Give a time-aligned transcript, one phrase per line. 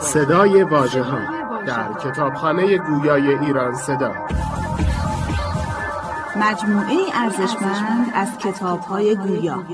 [0.00, 1.18] صدای واژه ها
[1.64, 4.14] در کتابخانه گویای ایران صدا.
[6.36, 9.66] مجموعه ارزشمند از کتاب های گویا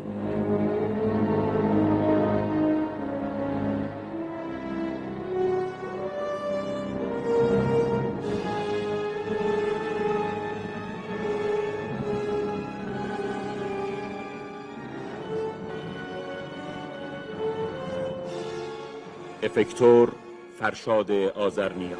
[19.57, 20.11] افکتور
[20.59, 21.97] فرشاد آزرنیا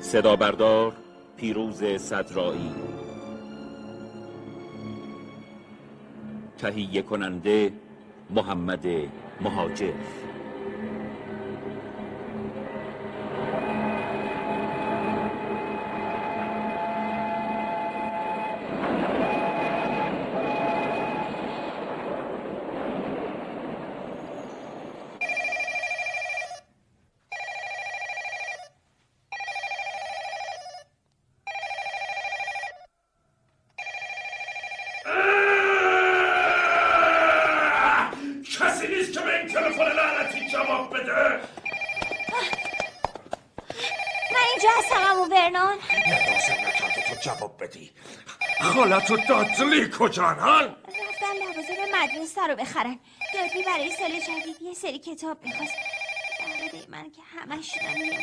[0.00, 0.92] صدا بردار
[1.36, 2.74] پیروز صدرایی.
[6.58, 7.72] تهیه کننده
[8.30, 8.86] محمد
[9.40, 9.92] مهاجر
[38.58, 41.40] کسی نیست که به این تلفن لعنتی جواب بده
[44.32, 47.90] من اینجا هستم امو ورنون لازم نکرده تو جواب بدی
[48.60, 52.98] خالت و دادلی کجان حال رفتن لوازم مدرسه رو بخرن.
[53.34, 55.74] دادلی برای سال جدید یه سری کتاب می‌خواست.
[56.40, 57.70] درباره من که همش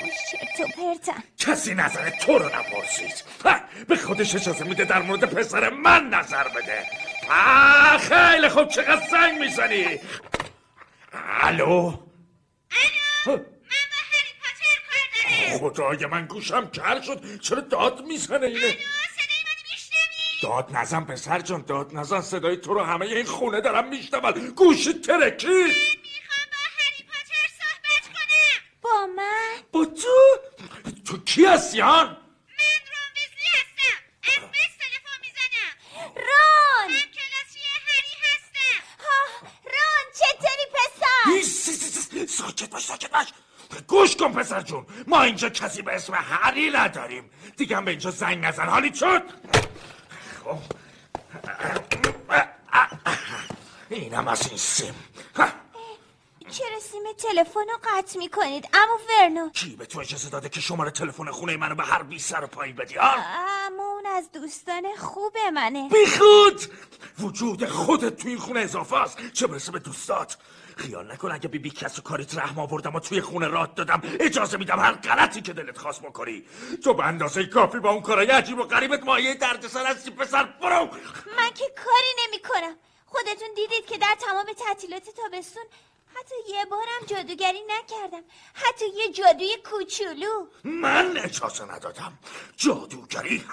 [0.03, 3.23] مش چرت و پرتن کسی نظر تو رو نپرسید.
[3.87, 6.85] به خودش اجازه میده در مورد پسر من نظر بده.
[7.99, 9.99] خیلی خوب چقدر زنگ می‌زنی؟
[11.41, 11.93] الو؟
[15.59, 17.39] خدای من گوشم کر شد.
[17.39, 18.77] چرا داد می‌زنه اینه؟
[20.41, 24.49] داد نزن پسر جان داد نزن صدای تو رو همه این خونه دارم میشنون.
[24.49, 25.73] گوشی ترکی.
[28.81, 30.39] با من؟ با تو؟
[31.05, 32.17] تو کی هستی هان
[36.15, 36.91] رون
[38.99, 43.27] ها، رون چطوری پسر؟ ای، س- س- س- ساکت باش ساکت باش.
[43.87, 44.85] گوش کن پسر جون.
[45.07, 47.31] ما اینجا کسی به اسم هری نداریم.
[47.57, 48.65] دیگه هم به اینجا زنگ نزن.
[48.69, 49.23] حالی شد
[53.89, 54.95] اینم از این سیم.
[56.49, 60.91] چرا سیم تلفن رو قطع می‌کنید امو ورنون کی به تو اجازه داده که شماره
[60.91, 63.09] تلفن خونه منو به هر بی سر و پایی بدی اون
[64.15, 65.89] از دوستان خوب منه.
[65.89, 66.61] بی خود
[67.19, 69.33] وجود خودت توی این خونه اضافه است.
[69.33, 70.37] چه برسه به دوستات؟
[70.77, 74.01] خیال نکن اگه بی بی کس و کاریت رحم آوردم و توی خونه رات دادم.
[74.19, 76.43] اجازه میدم هر غلطی که دلت خواست بکنی.
[76.83, 80.85] تو به اندازه کافی با اون کارای عجیب و غریبت مایه دردسر هستی پسر برو.
[81.37, 82.75] من که کاری نمی‌کنم.
[83.05, 85.63] خودتون دیدید که در تمام تعطیلات تابستون
[86.19, 88.23] حتی یه بارم جادوگری نکردم.
[88.53, 90.47] حتی یه جادوی کوچولو.
[90.63, 92.19] من اجازه ندادم.
[92.57, 93.43] جادوگری.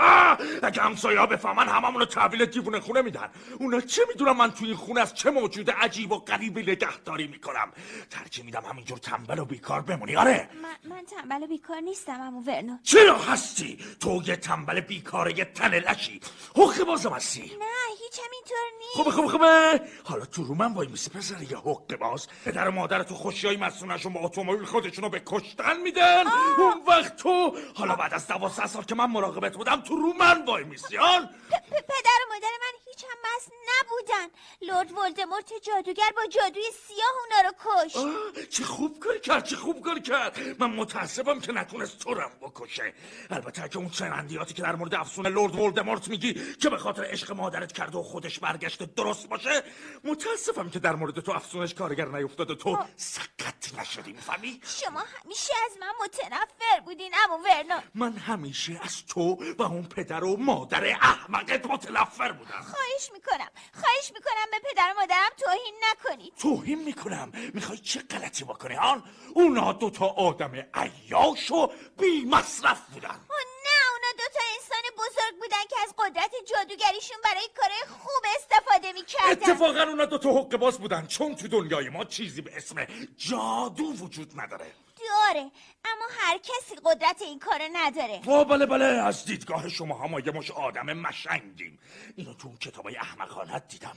[0.62, 3.30] اگه همسایه ها بفهمن هممون رو تحویل دیوونه خونه میدن.
[3.58, 7.72] اونا چه می‌دونم من توی این خونه از چه موجود عجیب و غریبی نگهداری می‌کنم؟
[8.10, 10.16] ترجیح میدم همینجور تنبل و بیکار بمونی.
[10.16, 10.48] آره.
[10.62, 15.44] من, من تنبل و بیکار نیستم امو ورنون چرا هستی؟ تو یه تنبل بیکاره یه
[15.44, 16.20] تن لشی.
[16.56, 17.40] حقه بازم هستی.
[17.40, 17.66] نه
[18.02, 18.92] هیچم اینطور نیست.
[18.94, 19.80] خوبه خوبه خوبه.
[20.04, 21.96] حالا تو رو من وای میسی پسر یه حقه
[22.44, 26.24] پدر و مادر تو خوشی های مسونشون با اتومبیل خودشونو به کشتن میدن.
[26.58, 30.44] اون وقت تو حالا بعد از دوازده سال که من مراقبت بودم تو رو من
[30.44, 31.26] وای میسیان.
[31.70, 34.28] پدر و مادر من هیچ هم مست نبودن.
[34.62, 39.82] لورد ولدمورت جادوگر با جادوی سیاه اونا رو کش چه خوب کاری کرد چه خوب
[39.84, 40.38] کاری کرد.
[40.58, 42.94] من متاسفم که نتونست تو رم بکشه.
[43.30, 47.32] البته اگه اون چنندیاتی که در مورد افسون لورد ولدمورت میگی که به خاطر عشق
[47.32, 49.62] مادرت کرده و خودش برگشته درست باشه
[50.04, 55.76] متاسفم که در مورد تو افسونش کارگر نیفتاده تو سقط نشدی می‌فهمی؟ شما همیشه از
[55.80, 61.66] من متنفر بودین امو ورنون من همیشه از تو و اون پدر و مادر احمقت
[61.66, 62.66] متنفر بودم.
[62.88, 63.50] خواهش می‌کنم.
[63.74, 66.34] خواهش می‌کنم به پدر و مادرم توهین نکنید.
[66.34, 67.32] توهین می‌کنم.
[67.54, 69.04] می‌خوای چه غلطی بکنی آن؟
[69.34, 73.08] اونا دوتا آدم عیاش و بی مصرف بودن.
[73.08, 78.92] اوه نه اونا دوتا انسان بزرگ بودن که از قدرت جادوگریشون برای کار خوب استفاده
[78.92, 79.30] می‌کردن.
[79.30, 81.06] اتفاقا اونا دوتا حق باز بودن.
[81.06, 82.86] چون تو دنیای ما چیزی به اسم
[83.16, 84.72] جادو وجود نداره.
[84.98, 85.50] داره
[85.84, 88.20] اما هر کسی قدرت این کارو نداره.
[88.24, 91.78] با بله بله از دیدگاه شما هم یه مش آدم مشنگیم.
[92.16, 93.96] اینو تو اون کتابای احمقانت دیدم.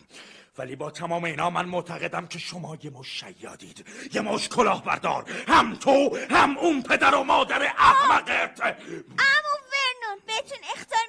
[0.57, 3.86] ولی با تمام اینا من معتقدم که شما یه مش شیادید.
[4.13, 5.31] یه مش کلاهبردار.
[5.48, 11.00] هم تو هم اون پدر و مادر احمقت امو ورنون بهتون اختار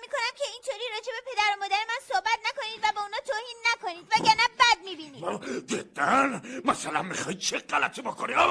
[0.65, 4.49] اینطوری راجع به پدر و مادر من صحبت نکنید و به اونا توهین نکنید وگرنه
[4.59, 5.67] بد می‌بینید.
[5.67, 8.49] جدا مثلا می‌خوای چه غلطی بکنی؟ خب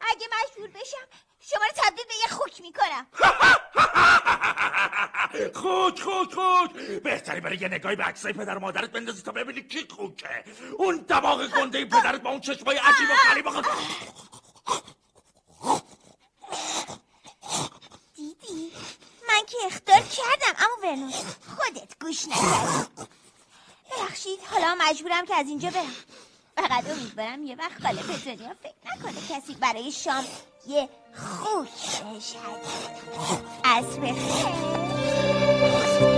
[0.00, 1.06] اگه مجبور بشم
[1.40, 3.06] شما رو تبدیل به یه خوک می‌کنم.
[5.62, 6.72] خوک خوک خوک.
[7.02, 10.44] بهتری برای یه نگاهی به عکسای پدر و مادرت بندازی تا ببینی کی خوکه.
[10.78, 13.66] اون دماغ گنده پدرت با اون چشمای عجیب و غریب و غ-
[18.16, 18.72] دیدی؟
[19.30, 21.12] من که اختار کردم اما ورنون
[21.56, 22.86] خودت گوش نکردی.
[23.90, 25.94] ببخشید حالا مجبورم که از اینجا برم.
[26.56, 30.24] فقط امیدوارم یه وقت خاله پتونیا فکر نکنه کسی برای شام
[30.66, 32.34] یه خوک بهش
[33.64, 36.09] عصر بخیر.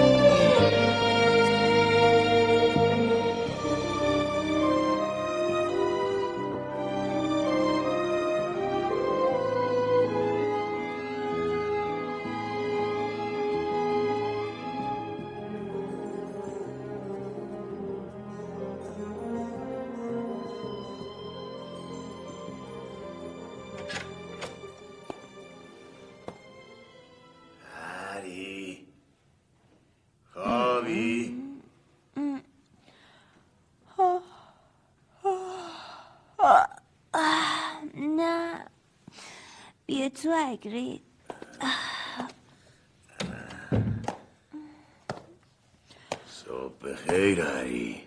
[40.52, 41.02] اگرید
[46.26, 48.02] صبح خیر هری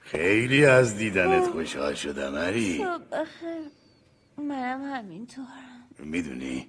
[0.00, 3.70] خیلی از دیدنت خوشحال شدم هری صبح بخیر
[4.38, 5.88] منم همینطورم.
[5.98, 6.66] می‌دونی؟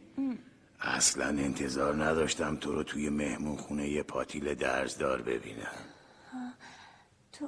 [0.80, 5.78] اصلا انتظار نداشتم تو رو توی مهمون خونه یه پاتیل درزدار ببینم.
[7.32, 7.48] تو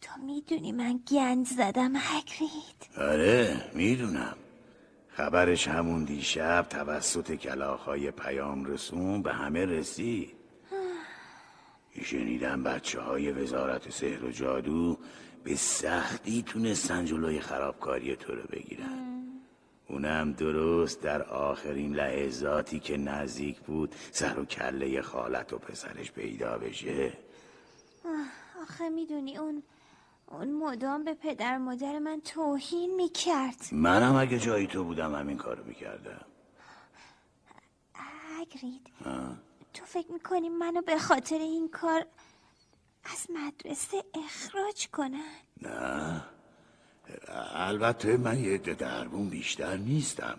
[0.00, 4.36] تو می‌دونی من گند زدم هگرید آره می‌دونم.
[5.16, 10.32] خبرش همون دیشب توسط کلاخهای پیام رسون به همه رسید.
[12.04, 14.98] شنیدم بچه های وزارت سحر و جادو
[15.44, 19.22] به سختی تونستن جلوی خرابکاری تو رو بگیرن.
[19.88, 26.58] اونم درست در آخرین لحظاتی که نزدیک بود سر و کله خالت و پسرش پیدا
[26.58, 27.12] بشه.
[28.62, 29.62] آخه می‌دونی اون
[30.32, 33.56] اون مدام به پدر مادر من توهین می‌کرد.
[33.72, 36.24] منم اگه جای تو بودم همین کارو می‌کردم.
[38.38, 38.86] هگرید
[39.74, 42.06] تو فکر می‌کنی منو به خاطر این کار
[43.04, 46.22] از مدرسه اخراج کنن؟ نه.
[47.54, 50.38] البته من یه دربون بیشتر نیستم.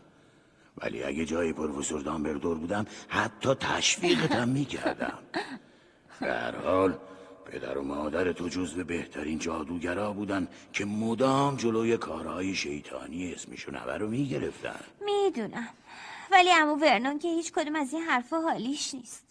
[0.78, 5.20] ولی اگه جای پروفسور دامبردور بودم حتی تشویقتم می‌کردم.
[6.22, 6.98] در حال
[7.54, 13.98] پدر و مادر تو جزو بهترین جادوگرا بودن که مدام جلوی کارهای شیطانی اسمشون همه
[13.98, 14.80] رو می‌گرفتن.
[15.06, 15.70] می‌دونم.
[16.32, 19.26] ولی امو ورنون که هیچ کدوم از این حرفا حالیش نیست.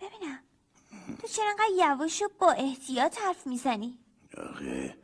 [0.00, 0.38] ببینم.
[1.20, 3.98] تو چرا انقدر یواش و با احتیاط حرف می‌زنی؟
[4.38, 4.96] آخه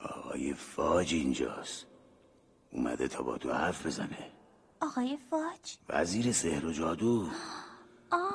[0.00, 1.86] آقای فاج اینجاست.
[2.70, 4.30] اومده تا با تو حرف بزنه.
[4.80, 7.28] آقای فاج؟ وزیر سحر و جادو.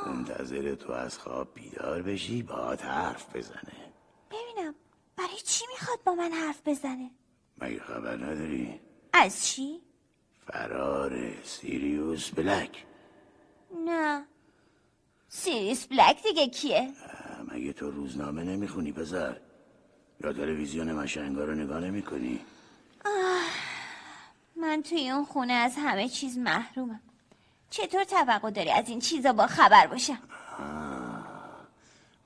[0.08, 3.94] منتظر تو از خواب بیدار بشی با حرف بزنه.
[4.32, 4.76] ببینم
[5.18, 7.12] برای چی می‌خواد با من حرف بزنه؟
[7.58, 8.80] مگه خبر نداری؟
[9.14, 9.82] از چی؟
[10.48, 12.86] فرار سیریوس بلک.
[13.86, 14.26] نه.
[15.30, 16.94] سیریس بلک دیگه کیه؟
[17.48, 19.42] مگه تو روزنامه نمی‌خونی پسر؟
[20.24, 22.40] یا تلویزیون مشنگا رو نگاه نمی‌کنی؟
[24.56, 27.02] من توی اون خونه از همه چیز محرومم.
[27.70, 30.20] چطور توقع داری از این چیزا با خبر باشم؟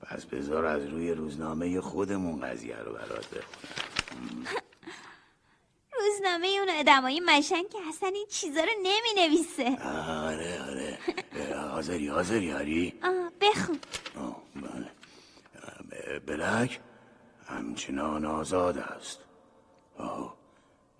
[0.02, 4.46] پس بذار از روی روزنامه خودمون قضیه رو برات بخونم.
[6.00, 10.62] روزنامه اون آدمای مشنگ که اصلا این چیزا رو نمی نویسه آره.
[10.62, 10.98] آره
[11.70, 13.78] حاضری حاضری هری آه بخون.
[14.16, 14.90] آه، بله.
[15.62, 16.80] اه، ب- بلک
[17.46, 19.18] همچنان آزاد است.
[19.98, 20.36] آه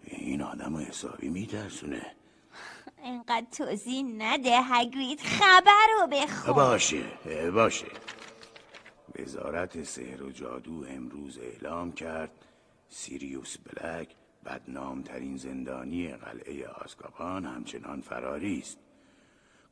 [0.04, 2.14] این آدم حسابی میترسونه.
[3.02, 6.54] اینقدر توضیح نده هگرید خبر رو بخون.
[6.54, 7.02] باشه
[7.50, 7.86] باشه.
[9.18, 12.30] وزارت سحر و جادو امروز اعلام کرد
[12.88, 14.08] سیریوس بلک
[14.44, 18.78] بدنامترین زندانی قلعه آزکابان همچنان فراری است.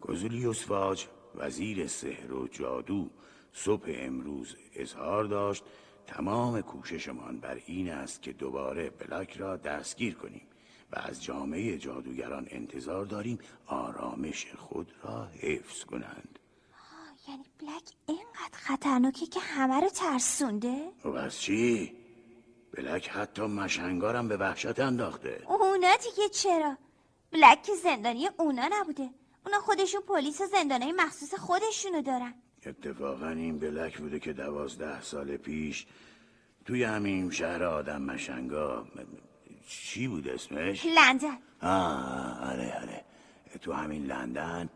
[0.00, 3.10] گزولیوس واج وزیر سحر و جادو
[3.52, 5.64] صبح امروز اظهار داشت
[6.06, 10.49] تمام کوششمان بر این است که دوباره بلک را دستگیر کنیم.
[10.92, 16.38] و از جامعه جادوگران انتظار داریم آرامش خود را حفظ کنند.
[17.28, 21.92] یعنی بلک اینقدر خطرناکه که همه رو ترسونده؟ و بس چی؟
[22.72, 25.42] بلک حتی مشنگارم به وحشت انداخته.
[25.48, 26.76] اونا دیگه چرا؟
[27.32, 29.10] بلک که زندانی اونا نبوده.
[29.46, 32.34] اونا خودشون پلیس و زندانای مخصوص خودشونو دارن.
[32.66, 35.86] اتفاقا این بلک بوده که دوازده سال پیش
[36.64, 38.86] توی همین شهر آدم مشنگا
[39.70, 41.38] چی بود اسمش؟ لندن.
[41.62, 43.04] آه آره آره.
[43.60, 44.68] تو همین لندن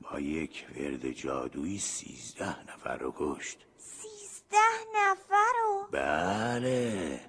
[0.00, 3.58] با یک ورد جادویی سیزده نفر رو کشت.
[3.76, 4.58] سیزده
[4.96, 7.20] نفر رو؟ بله.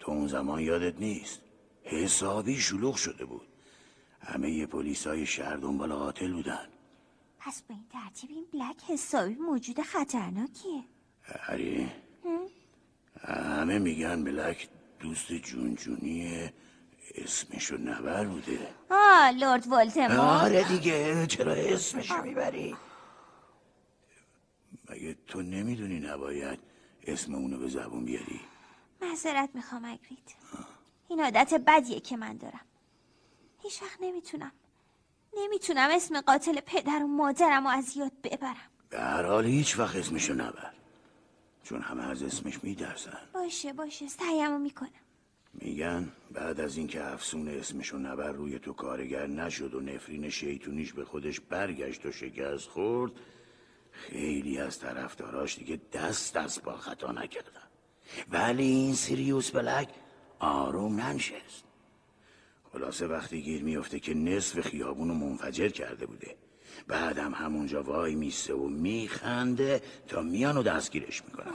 [0.00, 1.40] تو اون زمان یادت نیست؟
[1.84, 3.46] حسابی شلوغ شده بود.
[4.20, 6.68] همه پلیس های شهر دنبال قاتل بودن.
[7.38, 10.84] پس به این ترتیب این بلک حسابی موجود خطرناکیه.
[11.22, 11.90] هری
[13.20, 14.68] همه میگن بلک
[15.00, 16.50] دوست جونجونی
[17.14, 18.74] اسمشو نبر بوده.
[18.90, 22.76] آه لورد ولتمور آره دیگه چرا اسمشو می‌بری؟
[24.90, 26.58] مگه تو نمی‌دونی نباید
[27.06, 28.40] اسم اونو به زبون بیاری؟
[29.02, 30.36] معذرت می‌خوام اگرید.
[31.08, 32.66] این عادت بدیه که من دارم.
[33.62, 34.52] هیچ وقت نمی‌تونم.
[35.36, 38.70] نمی‌تونم اسم قاتل پدر و مادرم رو از یاد ببرم.
[38.90, 40.72] به هر حال هیچ وقت اسمشو نبر.
[41.62, 44.08] چون همه از اسمش میترسن باشه باشه.
[44.08, 44.90] سعیمو می‌کنم.
[45.54, 51.04] میگن بعد از اینکه افسون اسمشو نبر روی تو کارگر نشد و نفرین شیطونیش به
[51.04, 53.12] خودش برگشت و شکست خورد
[53.92, 57.68] خیلی از طرفداراش دیگه دست از پا خطا نکردن.
[58.30, 59.88] ولی این سیریوس بلک
[60.38, 61.64] آروم ننشست.
[62.72, 66.36] خلاصه وقتی گیر میفته که نصف خیابونو منفجر کرده بوده.
[66.88, 71.52] بعدم همونجا وای میسته و میخنده تا میان و دستگیرش می‌کنن.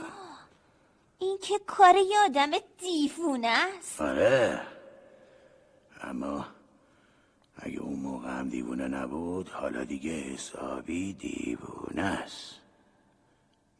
[1.18, 4.00] این که کار یه آدم دیوونه است.
[4.00, 4.62] آره.
[6.02, 6.46] اما
[7.56, 12.54] اگه اون موقع هم دیوونه نبود حالا دیگه حسابی دیوونه است.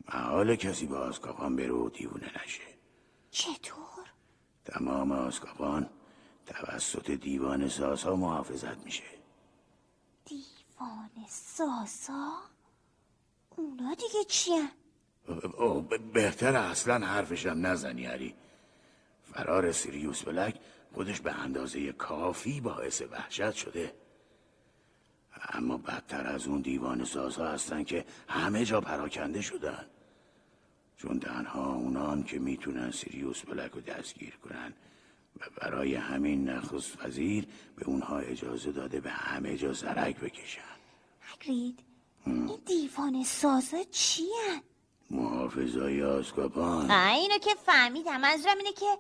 [0.08, 2.62] محال کسی با آزکابان بره و دیوونه نشه.
[3.30, 3.86] چطور؟
[4.64, 5.90] تمام آزکابان
[6.46, 9.02] توسط دیوان سازها محافظت میشه.
[10.78, 12.32] دیوان ساسا؟
[13.56, 14.68] اونا دیگه چیه؟
[16.12, 18.34] بهتر اصلا حرفشم نزنی هری
[19.32, 20.60] فرار سیریوس بلک
[20.92, 23.94] خودش به اندازه کافی باعث وحشت شده
[25.52, 29.86] اما بدتر از اون دیوان سازها هستن که همه جا پراکنده شدن
[30.96, 34.74] چون تنها اونان که می‌تونن سیریوس بلک رو دستگیر کنن
[35.40, 40.60] و برای همین نخست وزیر به اونها اجازه داده به همه جا زرک بکشن.
[41.20, 41.78] هگرید
[42.26, 44.62] این دیوان سازا چیه؟
[45.10, 48.20] محافظای آزکابان اینو که فهمیدم.
[48.20, 48.98] منظورم اینه که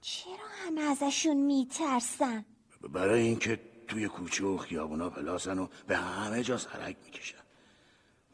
[0.00, 2.44] چرا همه ازشون میترسن؟
[2.92, 7.38] برای اینکه توی کوچه و خیابونا پلاسن و به همه جا سرک می‌کشن.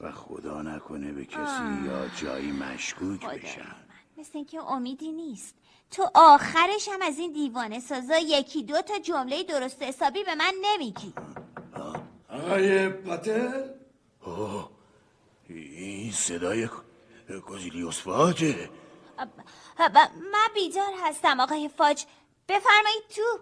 [0.01, 3.75] و خدا نکنه به کسی یا جایی مشکوک بشن.
[4.19, 5.55] مثل اینکه امیدی نیست.
[5.91, 10.55] تو آخرش هم از این دیوانه سازا یکی دو تا جمله درست حسابی به من
[10.63, 11.15] نمیگی.
[12.31, 13.69] آقای پاتل
[14.21, 14.71] اوه
[15.49, 16.69] این صدای
[17.47, 18.71] کوزیلیوس فاجه
[20.33, 22.05] من بیدار هستم آقای فاج.
[22.49, 23.39] بفرمایید تو.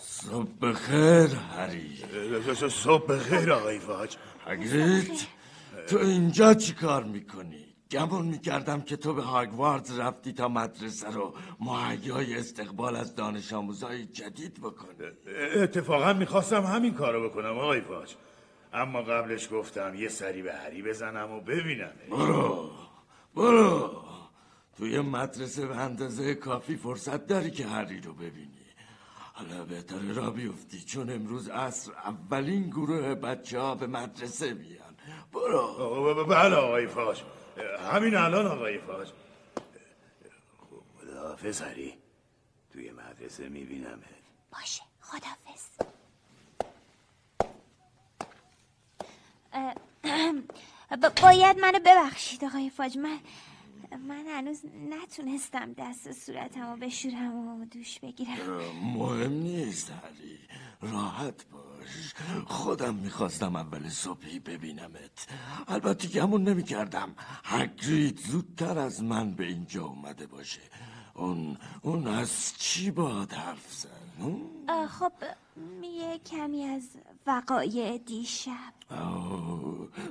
[0.00, 2.04] صبح بخیر هری
[2.70, 4.16] صبح بخیر آقای فاج.
[4.46, 5.41] هگرید
[5.88, 11.34] تو اینجا چی کار می‌کنی؟ گمون می‌کردم که تو به هاگواردز رفتی تا مدرسه رو
[11.60, 15.12] مهیای استقبال از دانش آموزای جدید بکنه
[15.56, 18.14] اتفاقا می‌خواستم همین کارو بکنم آقای فاج.
[18.72, 21.92] اما قبلش گفتم یه سری به هری بزنم و ببینم.
[22.10, 22.70] برو
[23.34, 24.02] برو.
[24.76, 28.62] توی مدرسه به اندازه کافی فرصت داری که هری رو ببینی.
[29.32, 34.81] حالا بهتره را بیفتی چون امروز عصر اولین گروه بچه ها به مدرسه میان
[35.32, 36.24] برو.
[36.24, 37.22] بله آقای فاج
[37.92, 39.08] همین الان آقای فاج
[41.00, 41.98] خداحافظ هری
[42.72, 44.04] توی مدرسه میبینمت.
[44.52, 45.62] باشه خدافز
[51.22, 53.18] باید منو ببخشید آقای فاج من
[53.96, 58.36] من هنوز نتونستم دست صورتم رو بشورم و دوش بگیرم.
[58.84, 60.38] مهم نیست هری
[60.92, 62.14] راحت باش.
[62.46, 65.26] خودم می‌خواستم اول صبحی ببینمت.
[65.68, 67.14] البته گمون نمی‌کردم.
[67.44, 70.60] هگرید زودتر از من به اینجا اومده باشه.
[71.14, 74.02] اون اون از چی باید حرف زد؟
[74.68, 75.12] آه، خب
[75.82, 76.88] یه کمی از
[77.26, 78.72] وقایع دیشب.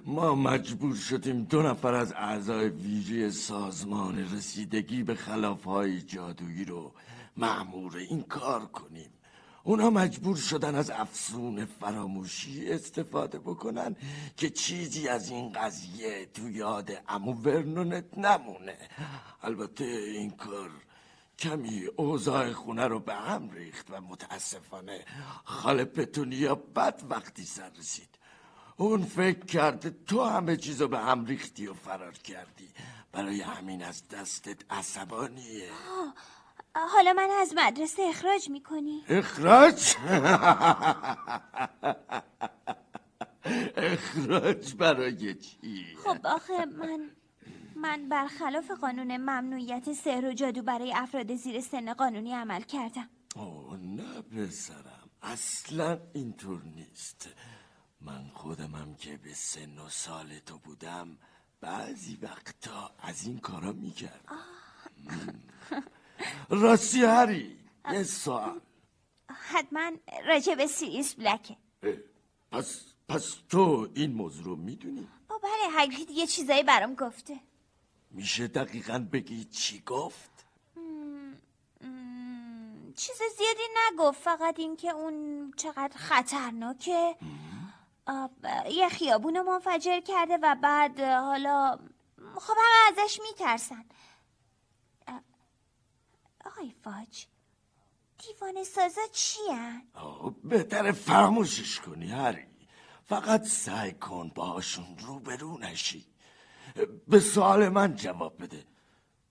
[0.06, 6.92] ما مجبور شدیم دو نفر از اعضای ویژه سازمان رسیدگی به خلافهای جادویی رو
[7.38, 9.10] معمور این کار کنیم.
[9.64, 13.96] اونا مجبور شدن از افسون فراموشی استفاده بکنن
[14.38, 18.78] که چیزی از این قضیه تو یاد امو ورنونت نمونه.
[19.42, 20.70] البته این کار
[21.42, 25.06] کمی اوضاع خونه رو به هم ریخت و متاسفانه
[25.44, 28.10] خاله پتونیا بد وقتی سر رسید.
[28.78, 32.70] اون فکر کرده تو همه چیزو به هم ریختی و فرار کردی.
[33.12, 35.70] برای همین از دستت عصبانیه.
[36.76, 39.96] حالا من از مدرسه اخراج می‌کنی؟ اخراج؟
[43.78, 47.10] اخراج برای چی؟ خب آخه من
[47.82, 53.10] من برخلاف قانون ممنوعیت سحر و جادو برای افراد زیر سن قانونی عمل کردم.
[53.36, 55.10] اوه نه پسرم.
[55.22, 57.30] اصلا اینطور نیست.
[58.02, 61.18] من خودمم که به سن و سال تو بودم
[61.62, 64.38] بعضی وقتا از این کارا می‌کردم.
[66.64, 67.58] راستی هری
[67.92, 68.62] یه سوال.
[69.30, 69.92] حتما
[70.26, 71.58] راجع به سیریس بلکه
[72.52, 77.40] پس پس تو این موضوع رو می‌دونی؟ بله هگرید یه چیزایی برام گفته.
[78.12, 80.46] میشه دقیقا بگی چی گفت؟
[80.76, 81.34] مم،
[82.96, 84.22] چیز زیادی نگفت.
[84.22, 87.16] فقط اینکه اون چقدر خطرناکه.
[88.72, 91.80] یه خیابون رو منفجر کرده و بعد حالا
[92.36, 93.86] خب همه ازش میترسن.
[96.46, 97.26] آقای فاج
[98.18, 99.40] دیوانه سازا چی
[99.94, 102.48] آه، بهتره فراموشش کنی هری.
[103.06, 106.11] فقط سعی کن باشون روبرو نشی.
[107.08, 108.66] به سوال من جواب بده.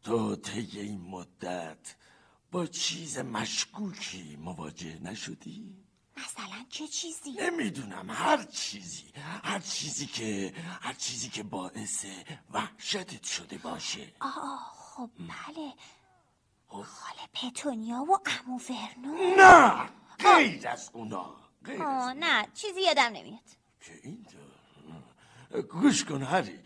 [0.02, 1.94] تو طی این مدت
[2.52, 5.76] با چیز مشکوکی مواجه نشدی؟
[6.16, 9.12] مثلا چه چیزی؟ نمی‌دونم هر چیزی.
[9.42, 12.06] هر چیزی که هر چیزی که باعث
[12.50, 14.12] وحشتت شده باشه.
[14.20, 15.72] آه خب بله.
[16.68, 19.36] خاله پتونیا و امو ورنو.
[19.36, 23.40] نه غیر از اونا غیر از آه نه چیزی یادم نمیاد.
[23.80, 24.40] که اینطور.
[25.70, 26.58] گوش کن هری.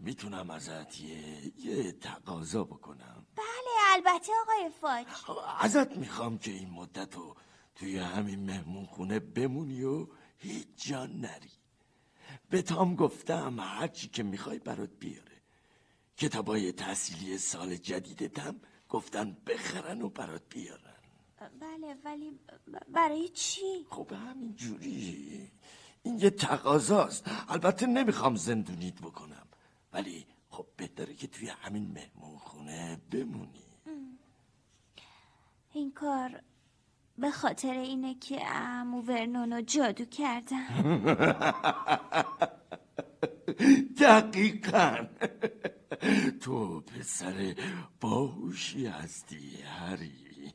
[0.00, 3.26] می‌تونم ازت یه, یه تقاضا بکنم.
[3.36, 5.06] بله البته آقای فاج.
[5.58, 7.36] ازت می‌خوام که این مدت رو
[7.74, 10.06] توی همین مهمون خونه بمونی و
[10.38, 11.50] هیچ جا نری.
[12.50, 15.42] به تام گفتم هرچی که می‌خوای برات بیاره.
[16.16, 20.96] کتابای تحصیلی سال جدیدتم گفتن بخرن و برات بیارن.
[21.60, 22.40] بله ولی
[22.88, 25.50] برای چی؟ خب همین جوری
[26.02, 27.24] این یه تقاضاست.
[27.48, 29.46] البته نمی‌خوام زندونیت بکنم.
[29.92, 33.64] ولی خب بهتره که توی همین مهمون خونه بمونی
[35.72, 36.42] این کار
[37.18, 40.66] به خاطر اینه که امو ورنونو جادو کردم.
[44.00, 45.06] دقیقا.
[46.40, 47.54] تو پسر
[48.00, 50.52] باهوشی هستی هری.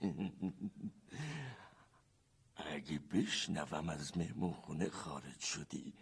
[2.56, 5.94] اگه بشنوم از مهمون خونه خارج شدی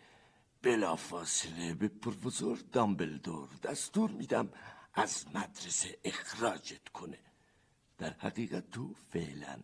[0.64, 4.50] بلافاصله به پروفسور دامبلدور دستور میدم
[4.94, 7.20] از مدرسه اخراجت کنه.
[7.98, 9.60] در حقیقت تو فعلا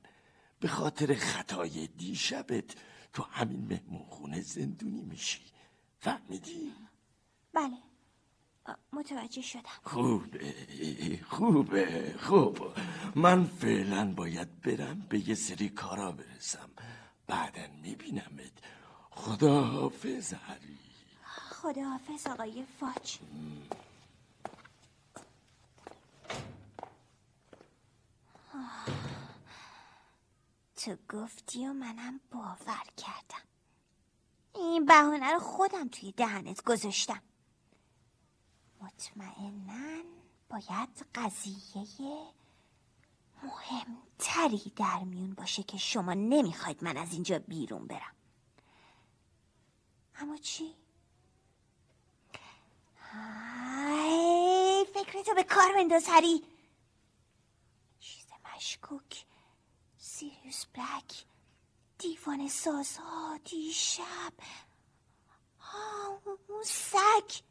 [0.59, 2.75] به خاطر خطای دیشبت
[3.13, 5.41] تو همین مهمون خونه زندونی میشی.
[5.99, 6.73] فهمیدی؟
[7.53, 7.77] بله.
[8.93, 9.69] متوجه شدم.
[9.83, 12.59] خوبه خوبه خوب.
[13.15, 16.69] من فعلا باید برم به یه سری کارا برسم.
[17.27, 18.51] بعدا میبینمت.
[19.12, 20.88] خدا حافظ هری
[21.61, 23.19] خداحافظ آقای فاج.
[30.75, 33.43] تو گفتی و منم باور کردم
[34.55, 37.21] این بهانه رو خودم توی دهنت گذاشتم
[38.81, 40.03] مطمئنا
[40.49, 42.33] باید قضیه
[43.43, 48.15] مهمتری در میون باشه که شما نمی‌خواید من از اینجا بیرون برم
[50.15, 50.78] اما چی؟
[54.93, 56.43] فکرتو به کار بنداز هری.
[57.99, 59.25] چیز مشکوک.
[59.97, 61.25] سیریوس بلک.
[61.97, 64.34] دیوان سازها دیشب
[66.25, 67.43] اون سگ.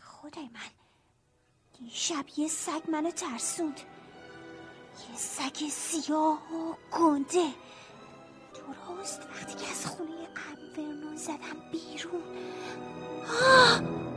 [0.00, 0.70] خدای من.
[1.78, 3.80] دیشب یه سگ منو ترسوند.
[5.10, 7.54] یه سگ سیاه و گنده.
[8.54, 12.22] درست وقتی که از خونه ام ورنون زدم بیرون.
[13.42, 14.07] آه!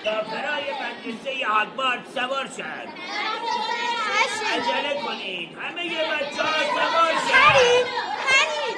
[0.00, 2.88] مسافرای مدرسه هاگوارد سوار شد.
[4.54, 5.58] عجله کنید.
[5.58, 7.84] همه بچه ها سوار شد هری
[8.28, 8.76] هری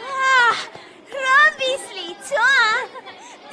[0.00, 0.56] آه،
[1.12, 1.52] رام
[2.38, 2.88] هم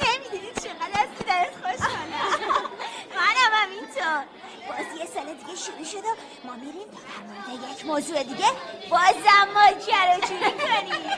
[0.02, 2.70] نمی‌دونی چقدر از دیدنت خوشحالم
[3.16, 4.24] منم همینطور
[4.68, 6.14] باز یه سال دیگه شروع شد و
[6.44, 8.46] ما میریم در مورد یک موضوع دیگه
[8.90, 11.10] بازم ماجراجویی کنیم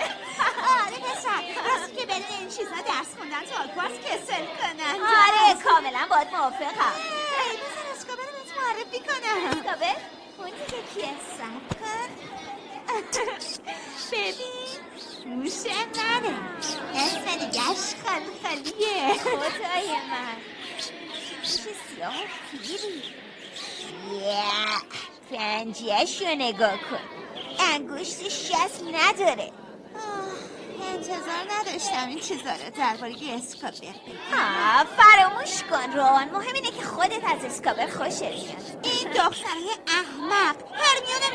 [0.81, 6.07] آره پسر راستی که بدون این چیزا درس خوندن تو آگوارس کسل کنن آره کاملا
[6.11, 6.95] باید موافقم
[7.51, 9.97] ای بذار اسکابه رو بهت معرفی کنم کابه
[10.39, 12.11] اون دیگه کیه سب کن
[14.13, 15.00] ببین.
[15.27, 16.35] موش منه
[16.95, 20.37] اسم دیگرش خلخلیه خدای من.
[21.43, 22.15] چه سیاه
[22.51, 23.03] پیری.
[25.31, 27.01] پنجیش رو نگاه کن.
[27.75, 29.53] انگشتش شست نداره.
[30.93, 37.25] انتظار نداشتم این چیزا رو درباره اسکابر بگم فراموش کن روان مهم اینه که خودت
[37.25, 40.57] از اسکابر خوشت میاد این دختره احمق.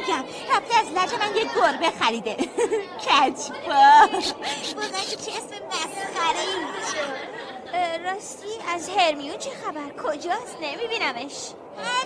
[0.08, 0.24] میگم
[0.56, 2.36] رفته از لج من یه گربه خریده.
[3.06, 3.84] کجبا
[4.76, 6.66] واقعا چه اسم مسخره ای
[7.74, 11.34] اه، راستی از هرمیون چه خبر؟ کجاست؟ نمیبینمش.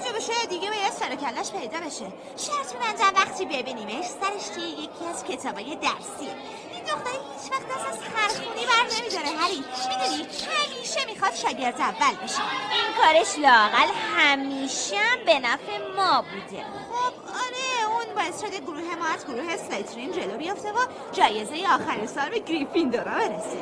[0.06, 2.14] جا بشه دیگه باید سر و کلش پیدا بشه.
[2.38, 6.36] شرط میبندم وقتی ببینیمش سرش توی یکی از کتابای درسیه
[6.74, 9.64] این دختره هیچ وقت دست از خرخونی بر نمیداره هری.
[9.90, 12.42] می‌دونی؟ همیشه می‌خواد شاگرد اول بشه.
[12.72, 16.64] این کارش لاقل همیشه هم به نفع ما بوده.
[16.64, 17.79] خب آره.
[18.20, 20.78] باعث شده گروه ما از گروه سلیترین جلو بیفته و
[21.12, 23.60] جایزه آخر سال به گریفیندورا برسه.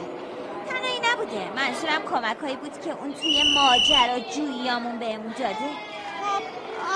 [0.70, 1.52] تنهایی نبوده.
[1.56, 5.70] منظورم کمک هایی بود که اون توی ماجرا جوییامون بهمون داده.
[6.22, 6.44] خب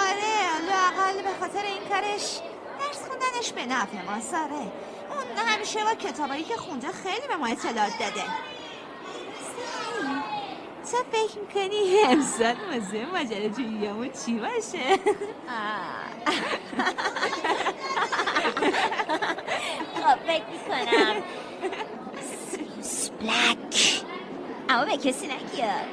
[0.04, 0.38] آره
[0.70, 2.40] لاقل به خاطر این کارش
[2.80, 4.56] درس خوندنش به نفع ما ساره.
[4.56, 8.24] اون همیشه با کتابایی که خونده خیلی به ما اطلاعات داده.
[10.92, 15.00] تو فکر می‌کنی؟ امسال موضوع ماجرا جوییامون چی باشه؟
[19.96, 21.24] خب فکر می‌کنم.
[23.20, 24.04] بلک
[24.70, 25.88] اما به کسی نگیاد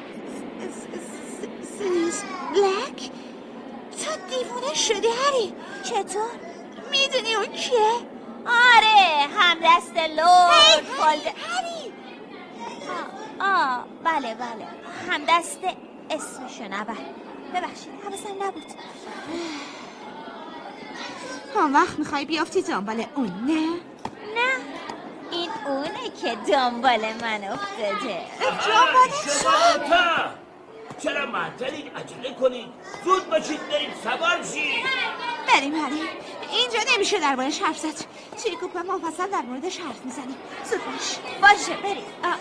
[1.78, 2.22] سیریوس
[2.54, 3.10] بلک
[3.98, 5.54] تو دیوونه شدی هری.
[5.84, 6.30] چطور؟
[6.90, 7.92] می‌دونی اون کیه؟
[8.46, 9.94] آره همدست
[10.98, 11.92] فالد هری.
[13.40, 14.77] آه بله بله.
[15.10, 15.60] همدست
[16.10, 16.96] اسمشو نبر
[17.54, 18.64] ببخشید حواسم نبود.
[21.56, 23.66] هم وقت می‌خوای بیافتی دنبال اون نه؟
[24.34, 24.56] نه
[25.30, 28.20] این اونه که دنبال من افتاده.
[28.40, 30.30] شما دوتا
[31.02, 32.68] چرا معطلید عجله کنید
[33.04, 34.84] زود باشید برید سوار شید.
[35.48, 36.02] بریم هری
[36.50, 38.04] اینجا نمیشه دربارش حرف زد.
[38.42, 40.36] توی گروه مفصل در موردش حرف می‌زنیم.
[40.64, 41.18] زود باش.
[41.42, 42.04] باشه بریم.
[42.24, 42.34] آه.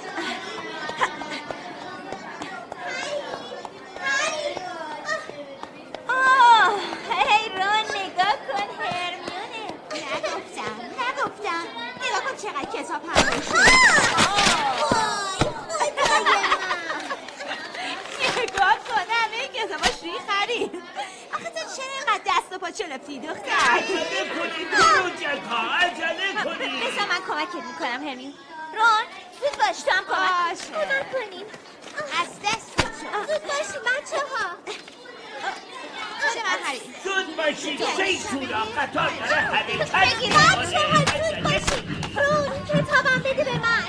[7.09, 11.65] هی رون نگاه کن هرمیونه نگفتم نگفتم.
[12.05, 13.23] نگاه کن چقدر کتاب هم
[18.37, 20.83] نگاه کن همه این کتابا شوی خرید
[21.33, 27.05] آخه تو چرا اینقدر دست و پا چلفتی دختر؟ عجله کنید بروجکا عجله کنید بسا
[27.05, 28.33] من کمکت می‌کنم هرمیون.
[28.73, 29.05] رون
[29.39, 30.57] زود باش تو هم کمک.
[30.67, 31.45] کمک کنیم.
[32.21, 32.79] از دست
[33.27, 34.49] زود باشی بچه ها
[36.31, 40.21] بده من خرید زود باشید شیطونا قطار داره حرکت.
[40.21, 41.59] می‌کنه.
[41.59, 41.83] زود.
[42.15, 43.83] رون کتابم بده به من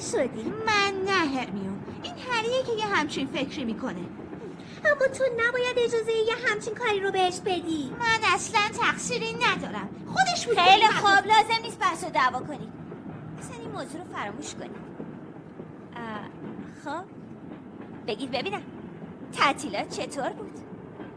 [0.00, 4.04] شدی؟ من نه هرمیون این هریه که یه همچین فکری می‌کنه.
[4.84, 7.92] اما تو نباید اجازه یه همچین کاری رو بهش بدی.
[8.00, 9.88] من اصلا تقصیری ندارم.
[10.06, 11.26] خودش بود خیلی خوب.
[11.26, 12.72] لازم نیست بحث و دعوا کنید
[13.38, 14.76] اصلا این موضوع رو فراموش کنید
[15.96, 16.20] اه،
[16.84, 17.04] خب.
[18.06, 18.62] بگید ببینم.
[19.32, 20.60] تعطیلات چطور بود؟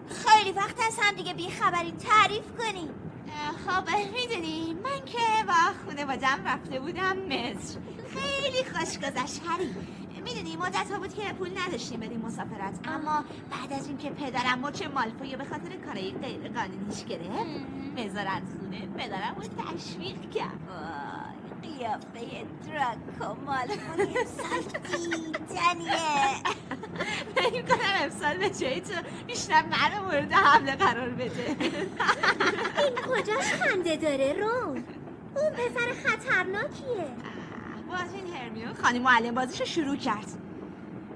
[0.10, 3.04] خیلی وقت از هم دیگه بیخبری تعریف کنید
[3.66, 5.18] خب می‌دونی من که
[5.48, 5.54] با
[5.86, 7.78] خانوادم رفته بودم مصر.
[8.16, 9.76] خیلی خوش گذشت هری.
[10.24, 12.80] می‌دونی مدت ها بود که پول نداشتیم بریم مسافرت.
[12.88, 17.66] اما بعد از اینکه پدرم مچ مالفوی به خاطر کارهای غیر قانونیش گرفت
[17.98, 20.60] وزارت خونه پدرم رو تشویق کرد
[21.62, 25.98] قیافه دراکو مالفوی امسال دیدنیه
[27.36, 28.94] فکر کنم امسال به جای تو
[29.28, 31.56] بیشتر منو مورد حمله قرار بده.
[32.84, 34.84] این کجاش خنده داره رون؟
[35.36, 37.33] اون پسر خطرناکیه.
[37.94, 40.28] باز این هرمیون خانی معلم بازیشو شروع کرد.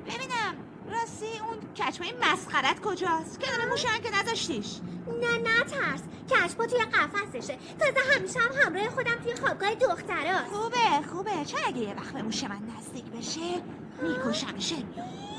[0.06, 0.56] ببینم
[0.92, 6.80] راستی اون کچمای مسخرت کجاست؟ که داره موشن که نذاشتیش نه نه ترس کشپا توی
[6.80, 10.52] قفسشه تازه همیشه هم همراه خودم توی خوابگاه دختراست.
[10.52, 11.46] خوبه خوبه.
[11.46, 13.62] چرا اگه یه وقت به موش من نزدیک بشه
[14.02, 14.74] میکشمش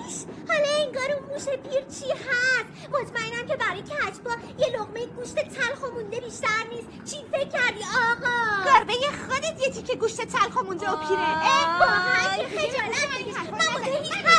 [0.08, 5.34] ایش، حالا انگار اون موش پیر چی هست؟ مطمئنم که برای کچپا یه لقمه گوشت
[5.34, 6.88] تلخ و مونده بیشتر نیست.
[7.10, 8.92] چی فکر کردی آقا؟ گربه
[9.28, 11.20] خودت یه تیکه گوشت تلخ و مونده و پیره.
[11.20, 13.08] اه، واقعا خجالت
[13.42, 13.60] من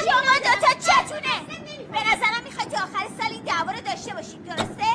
[0.06, 1.36] شما دوتا چتونه؟
[1.92, 4.90] به نظرم می‌خواد تا آخر سال این دعوا رو داشته باشیم درسته؟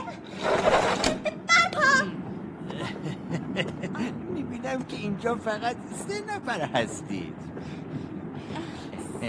[1.49, 2.07] برپا.
[4.35, 5.77] می‌بینم که اینجا فقط
[6.09, 7.35] سه نفر هستید.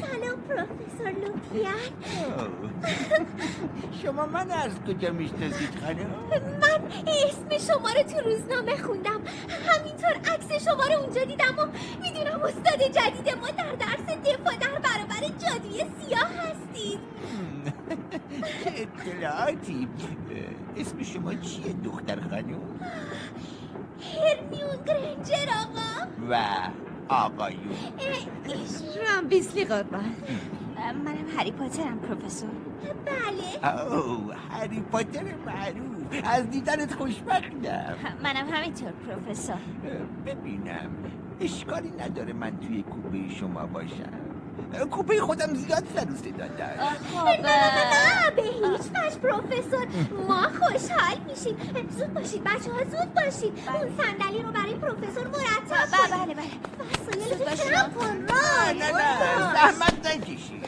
[0.01, 1.75] سلام پروفسور لوپیان
[4.03, 6.09] شما من از کجا می‌شناسید خانم؟
[6.61, 9.21] من اسم شما رو تو روزنامه خوندم.
[9.67, 11.65] همینطور عکس شما رو اونجا دیدم و
[12.01, 16.99] می‌دونم استاد جدید ما در درس دفاع در برابر جادوی سیاه هستید.
[18.63, 19.87] چه اطلاعاتی؟
[20.77, 22.61] اسم شما چیه دختر خانم؟
[24.01, 26.07] هرمیون گرنجر آقا.
[26.29, 26.35] و
[27.09, 27.75] آقایون.
[29.07, 30.15] رام بیسلی قربان.
[31.05, 32.49] منم هری پاترم پروفسور.
[33.05, 33.93] بله.
[33.93, 36.21] او هری پاتر معروف.
[36.23, 37.95] از دیدنت خوشبختم.
[38.23, 39.55] منم همینطور پروفسور.
[40.25, 40.89] ببینم
[41.41, 44.24] اشکالی نداره من توی کوپه شما باشم.
[44.91, 46.75] کوپه خودم زیاد سر صدا داره
[47.41, 49.87] نه نه به هیچ وجه پروفسور.
[50.27, 51.57] ما خوشحال میشیم.
[51.97, 53.53] زود باشید بچه ها زود باشید.
[53.73, 56.43] اون صندلی رو برای پروفسور مرتب بله بله
[56.79, 60.65] وسایل جمع کن نه نه نه زحمت نکشید.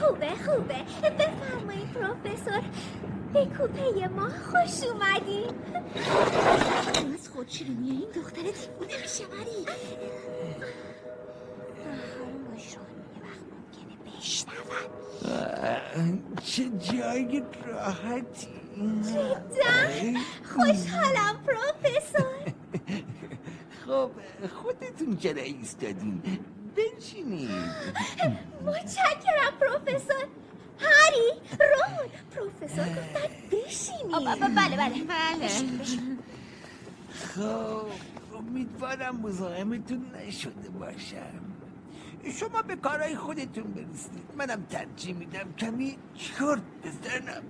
[0.00, 0.80] خوبه خوبه.
[1.18, 2.62] بفرمایید پروفسور.
[3.32, 5.50] به کوپه ما خوش اومدین
[7.14, 9.24] از خود شیرینی این دختر دیوونه میشه
[12.16, 12.82] آروم باش رو.
[13.14, 13.44] یه وقت
[15.24, 15.80] اه،
[16.44, 18.48] چه جای راحتی.
[19.02, 22.52] جدا خوشحالم پروفسور.
[23.86, 24.10] خب
[24.62, 26.22] خودتون چرا ایستادین؟
[26.76, 27.50] بنشینید.
[28.66, 30.24] متشکرم پروفسور.
[30.78, 32.08] هری رون.
[32.36, 35.04] پروفسور گفتن بشینید بله بله.
[35.04, 35.48] بله.
[37.34, 37.86] خب
[38.38, 41.55] امیدوارم مزاحمتون نشده باشم.
[42.32, 47.42] شما به کارهای خودتون برسید منم ترجیح میدم کمی چرت بزنم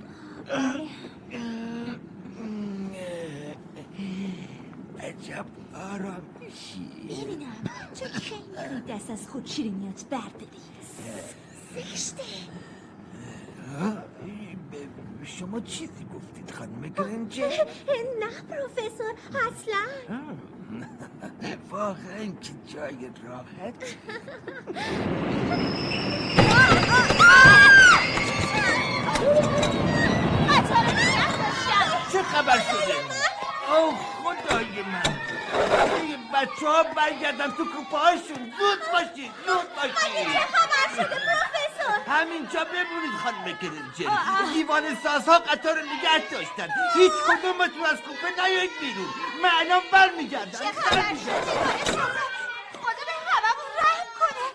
[5.01, 7.53] عجب آرام میشی ببینم
[7.95, 10.61] تو خیلی دست از خود شیرینیات برداری
[11.75, 12.23] زشته
[15.25, 17.49] شما چیزی گفتید خانم گرنجر
[18.21, 20.19] نه پروفسور اصلا
[21.71, 23.75] واقعا که جای راحت
[32.13, 32.95] چه خبر شده؟
[33.69, 35.26] اوه خدای من
[36.37, 43.21] بچه ها برگردن تو کوپه هاشون زود باشید زود باشید خبر شده پروفسور؟ همینجا بمونید
[43.23, 44.11] خانم گرنجر
[44.53, 46.69] دیوان سازها قطار نگه داشتن.
[46.95, 49.15] هیچ کدومتون از کوپه نیایید بیرون.
[49.43, 50.59] من الان برمیگردم.
[50.59, 51.03] خدا
[53.07, 54.47] به هممون رحم کنه.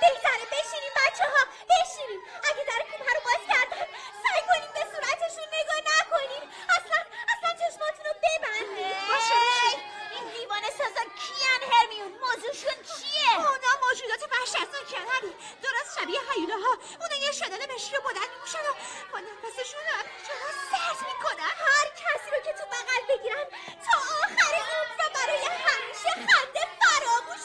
[0.00, 2.20] بهتره بشینیم بچه ها بشینیم.
[2.44, 3.86] اگه در کوپه رو باز کردن
[4.22, 6.42] سعی کنیم به صورتشون نگاه نکنیم.
[6.76, 6.98] اصلا
[7.32, 9.75] اصلا چشماتون رو ببندید باشه،
[10.66, 14.68] نامه سازا کیان هرمیون؟ موضوعشون چیه؟ اونا موجودات وحش از
[15.62, 18.72] درست شبیه حیوله ها اونا یه شدن مشی رو بلند میشن و
[19.12, 19.86] با نفسشون
[20.70, 21.52] سرد می‌کنن.
[21.66, 23.44] هر کسی رو که تو بغل بگیرن
[23.86, 27.44] تا آخر عمر و برای همیشه خنده فراموش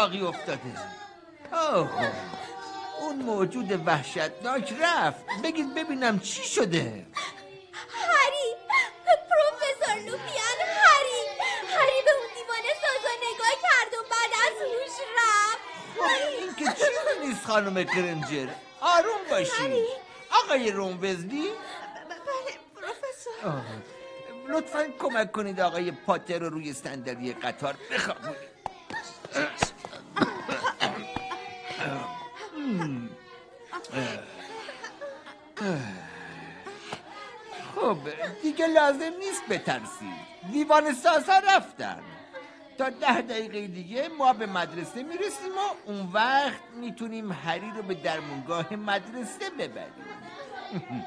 [0.00, 0.60] اتفاقی افتاده؟
[1.52, 1.90] آه
[3.00, 5.24] اون موجود وحشتناک رفت.
[5.44, 7.06] بگید ببینم چی شده.
[7.90, 8.56] هری
[9.30, 11.22] پروفسور لوپیان هری.
[11.68, 15.60] هری به اون دیوانه سازا نگاه کرد و بعد از هوش رفت.
[16.38, 18.48] این که چیزی نیست خانم گرنجر
[18.80, 19.84] آروم باشی
[20.44, 21.48] آقای روموزلی
[22.08, 23.62] بله پروفسور.
[24.48, 28.49] لطفا کمک کنید آقای پاتر رو روی صندلی قطار بخوابونید
[38.74, 42.02] لازم نیست بترسید دیوان سازا رفتن.
[42.78, 47.94] تا ده دقیقه دیگه ما به مدرسه می‌رسیم و اون وقت می‌تونیم هری رو به
[47.94, 50.04] درمونگاه مدرسه ببریم.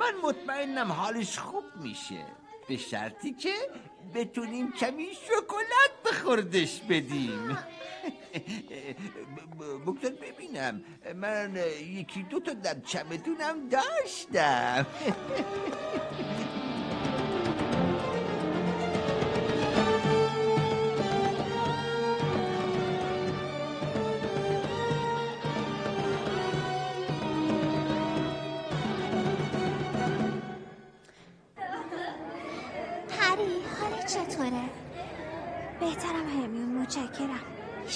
[0.00, 2.24] من مطمئنم حالش خوب میشه.
[2.68, 3.54] به شرطی که
[4.14, 7.58] بتونیم کمی شکلات به خوردش بدیم
[9.86, 10.84] بگذار ببینم.
[11.14, 14.86] من یکی دو تا در چمدونم داشتم.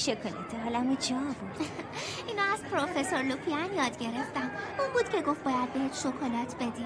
[0.01, 1.67] شکلات حالمو جا بود
[2.29, 4.51] اینو از پروفسور لوپیان یاد گرفتم.
[4.79, 6.85] اون بود که گفت باید بهت شکلات بدی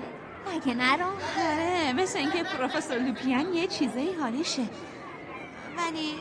[0.54, 4.62] مگه نرو؟ آره مثل اینکه پروفسور لوپیان یه چیزایی حالشه.
[5.78, 6.14] ولی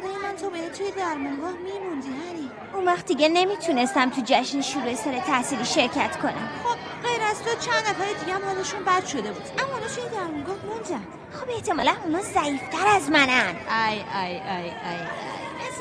[0.00, 2.50] به من تو باید توی درمونگاه میموندی هری.
[2.74, 6.48] اون وقت دیگه نمی‌تونستم تو جشن شروع سال تحصیلی شرکت کنم.
[6.64, 9.42] خب غیر از تو چند نفر دیگه هم حالشون بد شده بود.
[9.58, 11.06] اما اونا توی درمونگاه موندن.
[11.32, 13.56] خب احتمالا اونا ضعیفتر از منن.
[13.88, 15.31] ای ای ای ای مثل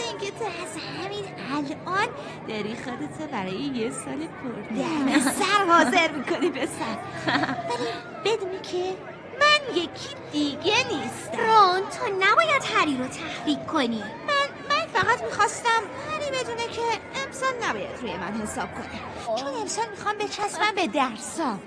[0.10, 2.08] اینکه تو از همین الان
[2.48, 6.98] داری خودتو برای یه سال پردر سر حاضر می‌کنی به سر.
[7.70, 7.88] ولی
[8.26, 8.98] بدونی که
[9.40, 11.38] من یکی دیگه نیستم.
[11.38, 14.04] رون تو نباید هری رو تحریک کنی.
[14.28, 15.82] من من فقط می‌خواستم
[16.12, 16.82] هری بدونه که
[17.26, 19.36] امسال نباید روی من حساب کنه.
[19.38, 21.60] چون امسال می‌خوام بچسبم به درسام.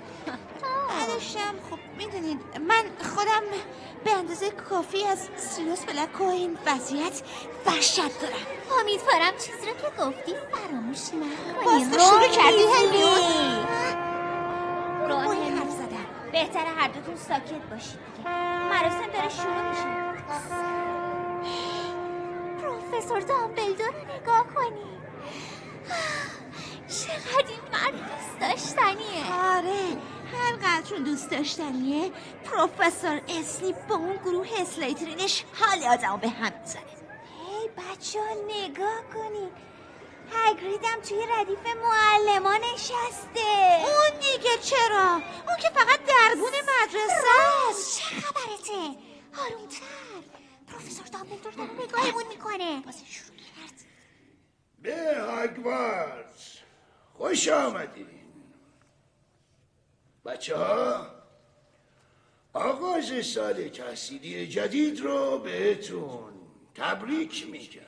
[0.89, 2.83] بعدشم خب می‌دونید من
[3.15, 3.43] خودم
[4.05, 7.21] به اندازه کافی از سیریوس بلک و این وضعیت
[7.65, 8.33] وحشت دارم.
[8.81, 11.65] امیدوارم چیزی رو که گفتی فراموش نکنی.
[11.65, 12.63] باز تو شروع کردی.
[15.01, 16.05] رو رون حرف زدم.
[16.31, 18.29] بهتره هر دوتون ساکت باشید دیگه.
[18.69, 20.05] مراسم داره شروع میشه.
[22.61, 24.85] پروفسور دامبلدور رو نگاه کنی.
[26.87, 29.33] چقدر این مرد دوست داشتنیه.
[29.55, 30.14] آره.
[30.35, 32.11] هرقدر دوست داشتنیه؟
[32.45, 36.81] پروفسور اسلیپ با اون گروه اسلیترینش حال آدم به هم می‌زنه.
[36.81, 39.51] هی بچه ها نگاه کنین.
[40.31, 43.79] هگریدم توی ردیف معلمان نشسته.
[43.81, 45.11] اون دیگه چرا؟
[45.47, 47.27] اون که فقط دربون مدرسه
[47.69, 47.99] است.
[47.99, 48.97] چه خبرته؟
[49.39, 49.81] آرومتر.
[50.67, 52.81] پروفسور دامبلدور داره نگاهمون می‌کنه.
[52.85, 53.73] بازی شروع کرد.
[54.81, 56.57] به هاگوارتس
[57.17, 58.14] خوش آمدین
[60.25, 61.07] بچه ها
[62.53, 66.33] آغاز سال تحصیلی جدید رو بهتون
[66.75, 67.81] تبریک میگم.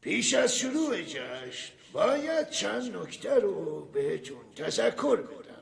[0.00, 5.54] پیش از شروع جشن باید چند نکته رو بهتون تذکر بدم.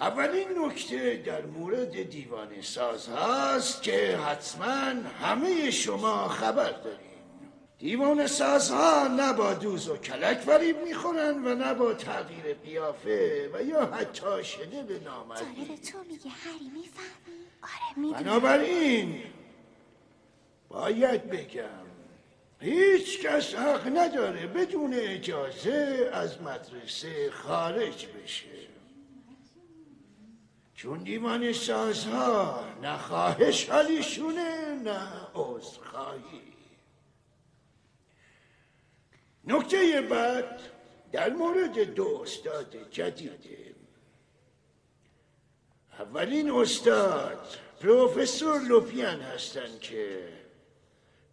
[0.00, 7.07] اولین نکته در مورد دیوان ساز هست که حتما همه شما خبر دارین
[7.78, 13.62] دیوان سازها نه با دوز و کلک فریب می‌خورن و نه با تغییر قیافه و
[13.62, 18.22] یا حتی شنل نامردی داره تو میگه هری می‌فهمی؟ آره می‌دونم.
[18.22, 19.22] بنابراین
[20.68, 21.86] باید بگم
[22.60, 28.48] هیچ کس حق نداره بدون اجازه از مدرسه خارج بشه.
[30.74, 35.00] چون دیوان سازها نه خواهش حالیشونه نه
[35.34, 36.47] عذرخواهی.
[39.48, 40.60] نکته بعد
[41.12, 43.74] در مورد دو استاد جدیده
[45.98, 50.28] اولین استاد پروفسور لوپیان هستند که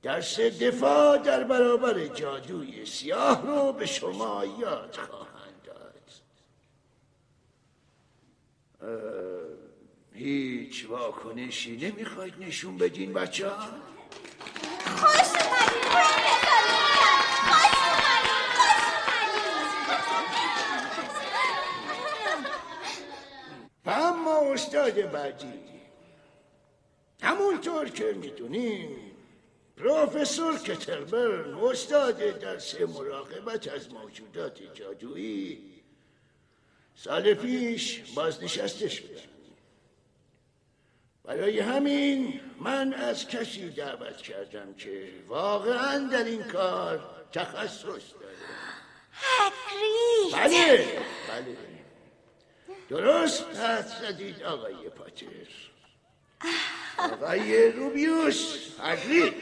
[0.04, 6.12] درس دفاع در برابر جادوی سیاه رو به شما یاد خواهند داد.
[10.14, 13.68] هیچ واکنشی نمی‌خواید نشون بدین بچه ها؟
[14.86, 16.85] خوش اومدین
[23.86, 25.54] و اما استاد بعدی.
[27.22, 28.98] همونطور که می‌دونین
[29.78, 35.76] پروفسور کتربرن استاد درس مراقبت از موجودات جادویی.
[36.96, 39.22] سال پیش بازنشسته شدن
[41.24, 48.36] برای همین من از کسی دعوت کردم که واقعا در این کار تخصص داره.
[50.34, 50.88] بله
[51.30, 51.75] بله.
[52.90, 55.26] درست حد زدید آقای پاتر
[56.98, 59.34] آقای روبیوس هگرید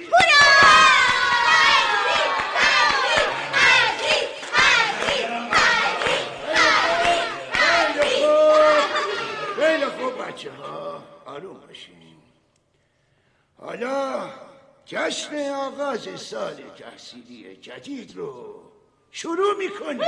[7.54, 11.94] خیلی خوب خیلی خوب بچه ها آروم باشین.
[13.58, 14.30] حالا
[14.86, 18.62] جشن آغاز سال تحصیلی جدید رو
[19.12, 20.02] شروع می‌کنیم.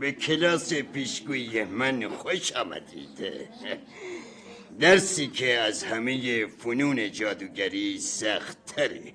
[0.00, 3.48] به کلاس پیشگویی من خوش آمدید.
[4.80, 9.12] درسی که از همه فنون جادوگری سختتره.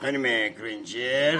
[0.00, 1.38] خانم گرینجر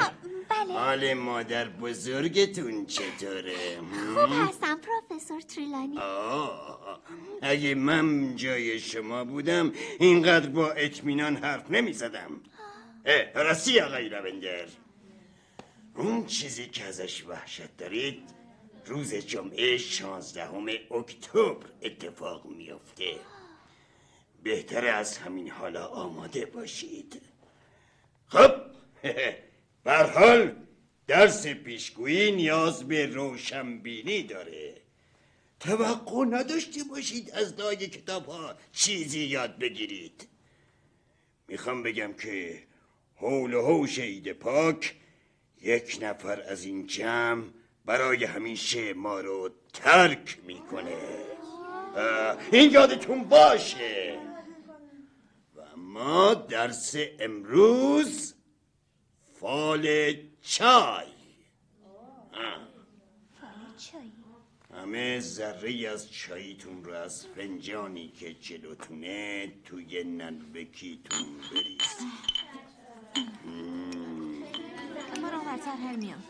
[0.48, 0.72] بله.
[0.72, 3.78] حال مادر بزرگتون چطوره؟
[4.14, 5.98] خوب هستم پروفسور تریلانی.
[5.98, 7.00] آه
[7.42, 12.40] اگه من جای شما بودم اینقدر با اطمینان حرف نمی زدم
[13.34, 14.66] راستی آقای لوندر.
[15.97, 18.22] اون چیزی که ازش وحشت دارید
[18.86, 23.14] روز جمعه شانزدهم اکتبر اتفاق میافته.
[24.42, 27.22] بهتره از همین حالا آماده باشید.
[28.26, 28.53] خب
[30.14, 30.57] حال
[31.07, 34.74] درس پیشگویی نیاز به روشنبینی داره.
[35.61, 40.28] توقع نداشته باشید از لای کتاب ها چیزی یاد بگیرید.
[41.49, 42.62] می‌خوام بگم که
[43.16, 44.95] حول و حوش عید پاک
[45.64, 47.44] یک نفر از این جمع
[47.84, 50.96] برای همیشه ما رو ترک می‌کنه.
[52.52, 54.18] این یادتون باشه.
[55.56, 58.34] و اما درس امروز
[59.40, 61.14] فال چای.
[64.74, 71.26] همه ذره از چاییتون رو از فنجانی که جلوتونه توی نلبکیتون
[75.24, 76.22] مراقبتر هرمیون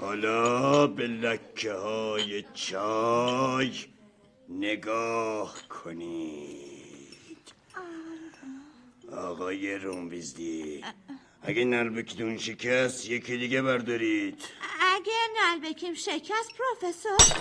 [0.00, 3.72] حالا به لکه های چای
[4.48, 6.74] نگاه کنید.
[9.12, 10.84] آقای رومویزدی
[11.42, 14.44] اگه نلبکیتون شکست یکی دیگه بردارید.
[14.80, 17.38] اگه نلبکیم شکست پروفسور.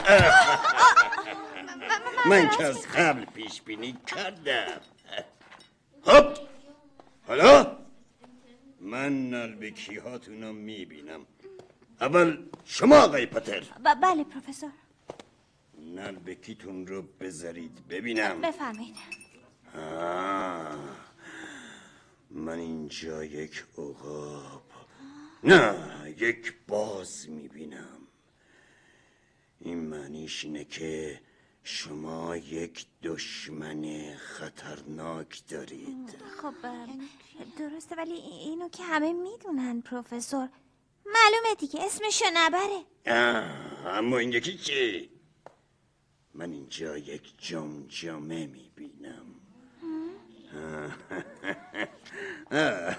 [2.30, 4.82] من که از قبل پیش بینی کردم.
[6.06, 6.26] خب
[7.28, 7.83] حالا؟
[8.84, 11.26] من نلبکی هاتون رو می‌بینم.
[12.02, 13.60] اول شما آقای پتر.
[13.60, 14.72] ب- بله پروفسور.
[15.96, 18.42] نلبکیتون رو بذارید ببینم.
[18.42, 18.96] بفرمایید.
[19.76, 20.78] آه.
[22.32, 24.64] من اینجا یک عقاب.
[25.44, 25.76] نه
[26.18, 27.98] یک باز می‌بینم.
[29.60, 31.20] این معنیش اینه که
[31.64, 36.10] شما یک دشمن خطرناک دارید.
[36.42, 36.54] خب
[37.58, 40.50] درسته ولی اینو که همه می‌دونن پروفسور.
[41.06, 42.80] معلومه دیگه اسمشو نبره.
[43.08, 45.10] آه، اما این یکی چی؟
[46.34, 49.26] من اینجا یک جمجمه می‌بینم.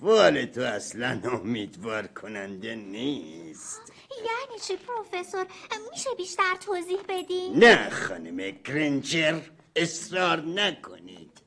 [0.00, 3.92] فال تو اصلا امیدوار کننده نیست.
[4.18, 5.46] یعنی چی پروفسور؟
[5.90, 9.40] میشه بیشتر توضیح بدی؟ نه خانم گرنجر
[9.76, 11.40] اصرار نکنید.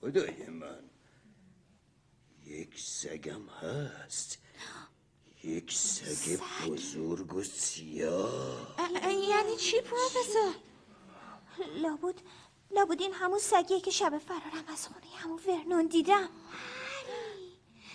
[0.00, 0.90] خدای من
[2.46, 4.38] یک سگم هست.
[5.44, 8.76] یک سگ بزرگ و سیاه.
[9.28, 10.54] یعنی چی پروفسور؟
[11.82, 12.14] لابد
[12.70, 16.28] لابد این همون سگیه که شب فرارم از خونه همون ورنون دیدم.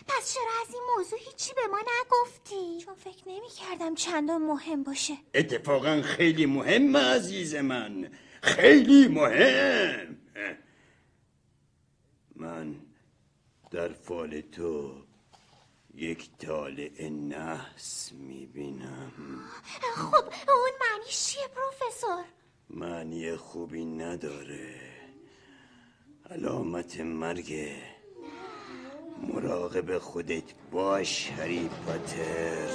[0.07, 4.83] پس چرا از این موضوع هیچی به ما نگفتی؟ چون فکر نمی کردم چندان مهم
[4.83, 5.17] باشه.
[5.33, 8.11] اتفاقا خیلی مهم عزیز من.
[8.41, 10.17] خیلی مهم.
[12.35, 12.75] من
[13.71, 15.01] در فال تو
[15.95, 19.11] یک طالع نحس می‌بینم.
[19.95, 22.23] خب اون معنیش چیه پروفسور؟
[22.69, 24.75] معنی خوبی نداره.
[26.29, 27.53] علامت مرگ
[29.21, 32.69] مراقب خودت باش هری پاتر.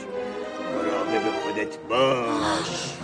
[0.74, 2.94] مراقب خودت باش.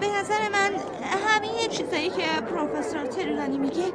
[0.00, 0.74] به نظر من
[1.26, 3.92] همه چیزایی که پروفسور ترولانی میگه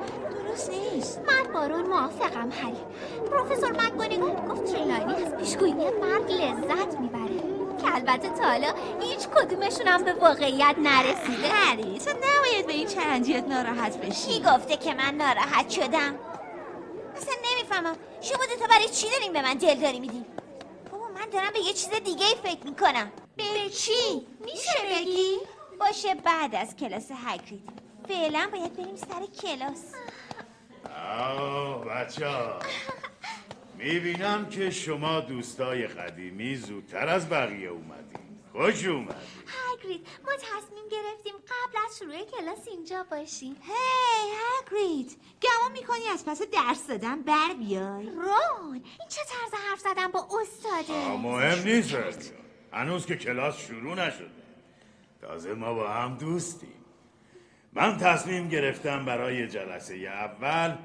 [0.47, 1.21] درست نیست.
[1.27, 2.77] من با رول موافقم هری
[3.31, 7.43] پروفسور مکگونیگال گفت تریلانی از پیشگویی مرگ لذت می‌بره.
[7.81, 11.47] که البته تا حالا هیچ کدومشون هم به واقعیت نرسیده.
[11.47, 14.11] هری تو نباید به این چرنجیت ناراحت بشی.
[14.11, 16.15] کی گفته که من ناراحت شدم؟
[17.15, 17.95] اصلا نمی‌فهمم.
[18.21, 20.25] شما تو برای چی دارین به من دلداری میدین
[20.91, 23.11] بابا من دارم به یه چیز دیگه ای فکر می‌کنم.
[23.37, 25.39] به چی؟ میشه بگی؟
[25.79, 27.69] باشه بعد از کلاس هگرید.
[28.07, 29.93] فعلا باید بریم سر کلاس.
[31.19, 32.29] آه بچه
[33.77, 38.39] می‌بینم که شما دوستای قدیمی زودتر از بقیه اومدین.
[38.51, 39.15] خوش اومدین.
[39.47, 43.57] هاگرید ما تصمیم گرفتیم قبل از شروع کلاس اینجا باشیم.
[43.61, 49.79] هی هاگرید گمان می‌کنی از پس درس دادن بر بیای؟ رون این چه طرز حرف
[49.79, 52.33] زدن با استاده؟ مهم نیست.
[52.73, 54.42] هنوز که کلاس شروع نشده.
[55.23, 56.69] تازه ما با هم دوستیم.
[57.73, 60.75] من تصمیم گرفتم برای جلسه اول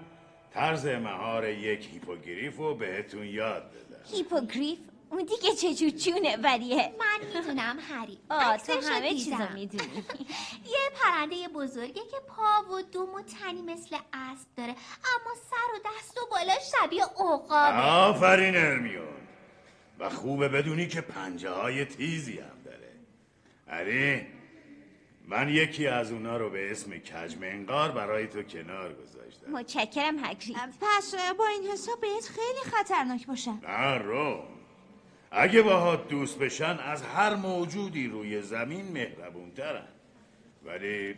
[0.54, 4.16] طرز مهار یک هیپوگریف رو بهتون یاد بدم.
[4.16, 4.78] هیپوگریف؟
[5.10, 8.18] اون دیگه چه جونوریه؟ من می‌دونم هری.
[8.30, 9.10] آه تو همه.
[9.10, 10.04] چیزو می‌دونی.
[10.72, 15.78] یه پرنده بزرگه که پا و دم و تنی مثل اسب داره اما سر و
[15.84, 17.80] دست و بالا شبیه عقابه.
[17.82, 19.04] آفرین هرمیون.
[19.98, 22.57] و خوبه بدونی که پنجه های تیزی هم.
[23.70, 24.26] علی
[25.26, 29.50] من یکی از اونا رو به اسم کجمنقار برای تو کنار گذاشتم.
[29.52, 34.44] متشکرم هگرید پس با این حساب بهت خیلی خطرناک باشم نه رو
[35.30, 39.88] اگه باهات دوست بشن از هر موجودی روی زمین مهربونترن.
[40.64, 41.14] ولی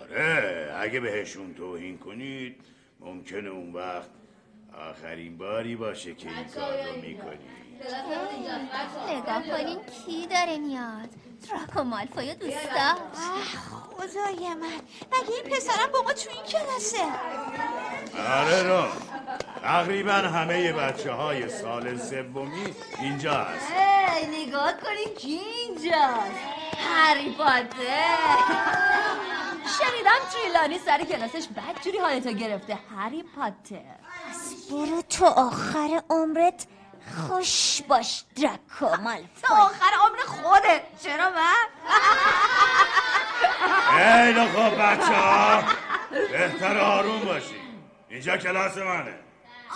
[0.00, 2.56] آره اگه بهشون توهین کنید
[3.00, 4.10] ممکنه اون وقت
[4.72, 7.38] آخرین باری باشه که این کار رو می‌کنی.
[9.08, 11.08] نگاه کنین کی داره میاد
[11.48, 12.94] دراکو مالفوی و دوستا
[13.96, 14.80] خدای من
[15.12, 17.04] مگه این پسرم با ما تو این کلاسه
[18.40, 18.88] آره رو
[19.62, 23.72] تقریبا همه بچه های سال سومی اینجا هست
[24.16, 26.40] ای نگاه کنین کی اینجاست
[26.78, 28.16] هری پاتر
[29.78, 33.84] شنیدم تریلانی سر کلاسش بدجوری حالتو گرفته هری پاتر
[34.70, 36.66] برو تو آخر عمرت
[37.28, 41.66] خوش باش دراکو تا مالفوی آخر عمر خوده چرا من؟
[43.96, 45.62] خیلی خوب بچه ها
[46.10, 47.60] بهتر آروم باشی.
[48.08, 49.18] اینجا کلاس منه.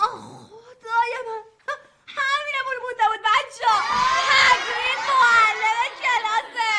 [0.01, 0.09] آه
[0.49, 1.41] خدای من.
[2.07, 6.75] همینمون مونده بود بچه هگرید معلم کلاسه.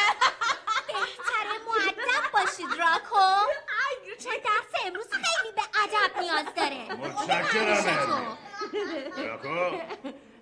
[0.86, 3.50] بهتره معدب باشی دراکو
[4.24, 6.94] چون درس امروز خیلی به ادب نیاز داره.
[6.94, 8.36] متشکرم.
[9.16, 9.76] دراکو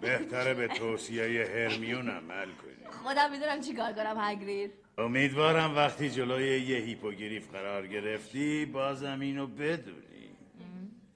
[0.05, 6.61] بهتره به توصیه هرمیون عمل کنی خودم می‌دونم چی کار کنم هگرید امیدوارم وقتی جلوی
[6.61, 10.05] یه هیپوگریف قرار گرفتی بازم اینو بدونی.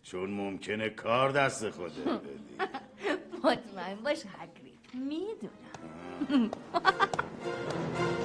[0.03, 2.71] چون ممکنه کار دست خودت بدی.
[3.45, 6.51] مطمئن باش هگرید می‌دونم.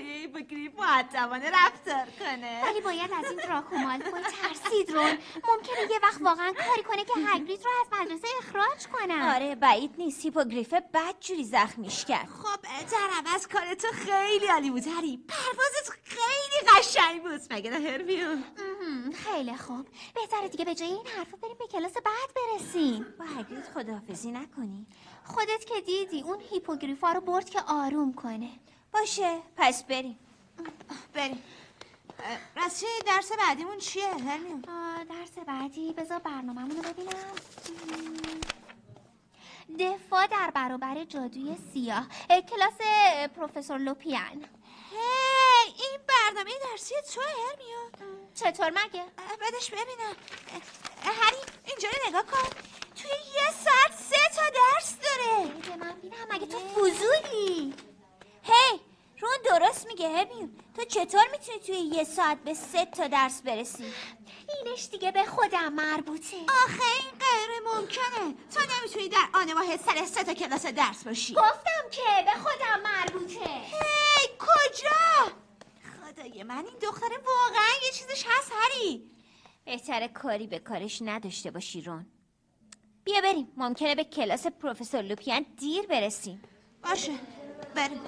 [0.00, 2.62] باید با یه هیپوگریف مؤدبانه رفتار کنه.
[2.64, 5.18] ولی باید از این دراکو مالفوی ترسید رون.
[5.48, 9.94] ممکنه یه وقت واقعا کاری کنه که هگرید رو از مدرسه اخراج کنن آره بعید
[9.98, 10.24] نیست.
[10.24, 12.28] هیپوگریف بد جوری زخمیش کرد.
[12.28, 15.24] خب در عوض کار تو خیلی عالی بود هری.
[15.28, 17.40] پروازت خیلی قشنگ بود.
[17.50, 18.44] مگه نه هرمیون؟
[19.14, 19.86] خیلی خوب.
[20.14, 23.06] بهتره دیگه به جای این حرفا بریم به کلاس بعد برسیم.
[23.18, 24.86] با هگرید خداحافظی نکنی.
[25.24, 28.50] خودت که دیدی اون هیپوگریفا رو برد که آروم کنه.
[28.92, 30.18] باشه پس بریم.
[31.14, 31.42] بریم.
[32.56, 34.60] راستی درس بعدیمون چیه هرمیون؟
[35.08, 37.34] درس بعدی بذار برنامه‌مون رو ببینم.
[39.78, 42.06] دفاع در برابر جادوی سیاه.
[42.30, 42.74] اه، کلاس
[43.36, 44.44] پروفسور لوپیان.
[44.90, 47.90] هی این برنامه درسی تو هرمیون.
[48.34, 49.04] چطور مگه؟
[49.40, 50.16] بدش ببینم.
[51.02, 51.36] هری
[51.66, 52.48] اینجا رو نگاه کن.
[52.96, 55.76] توی یه ساعت سه تا درس داره.
[55.76, 57.74] من بینم؟ مگه تو فضولی؟
[58.42, 58.79] هی
[59.44, 63.84] درست میگه هرمیون تو چطور می‌تونی توی یه ساعت به سه تا درس برسی؟
[64.64, 66.36] اینش دیگه به خودم مربوطه.
[66.64, 68.34] آخه این غیر ممکنه.
[68.54, 71.34] تو نمی‌تونی در آن واحد سر سه تا کلاس درس باشی.
[71.34, 73.50] گفتم که به خودم مربوطه.
[73.50, 75.32] هی کجا؟
[76.00, 79.10] خدای من این دختره واقعا یه چیزش هست هری.
[79.64, 82.06] بهتره کاری به کارش نداشته باشی رون.
[83.04, 83.52] بیا بریم.
[83.56, 86.42] ممکنه به کلاس پروفسور لوپیان دیر برسیم.
[86.82, 87.12] باشه
[87.74, 88.00] بریم.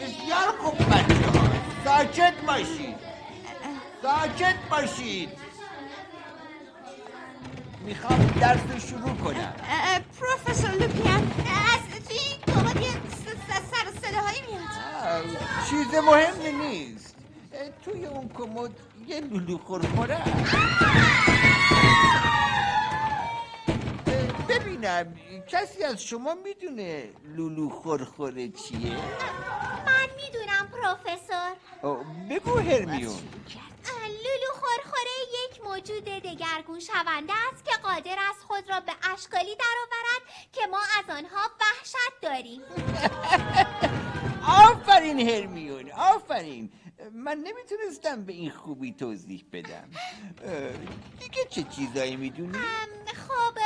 [0.00, 3.09] بسیار خوب بچه ها
[4.02, 5.28] ساکت باشید.
[7.84, 9.54] می‌خوام درس رو شروع کنم.
[10.20, 11.32] پروفسور لوپیان
[11.74, 15.24] از توی این س- سر صداهایی میاد.
[15.70, 17.16] چیز مهمی نیست.
[17.84, 18.70] توی اون کمد
[19.06, 20.18] یه لولو خورخوره
[24.48, 25.14] ببینم
[25.48, 27.04] کسی از شما می‌دونه
[27.36, 28.90] لولو خورخوره چیه؟
[29.86, 31.52] من می‌دونم پروفسور.
[32.30, 33.18] بگو هرمیون.
[34.30, 40.22] لولو خورخوره یک موجود دگرگون شونده است که قادر است خود را به اشکالی درآورد
[40.52, 42.62] که ما از آنها وحشت داریم.
[44.70, 46.72] آفرین هرمیون آفرین.
[47.12, 49.90] من نمی‌تونستم به این خوبی توضیح بدم.
[51.20, 52.58] دیگه چه چیزایی می‌دونی؟
[53.06, 53.58] خب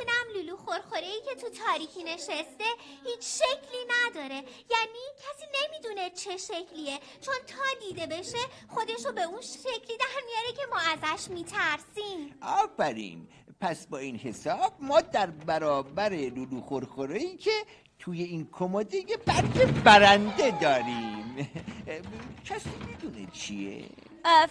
[0.00, 2.64] می‌دونم لولو خورخوره ای که تو تاریکی نشسته
[3.04, 4.34] هیچ شکلی نداره.
[4.70, 6.98] یعنی کسی نمی‌دونه چه شکلیه.
[7.20, 8.38] چون تا دیده بشه
[8.68, 12.34] خودشو به اون شکلی در میاره که ما ازش میترسیم.
[12.42, 13.28] آفرین.
[13.60, 17.64] پس با این حساب ما در برابر لولو خورخوره ای که
[17.98, 21.48] توی این کمد یه برگ برنده داریم.
[22.48, 23.84] کسی می‌دونه چیه؟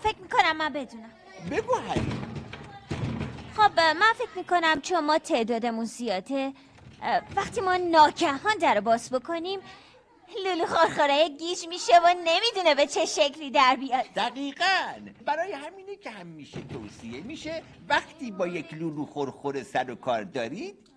[0.03, 1.11] فکر می‌کنم من بدونم.
[1.51, 2.11] بگو هری
[3.57, 6.53] خب من فکر می‌کنم چون ما تعدادمون زیاده
[7.35, 9.59] وقتی ما ناگهان در باز بکنیم
[10.45, 14.05] لولو خورخوره گیج میشه و نمی‌دونه به چه شکلی در بیاد.
[14.15, 14.65] دقیقا.
[15.25, 20.88] برای همینه که همیشه توصیه میشه وقتی با یک لولو خورخور سر و کار دارید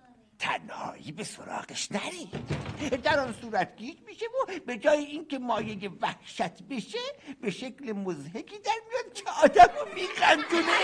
[0.43, 3.01] تنهایی به سراغش نرید.
[3.03, 6.99] در آن صورت گیج میشه و به جای اینکه مایه وحشت بشه
[7.41, 10.77] به شکل مزهکی در میاد که آدم رو میخندونه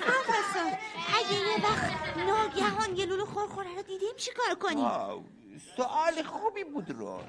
[0.00, 0.78] پروفسور
[1.18, 5.24] اگه یه وقت ناگهان یه لولو خورخوره رو دیدیم چی کار کنیم
[5.76, 7.24] سوال خوبی بود رون.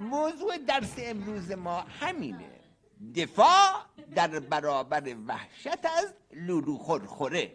[0.00, 2.60] موضوع درس امروز ما همینه.
[3.16, 3.72] دفاع
[4.14, 7.52] در برابر وحشت از لولو خورخوره.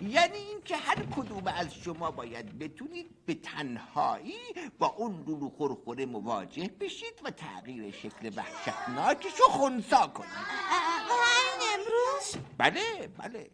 [0.00, 4.34] یعنی اینکه هر کدوم از شما باید بتونید به تنهایی
[4.78, 10.30] با اون لولو خورخوره مواجه بشید و تغییر شکل وحشتناکش رو خونسا کنید.
[10.30, 13.50] همین امروز؟ بله بله.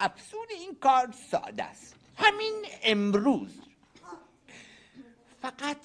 [0.00, 1.96] افسون این کار ساده است.
[2.16, 3.60] همین امروز.
[5.42, 5.80] فقط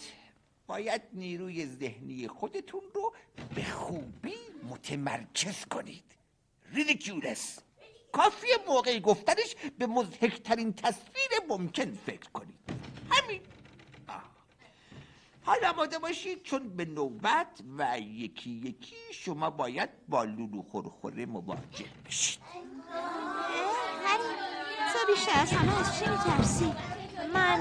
[0.67, 3.13] باید نیروی ذهنی خودتون رو
[3.55, 4.36] به خوبی
[4.69, 6.03] متمرکز کنید.
[6.74, 7.59] ریدیکیولس
[8.12, 12.59] کافی موقع گفتنش به مزهکترین تصویر ممکن فکر کنید.
[13.09, 13.41] همین.
[15.45, 21.86] حالا آماده باشید چون به نوبت و یکی یکی شما باید با لولو خورخوره مواجه
[22.05, 22.39] بشید.
[24.05, 24.24] هری
[24.93, 26.74] تو بیشتر از همه از چی میترسی؟
[27.34, 27.59] من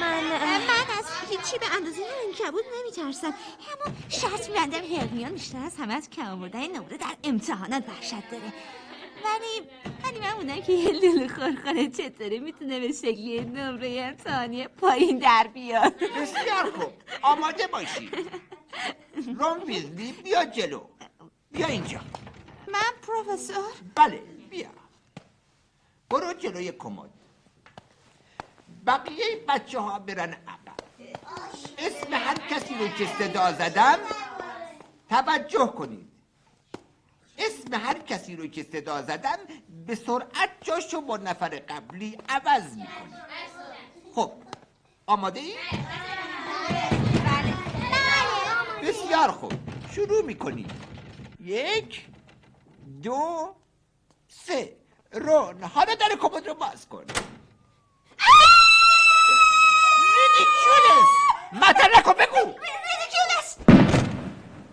[0.00, 0.24] من
[0.66, 3.26] من از هیچی به اندازه این کبود نمیترسم.
[3.26, 8.52] اما شرط میبندم هرمیون بیشتر از همه از کم آوردن نمره در امتحانات وحشت داره.
[9.24, 9.68] ولی
[10.04, 15.46] ولی من اونایی که یه لولو خورخوره چطوره می‌تونه به شکلی نمره امتحانی پایین در
[15.54, 15.94] بیاد.
[15.94, 16.92] بسیار خوب
[17.22, 18.30] آماده باشید
[19.38, 20.80] رون ویزلی بیا جلو.
[21.52, 22.00] بیا اینجا.
[22.68, 23.72] من پروفسور.
[23.94, 24.68] بله بیا.
[26.10, 27.10] برو جلوی کمد.
[28.86, 30.80] بقیه بچه ها برن عقب
[31.78, 33.98] اسم هر کسی رو که صدا زدم
[35.08, 36.09] توجه کنید.
[37.40, 39.38] اسم هر کسی رو که صدا زدم
[39.86, 43.14] به سرعت جاشو با نفر قبلی عوض می‌کنید
[44.14, 44.32] خب
[45.06, 45.54] آماده ای؟
[48.82, 49.52] بسیار خوب.
[49.94, 50.70] شروع می‌کنید
[51.40, 52.06] یک
[53.02, 53.54] دو
[54.28, 54.76] سه.
[55.12, 55.62] رون.
[55.62, 57.04] حالا در کمد رو باز کن.
[60.16, 61.10] ریدیکیولس
[61.52, 62.36] معطل نکن بگو.
[62.36, 63.56] ریدیکیولس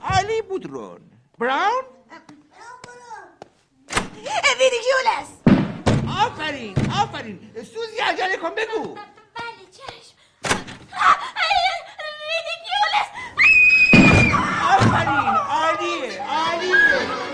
[0.01, 1.11] عالی بود رون.
[1.39, 1.84] براون؟
[4.26, 5.30] ریدیکیولس
[6.26, 7.39] آفرین آفرین.
[7.55, 8.95] سوزی عجله کن بگو.
[8.95, 10.15] بله چشم.
[12.30, 13.09] ریدیکیولس
[14.63, 17.26] آفرین عالیه عالیه.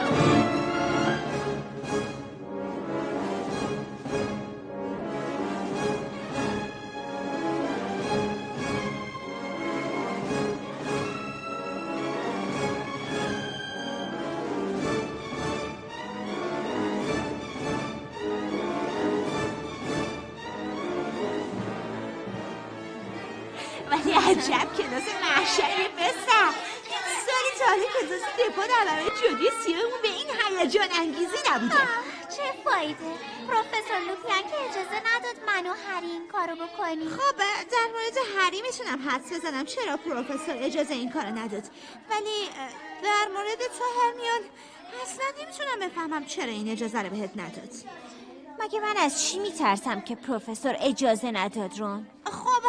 [32.84, 33.18] فایده
[33.48, 37.10] پروفسور لوپیان که اجازه نداد من و هری این کارو بکنیم.
[37.10, 37.38] خب
[37.72, 41.64] در مورد هری می‌تونم حدس بزنم چرا پروفسور اجازه این کارو نداد.
[42.10, 42.50] ولی
[43.04, 44.50] در مورد تو هرمیون
[45.04, 47.70] اصلا نمی‌تونم بفهمم چرا این اجازه رو بهت نداد.
[48.60, 52.64] مگه من از چی میترسم که پروفسور اجازه نداد رون؟ خب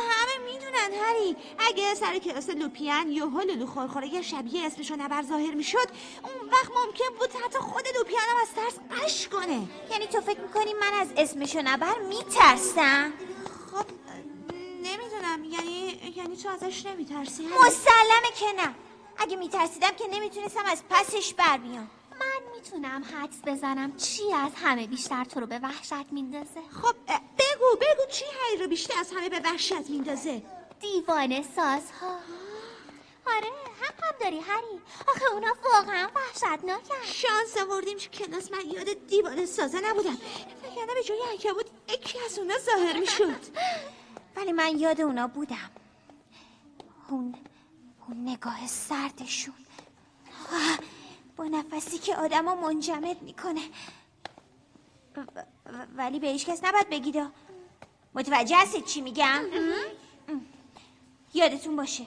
[0.74, 1.36] می‌دونن هری.
[1.58, 5.88] اگه سر کلاس لوپیان یا لولو خورخوره یه شبیه اسمش رو نبر ظاهر می‌شد
[6.22, 9.62] اون وقت ممکن بود حتی خود لوپیان هم از ترس قش کنه.
[9.90, 13.12] یعنی تو فکر می‌کنی من از اسمشو نبر میترسم؟
[13.72, 13.86] خب
[14.82, 15.44] نمی‌دونم.
[15.44, 18.74] یعنی یعنی تو ازش نمیترسی؟ مسلمه که نه.
[19.18, 21.90] اگه میترسیدم که نمی‌تونستم از پسش بر بیام.
[22.20, 26.94] من می‌تونم حدس بزنم چی از همه بیشتر تو رو به وحشت میندازه؟ خب
[27.38, 30.42] بگو بگو چی هری رو بیشتر از همه به وحشت میندازه؟
[30.80, 32.18] دیوانه سازها.
[33.26, 33.50] آره
[33.80, 34.80] حقم داری هری.
[35.08, 37.04] آخه اونا واقعا وحشتناکن.
[37.04, 40.18] شانس آوردیم که کلاس من یاد دیوانه سازه نبودم
[40.64, 43.40] وگرنه به جای عنکبوت یکی از اونا ظاهر می‌شد.
[44.36, 45.70] ولی من یاد اونا بودم.
[47.08, 47.34] اون
[48.08, 49.54] اون نگاه سردشون.
[50.52, 50.78] آه،
[51.36, 53.60] با نفسی که آدم رو منجمد می‌کنه.
[55.96, 57.30] ولی به هیچ کس نباید بگیدا
[58.14, 59.44] متوجه هستید چی میگم؟
[61.34, 62.06] یادتون باشه.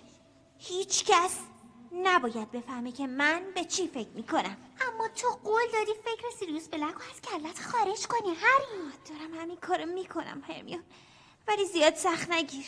[0.58, 1.36] هیچ کس
[1.94, 4.58] نباید بفهمه که من به چی فکر می‌کنم.
[4.88, 8.92] اما تو قول دادی فکر سیریوس بلک رو از کلت خارج کنی هری.
[9.10, 10.84] دارم همین کارو می‌کنم هرمیون
[11.48, 12.66] ولی زیاد سخت نگیر.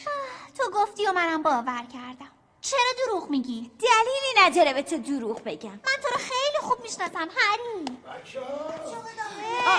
[0.58, 2.32] تو گفتی و منم باور کردم.
[2.62, 5.70] چرا دروغ میگی؟ دلیلی نداره به تو دروغ بگم.
[5.70, 7.86] من تو رو خیلی خوب می‌شناسم هری.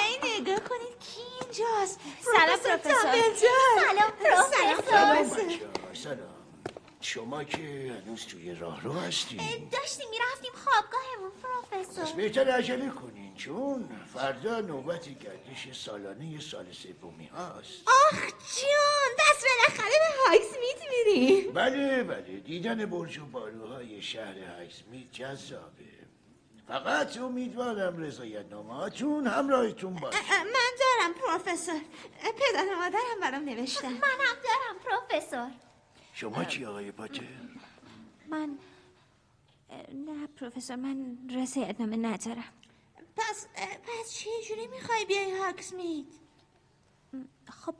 [0.09, 3.13] ای نگاه کنید کی اینجاست؟ سلام پروفسور
[3.81, 5.59] سلام پروفسور.
[5.95, 6.40] سلام.
[7.01, 9.69] شما که هنوز توی راه رو هستین.
[9.73, 12.17] داشتیم می‌رفتیم خوابگاهمون پس پروفسور.
[12.17, 19.95] بهتر عجله کنین چون فردا نوبت گردش سالانه سال سومی هست آخ جان دست بالاخره
[19.99, 22.41] به هاگزمیت میریم بله بله.
[22.41, 25.85] دیدن برج و باروهای شهر هایسمیت جذابه.
[26.69, 30.45] فقط امیدوارم رضایت نامهاتون همراهتون باشه.
[30.45, 31.81] من دارم پروفسور.
[32.23, 33.89] پدر و مادرم برام نوشتن.
[33.89, 35.51] منم دارم پروفسور.
[36.21, 37.23] شما چی آقای پاتر؟
[38.31, 38.59] من
[39.95, 42.45] نه پروفسور من رضایتنامه ندارم.
[43.17, 43.47] پس
[43.83, 46.05] پس چه جوری می‌خوای بیای هاگزمیت
[47.49, 47.75] خب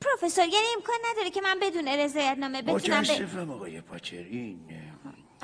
[0.00, 4.60] پروفسور یعنی امکان نداره که من بدون رضایتنامه بتونم به متاسفم آقای پاتر این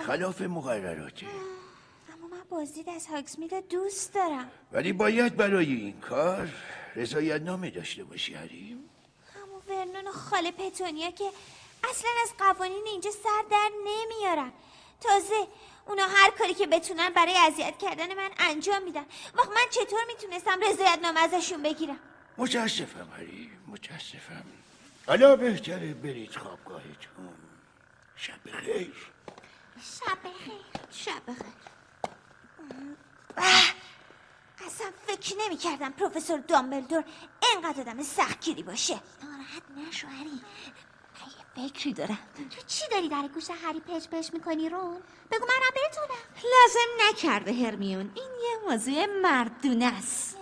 [0.07, 1.27] خلاف مقرراته.
[2.13, 3.09] اما من بازدید از
[3.53, 4.51] رو دوست دارم.
[4.73, 6.49] ولی باید برای این کار
[6.97, 8.91] رضایت نامه داشته باشی حریم.
[9.45, 11.31] اما ورنون و خاله پتونیا که
[11.85, 14.53] اصلا از قوانین اینجا سر در نمیارن
[15.01, 15.47] تازه
[15.87, 19.07] اونا هر کاری که بتونن برای اذیت کردن من انجام میدن.
[19.35, 21.99] وقت من چطور می‌تونستم رضایت نامه ازشون بگیرم؟
[22.39, 24.45] متاسفم حریم متاسفم.
[25.07, 27.35] حالا بهتره برید خوابگاهتون.
[28.17, 29.13] شب خیر
[29.83, 30.61] شب بخیر
[30.91, 31.53] شب بخیر.
[34.67, 37.05] اصلا فکر نمی کردم پروفسور دامبلدور
[37.53, 39.01] اینقدر آدم سختگیری باشه.
[39.23, 40.41] ناراحت نشو هری
[41.57, 42.19] فکری دارم.
[42.37, 45.01] تو چی داری در گوش هری پچ پچ می‌کنی رون؟
[45.31, 48.11] بگو منم بدونم لازم نکرده هرمیون.
[48.15, 50.37] این یه موضوع مردونه است.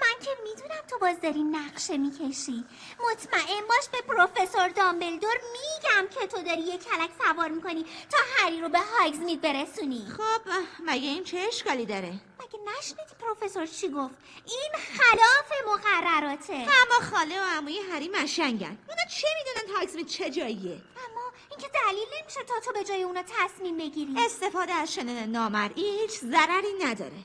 [0.00, 2.64] من که می‌دونم تو باز داری نقشه می‌کشی.
[3.10, 8.60] مطمئن باش به پروفسور دامبلدور میگم که تو داری یه کلک سوار می‌کنی تا هری
[8.60, 10.06] رو به هاگزمیت برسونی.
[10.16, 10.50] خب
[10.84, 14.14] مگه این چه اشکالی داره؟ مگه نشنیدی پروفسور چی گفت؟
[14.46, 16.54] این خلاف مقرراته.
[16.54, 18.78] اما خاله و عموی هری مشنگن.
[18.88, 23.22] اونا چه می‌دونن هاگزمیت چه جاییه؟ اما اینکه دلیل نمیشه تا تو به جای اونا
[23.22, 24.14] تصمیم بگیری.
[24.18, 27.24] استفاده از شنل نامرئی هیچ ضرری نداره.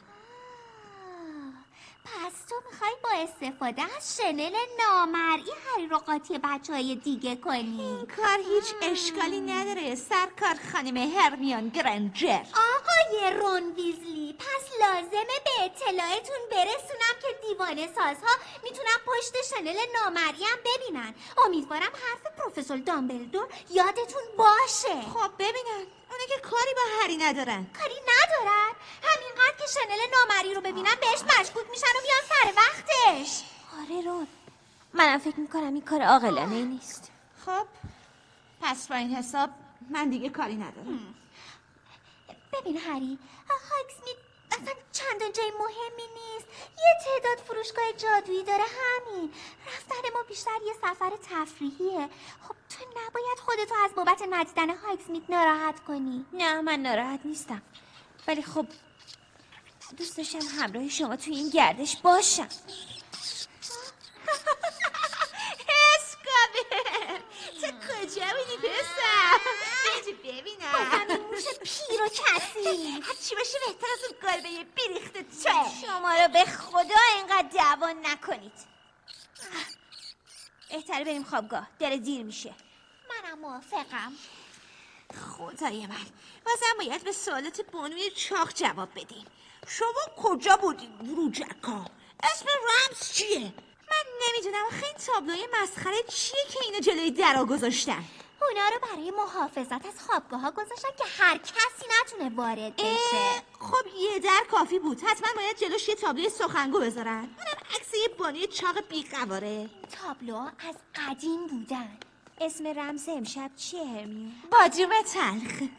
[2.06, 7.82] پس تو می‌خوای با استفاده از شنل نامرئی هری رو قاطی بچه های دیگه کنی؟
[7.82, 9.96] این کار هیچ اشکالی نداره.
[9.96, 12.44] سرکار خانم هرمیون گرنجر
[12.74, 20.44] آقای رون ویزلی پس لازمه به اطلاعتون برسونم که دیوانه سازها می‌تونن پشت شنل نامرئی
[20.44, 21.16] هم ببینن.
[21.46, 25.02] امیدوارم حرف پروفسور دامبلدور یادتون باشه.
[25.02, 25.88] خب ببینن.
[26.22, 27.66] اونا که کاری با هری ندارن.
[27.80, 28.72] کاری ندارن؟
[29.04, 33.44] همینقدر که شنل نامرئی رو ببینن بهش مشکوک میشن و میان سر وقتش.
[33.82, 34.28] آره رون
[34.94, 37.12] منم فکر می‌کنم این کار عاقلانه ای نیست.
[37.46, 37.68] خب
[38.62, 39.50] پس با این حساب
[39.90, 41.16] من دیگه کاری ندارم.
[42.54, 43.20] ببین هری
[43.50, 44.18] هاگزمیت
[44.52, 46.46] اصلا چندان جای مهمی نیست.
[46.78, 49.34] یه تعداد فروشگاه جادویی داره همین.
[49.68, 52.10] رفتن ما بیشتر یه سفر تفریحیه.
[52.48, 56.26] خب تو نباید خودتو از بابت ندیدن هاگزمیت ناراحت کنی.
[56.34, 57.62] نه من ناراحت نیستم.
[58.28, 58.66] ولی خب
[59.98, 62.48] دوست داشتم همراه شما توی این گردش باشم.
[65.96, 66.64] اسکابه.
[67.62, 69.40] تو کجا بودی پسر؟
[70.02, 70.72] بجی ببینم.
[70.72, 75.50] بازم این موش پیر و کسی هرچی باشه بهتر از اون گلبه بیریخته تو
[75.82, 78.54] شما رو به خدا اینقدر دعوا نکنید.
[80.70, 81.68] بهتره بریم خوابگاه.
[81.80, 82.54] داره دیر میشه.
[83.10, 84.14] منم موافقم.
[85.38, 86.06] خدای من.
[86.46, 89.26] بازم باید به سوالات بانوی چاق جواب بدیم.
[89.68, 91.86] شما کجا بودین روجکا
[92.24, 93.54] اسم رمز چیه؟
[93.92, 98.04] من نمی‌دونم آخه این تابلوی مسخره چیه که اینو جلوی درا گذاشتن؟
[98.42, 103.44] اونا رو برای محافظت از خوابگاه ها گذاشتن که هر کسی نتونه وارد بشه.
[103.60, 105.04] خب یه در کافی بود.
[105.04, 107.18] حتما باید جلوش یه تابلوی سخنگو بذارن.
[107.18, 109.70] اونم عکس یه بانوی چاق بیقواره.
[109.92, 111.98] تابلوها از قدیم بودن.
[112.42, 115.70] اسم رمز امشب چیه هرمیون؟ باجوم تلخ.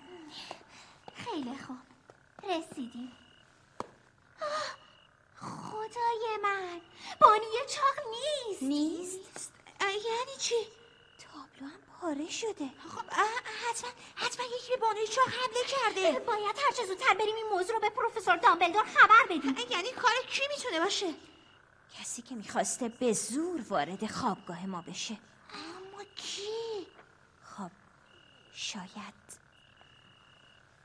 [1.14, 1.78] خیلی خوب.
[2.50, 3.12] رسیدیم.
[5.40, 6.80] خدای من.
[7.20, 8.62] بانوی چاق نیست.
[8.62, 9.52] نیست.
[9.80, 10.81] یعنی چی؟ تابلو
[12.03, 12.68] پاره شده.
[12.88, 13.11] خب
[13.68, 16.20] حتما حتما یکی به بانوی چاق حمله کرده.
[16.20, 19.57] باید هر چه زودتر بریم این موضوع رو به پروفسور دامبلدور خبر بدیم.
[19.70, 21.14] یعنی کار کی می‌تونه باشه؟
[22.00, 25.18] کسی که می‌خواسته به زور وارد خوابگاه ما بشه.
[25.55, 26.86] اما کی؟
[27.44, 27.70] خب
[28.53, 29.22] شاید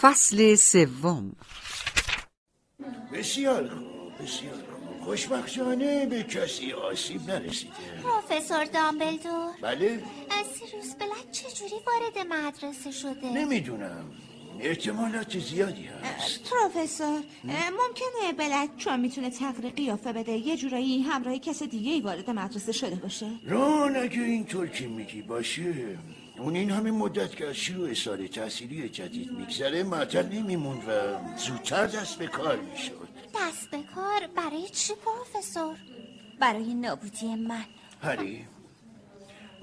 [0.01, 1.33] فصل سوم.
[3.13, 5.03] بسیار خوب بسیار خوب.
[5.05, 7.73] خوشبختانه به کسی آسیب نرسیده.
[8.03, 9.53] پروفسور دامبلدور.
[9.63, 10.03] بله؟
[10.41, 11.12] از سیروس بلک
[11.63, 14.05] چجوری وارد مدرسه شده؟ نمی‌دونم.
[14.61, 16.51] احتمالات زیادی هست.
[16.51, 22.31] پروفسور ممکنه بلک چون می‌تونه تغییر قیافه بده یه جورایی همراه کس دیگه ای وارد
[22.31, 23.31] مدرسه شده باشه.
[23.47, 25.99] ران اگه اینطور که میگی باشه.
[26.39, 30.93] اون این همه مدت که از شروع سال تحصیلی جدید میگذره معطل نمیموند و
[31.39, 35.77] زودتر دست به کار می‌شد دست به کار برای چی پروفسور؟
[36.41, 37.65] برای نابودی من.
[38.03, 38.45] هری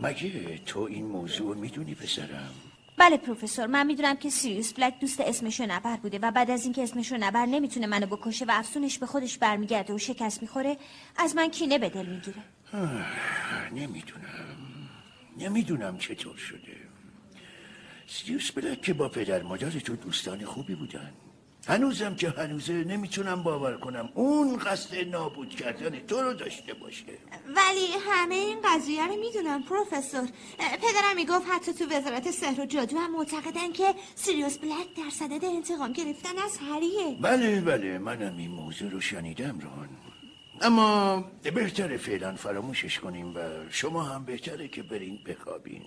[0.01, 2.53] مگه تو این موضوع می‌دونی پسرم؟
[2.97, 6.83] بله پروفسور من می‌دونم که سیریوس بلک دوست اسمشو نبر بوده و بعد از اینکه
[6.83, 10.77] اسمشو نبر نمی‌تونه منو بکشه و افسونش به خودش برمیگرده و شکست می‌خوره
[11.17, 12.43] از من کینه به دل می‌گیره.
[13.73, 14.57] نمی‌دونم.
[15.37, 16.75] نمی‌دونم چطور شده.
[18.07, 21.11] سیریوس بلک که با پدر مادر تو دوستان خوبی بودن.
[21.69, 24.09] هنوزم که هنوزه نمی‌تونم باور کنم.
[24.13, 27.03] اون قصد نابود کردن تو رو داشته باشه.
[27.55, 30.27] ولی همه این قضیه رو می‌دونم پروفسور.
[30.57, 35.45] پدرم می‌گفت حتی تو وزارت سحر و جادو هم معتقدن که سیریوس بلک در صدد
[35.45, 37.97] انتقام گرفتن از هریه بله بله.
[37.97, 39.89] منم این موضوع رو شنیدم ران.
[40.61, 43.39] اما بهتره فعلا فراموشش کنیم و
[43.69, 45.83] شما هم بهتره که برین بخوابین.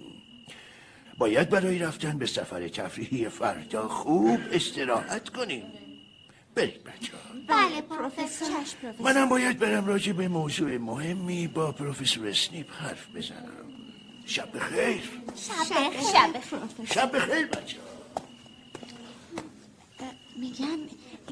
[1.19, 5.65] باید برای رفتن به سفر تفریحی فردا خوب استراحت کنیم.
[6.55, 7.13] برید بچه
[7.49, 8.49] بله پروفسور.
[9.01, 13.69] منم باید برم راجع به موضوع مهمی با پروفسور اسنیپ حرف بزنم.
[14.27, 15.03] شب بخیر.
[15.37, 16.01] شب بخیر.
[16.13, 16.87] شب بخیر.
[16.87, 17.77] شب بخیر بچه
[20.37, 20.79] میگم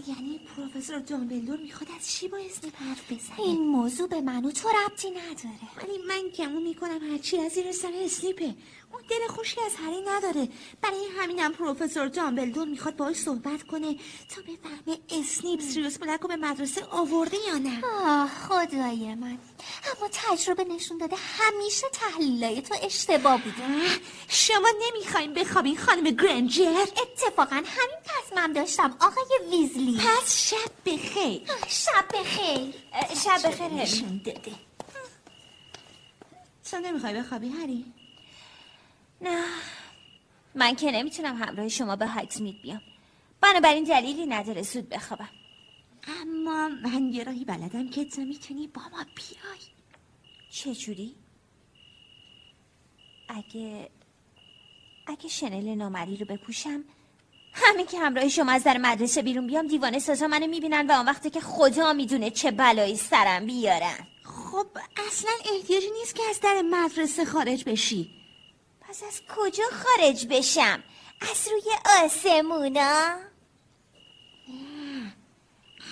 [0.08, 4.50] یعنی پروفسور دامبلدور می‌خواد از چی با اسنیپ حرف بزنه؟ این موضوع به من و
[4.50, 5.68] تو ربطی نداره.
[5.76, 8.54] ولی من گمون می‌کنم هرچی از زیر سر اسنیپه.
[8.92, 10.48] اون دل خوشی از هری نداره.
[10.82, 13.96] برای همینم پروفسور دامبلدور می‌خواد باهاش صحبت کنه
[14.28, 17.82] تا بفهمه اسنیپ سیریوس بلک رو به مدرسه آورده یا نه.
[17.84, 19.38] آه خدای من.
[19.96, 23.56] اما تجربه نشون داده همیشه تحلیلای تو اشتباه بوده.
[24.28, 29.98] شما نمی‌خوایم بخوابین خانم گرنجر اتفاقا همین تصمیم داشتم آقای ویزلی.
[29.98, 31.42] پس شب بخیر.
[31.68, 32.74] شب بخیر.
[33.24, 34.54] شب بخیر
[36.70, 37.84] تو نمی‌خوای بخوابی هری
[39.20, 39.44] نه.
[40.54, 42.80] من که نمی‌تونم همراه شما به هاکسمید بیام.
[43.40, 45.28] بنابراین دلیلی نداره زود بخوابم.
[46.20, 49.60] اما من یه راهی بلدم که تو می‌تونی با ما بیای.
[50.50, 51.14] چجوری؟
[53.28, 53.90] اگه
[55.06, 56.84] اگه شنل نامری رو بپوشم
[57.52, 61.06] همین که همراه شما از در مدرسه بیرون بیام دیوانه سازا منو می‌بینن و آن
[61.06, 64.06] وقتی که خدا می‌دونه چه بلایی سرم بیارن.
[64.24, 64.66] خب
[65.08, 68.19] اصلا احتیاجی نیست که از در مدرسه خارج بشی.
[68.90, 70.82] پس از کجا خارج بشم؟
[71.20, 71.72] از روی
[72.04, 73.16] آسمونا؟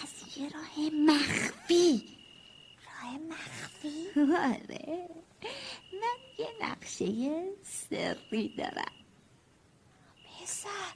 [0.03, 2.19] از یه راه مخفی
[2.87, 5.09] راه مخفی؟ آره
[5.93, 7.07] من یه نقشه
[7.63, 8.93] سری دارم
[10.43, 10.95] پسر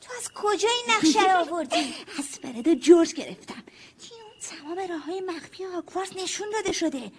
[0.00, 3.62] تو از کجا این نقشه رو آوردی؟ از فرد جورج گرفتم
[4.40, 7.12] تمام راه های مخفی هاگوارتس نشون داده شده.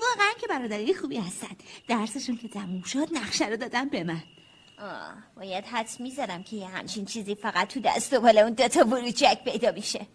[0.00, 1.56] واقعا که برادری خوبی هستن.
[1.88, 4.22] درسشون که تموم شد نقشه رو دادن به من.
[4.78, 8.84] آه باید حدس می‌زدم که یه همچین چیزی فقط تو دست و بالا اون دوتا
[8.84, 10.06] بروجک پیدا میشه.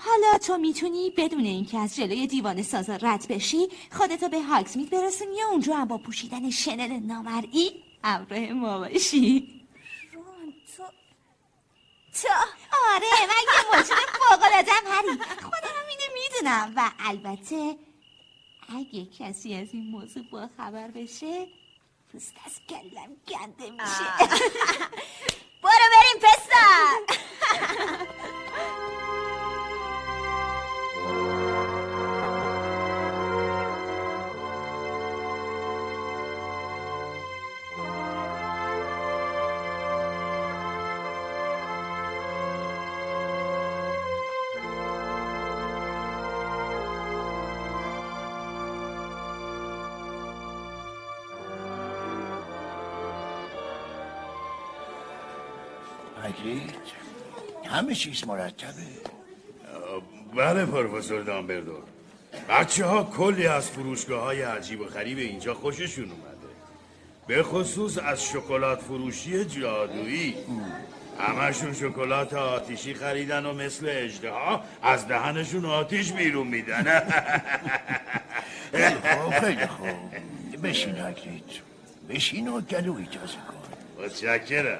[0.00, 5.42] حالا تو می‌تونی بدون اینکه از جلوی دیوان سازا رد بشی خودتو به هاگزمید برسونی
[5.42, 9.64] و اونجا هم با پوشیدن شنل نامرئی همراه ما باشی
[10.12, 10.82] رون تو
[12.22, 12.28] تو
[12.94, 15.18] آره من یه موجود فوق‌العاده‌ام هری.
[15.42, 15.63] خودم هم اینو
[16.34, 17.76] می‌دونم و البته
[18.68, 21.46] اگه کسی از این موضوع با خبر بشه
[22.12, 24.28] پوست از کلم گنده میشه.
[25.62, 27.16] برو بریم پسر
[57.84, 58.72] همه چیز مرتبه.
[60.36, 61.82] بله پروفسور دامبردور.
[62.48, 66.34] بچه ها کلی از فروشگاه های عجیب و غریب اینجا خوششون اومده.
[67.26, 70.34] به خصوص از شکلات فروشی جادویی.
[71.18, 74.32] همشون شکلات آتیشی خریدن و مثل اجده
[74.82, 77.02] از دهنشون آتیش بیرون میدن.
[79.40, 79.92] خیلی خوب
[80.62, 81.44] بشین هاگرید
[82.10, 84.04] بشین و گلو اجازه کن.
[84.04, 84.78] متشکرم.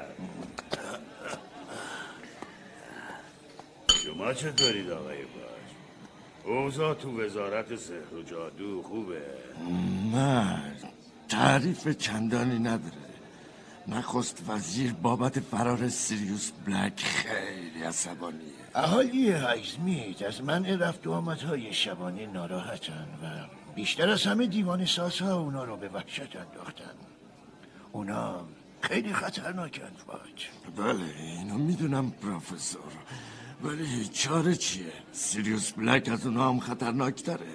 [4.15, 5.71] شما چطورید آقای باش؟
[6.45, 9.23] اوضاع تو وزارت سحر و جادو خوبه؟
[10.13, 10.63] نه
[11.29, 13.05] تعریف چندانی نداره.
[13.89, 18.41] نخست وزیر بابت فرار سیریوس بلک خیلی عصبانیه.
[18.75, 23.27] اهالی هایزمید از منع رفت و آمدهای شبانه ناراحتن و
[23.75, 26.95] بیشتر از همه دیوان سازها اونا رو به وحشت انداختن.
[27.93, 28.45] اونا
[28.81, 32.93] خیلی خطرناکن فاج بله اینو می‌دونم پروفسور.
[33.65, 37.55] ولی چاره چیه؟ سیریوس بلک از اونا هم خطرناکتره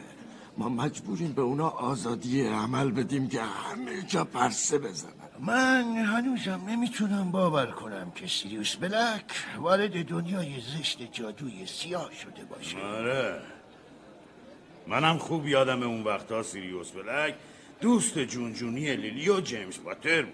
[0.57, 5.13] ما مجبوریم به اونا آزادی عمل بدیم که همه جا پرسه بزنن.
[5.39, 9.23] من هنوزم نمی‌تونم باور کنم که سیریوس بلک
[9.57, 12.77] وارد دنیای زشت جادوی سیاه شده باشه.
[12.77, 13.41] آره.
[14.87, 17.35] منم خوب یادم اون وقتا سیریوس بلک
[17.81, 20.33] دوست جونجونی لیلی و جیمز پاتر بود.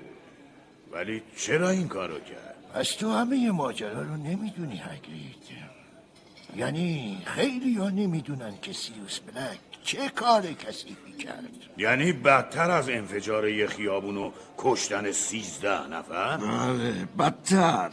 [0.92, 5.65] ولی چرا این کارو کرد؟ پس تو همه ماجرا رو نمی‌دونی هگرید
[6.58, 11.50] یعنی خیلی ها نمی‌دونن که سیریوس بلک چه کار کسیفی کرد.
[11.78, 17.90] یعنی بدتر از انفجار یه خیابون و کشتن سیزده نفر؟ بله بدتر.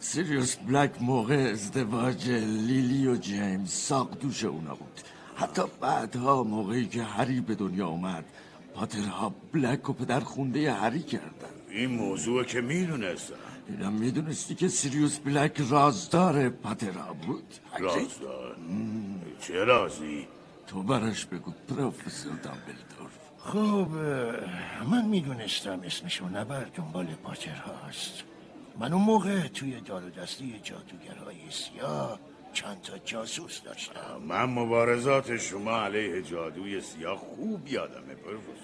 [0.00, 5.00] سیریوس بلک موقع ازدواج لیلی و جیمز ساق دوش اونا بود.
[5.36, 8.24] حتی بعدها موقعی که هری به دنیا اومد
[8.74, 11.54] پاترها بلک و پدر خونده هری کردن.
[11.70, 13.49] این موضوع که می‌دونستم.
[13.70, 18.56] اینم می‌دونستی که سیریوس بلک رازدار پاترها بود رازدار
[19.40, 20.26] چه رازی؟
[20.66, 23.88] تو براش بگو پروفسور دامبلدور خب
[24.90, 28.22] من می‌دونستم اسمشو نبر دنبال پاتر هاست
[28.78, 32.18] من اون موقع توی دار و دستی جادوگرهای سیاه
[32.52, 34.22] چند تا جاسوس داشتم.
[34.28, 38.54] من مبارزات شما علیه جادوی سیاه خوب یادمه پروفسور.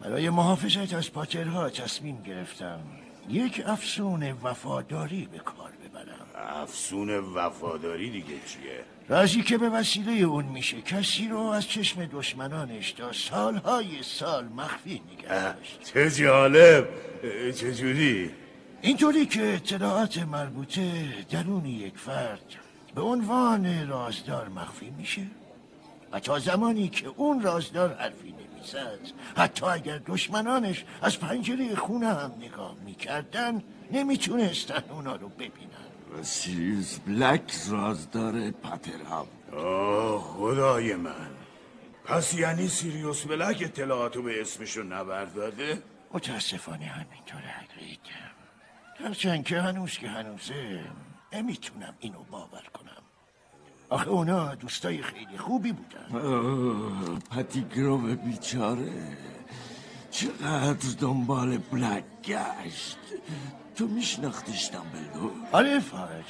[0.00, 2.80] برای محافظت از پاترها تصمیم گرفتم.
[3.28, 6.26] یک افسون وفاداری به کار ببرم
[6.62, 12.92] افسون وفاداری دیگه چیه؟ رازی که به وسیله اون میشه کسی رو از چشم دشمنانش
[12.92, 16.88] تا سالهای سال مخفی نگه داشت چه جالب
[17.54, 18.30] چجوری؟
[18.80, 22.42] اینطوری که اطلاعات مربوطه درون یک فرد
[22.94, 25.26] به عنوان رازدار مخفی میشه
[26.12, 32.32] و تا زمانی که اون رازدار حرفی نمی‌زد حتی اگر دشمنانش از پنجره خونه هم
[32.38, 33.62] نگاه می‌کردن
[33.92, 35.88] نمی‌تونستن اونا رو ببینن.
[36.18, 39.26] و سیریوس بلک رازدار پاترها
[39.56, 41.30] آه خدای من.
[42.04, 45.82] پس یعنی سیریوس بلک اطلاعاتو به اسمشو نبرد داده؟
[46.12, 48.00] متاسفانه همینطوره هگرید
[49.04, 50.84] هرچند که هنوز که هنوزه
[51.32, 52.81] نمی‌تونم اینو باور کنم.
[53.92, 56.08] آخه اونا دوستای خیلی خوبی بودن.
[57.30, 59.16] پتی گروه بیچاره.
[60.10, 62.98] چقدر دنبال بلک گشت.
[63.76, 66.24] تو میشناختیش دامبلدور؟ آره فاج.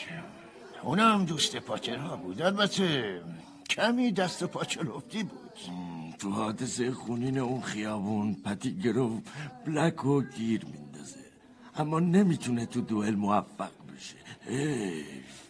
[0.83, 2.43] اونا هم دوست پاچرها بود.
[2.43, 3.21] البته
[3.71, 5.59] کمی دست و پاچلفتی بود.
[6.19, 9.23] تو حادثه خونین اون خیابون پتی گروه
[9.67, 11.25] بلک رو گیر میندازه.
[11.77, 14.17] اما نمی‌تونه تو دوئل موفق بشه.
[14.47, 15.42] حیف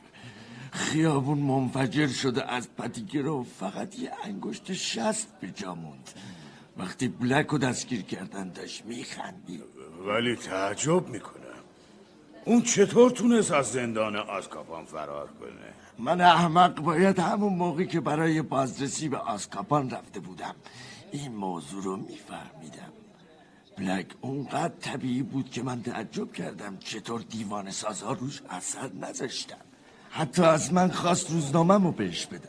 [0.72, 6.10] خیابون منفجر شده از پتیگرو فقط یه انگشت شست به جا موند.
[6.76, 9.62] وقتی بلک رو دستگیر کردن داشت میخندی
[10.06, 11.42] ولی تعجب می‌کنم.
[12.44, 18.42] اون چطور تونست از زندان آسکاپان فرار کنه؟ من احمق باید همون موقعی که برای
[18.42, 20.54] بازرسی به آسکاپان رفته بودم.
[21.12, 22.92] این موضوع رو میفهمیدم.
[23.78, 29.71] بلک اونقدر طبیعی بود که من تعجب کردم چطور دیوان سازها روش اثر نذاشتن.
[30.14, 32.48] حتی از من خواست روزنامه‌مو بهش بدم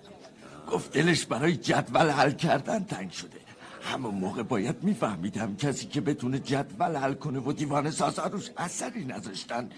[0.72, 3.40] گفت دلش برای جدول حل کردن تنگ شده
[3.82, 9.06] همون موقع باید میفهمیدم کسی که بتونه جدول حل کنه و دیوان سازا روش اثری
[9.06, 9.70] نذاشتن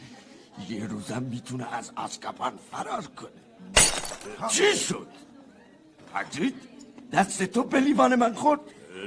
[0.70, 3.30] یه روزم می‌تونه از آسکابان فرار کنه
[4.50, 5.08] چی شد؟
[6.14, 6.56] پدید؟
[7.12, 8.60] دست تو به لیوان من خورد؟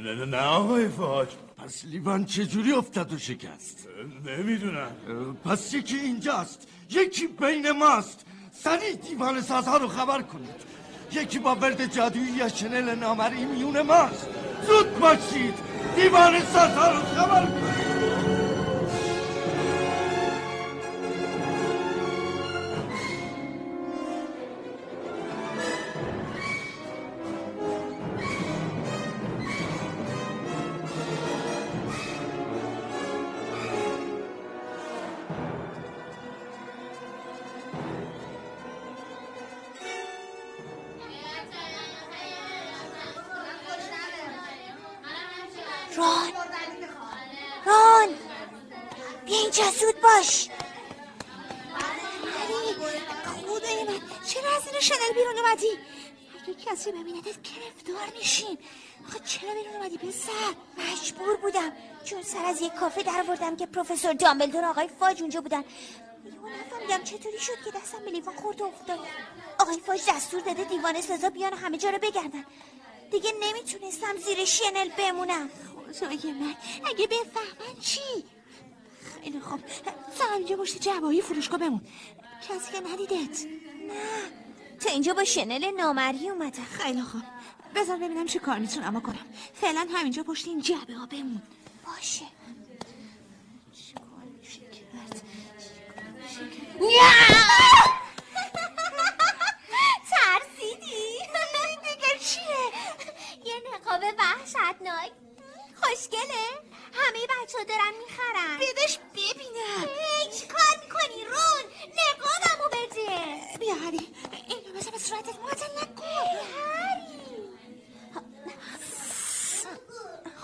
[0.05, 3.89] نه نه نه آقای فاج پس لیوان چجوری افتاد و شکست؟
[4.27, 4.91] نمی‌دونم
[5.45, 8.25] پس یکی اینجاست یکی بین ماست
[8.65, 10.61] سریع دیوان سازها رو خبر کنید.
[11.13, 14.29] یکی با ورد جادویی یا شنل نامری میون ماست.
[14.67, 15.55] زود باشید.
[15.97, 17.98] دیوان سازها رو خبر کنید.
[62.49, 65.65] از یک کافه در آوردم که پروفسور دامبلدور آقای فاج اونجا بودن.
[66.25, 68.99] یهو نفهمیدم چطوری شد که دستم به لیوان خورد و افتاد.
[69.59, 72.45] آقای فاج دستور داده دیوانه سازا بیان همه جا رو بگردن.
[73.11, 75.51] دیگه نمی‌تونستم زیر شنل بمونم.
[76.01, 76.55] خدای من
[76.87, 78.01] اگه بفهمن چی؟
[79.23, 79.61] خیلی خوب.
[80.13, 81.81] فقط اینجا پشت جوایی فروشگاه بمون.
[82.49, 83.45] کسی که ندیدت.
[83.89, 83.95] نه.
[84.81, 86.63] تا اینجا با شنل نامری اومده.
[86.63, 87.23] خیلی خوب.
[87.75, 89.27] بذار ببینم چه کار می‌تونم بکنم.
[89.55, 91.43] فعلا همینجا پشت این جعبه ها بمون.
[91.87, 92.25] باشه.
[100.11, 101.19] ترسیدی؟
[101.83, 102.65] دیگه چیه؟
[103.45, 105.13] یه نقاب وحشتناک.
[105.83, 106.45] خوشگله؟
[106.93, 108.59] همه بچه دارن می‌خرن.
[108.61, 109.89] بدش ببینم.
[109.99, 111.65] هی چی کار می‌کنی رون؟
[111.99, 113.59] نقابمو بده.
[113.59, 114.15] بیا هری.
[114.49, 115.39] اینو بزن به صورتت.
[115.39, 116.05] معطل نکن.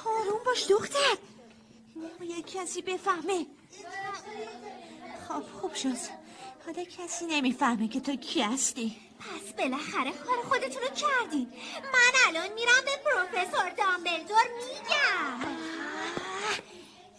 [0.06, 1.16] آروم باش دختر.
[1.96, 3.46] نباید کسی بفهمه.
[5.28, 6.23] خب خوب شد.
[6.66, 8.96] حالا کسی نمی‌فهمه که تو کی هستی.
[9.18, 11.52] پس بالاخره کار خودتونو کردین
[11.92, 15.54] من الان میرم به پروفسور دامبلدور میگم.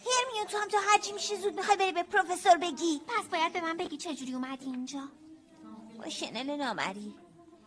[0.06, 3.00] هرمیون تو هم تو هرچی میشه زود می‌خوای بری به پروفسور بگی.
[3.06, 5.08] پس باید به من بگی چجوری اومدی اینجا.
[5.98, 7.14] با شنل نامری.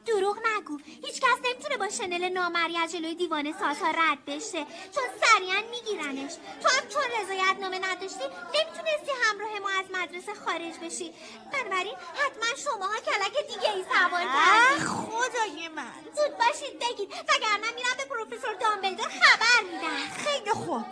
[0.05, 0.77] دروغ نگو.
[0.85, 4.65] هیچ کس نمی‌تونه با شنل نامری از جلوی دیوان سازها رد بشه.
[4.95, 6.33] چون سریعا میگیرنش.
[6.33, 11.13] تو هم چون رضایت نامه نداشتی نمی‌تونستی همراه ما از مدرسه خارج بشی.
[11.53, 14.87] بنابراین حتما شماها کلک دیگه ای سوار کردید.
[14.87, 15.91] خدای من.
[16.15, 17.11] زود باشید بگید.
[17.11, 20.23] وگرنه میرم به پروفسور دامبلدور خبر میدم.
[20.25, 20.85] خیلی خوب.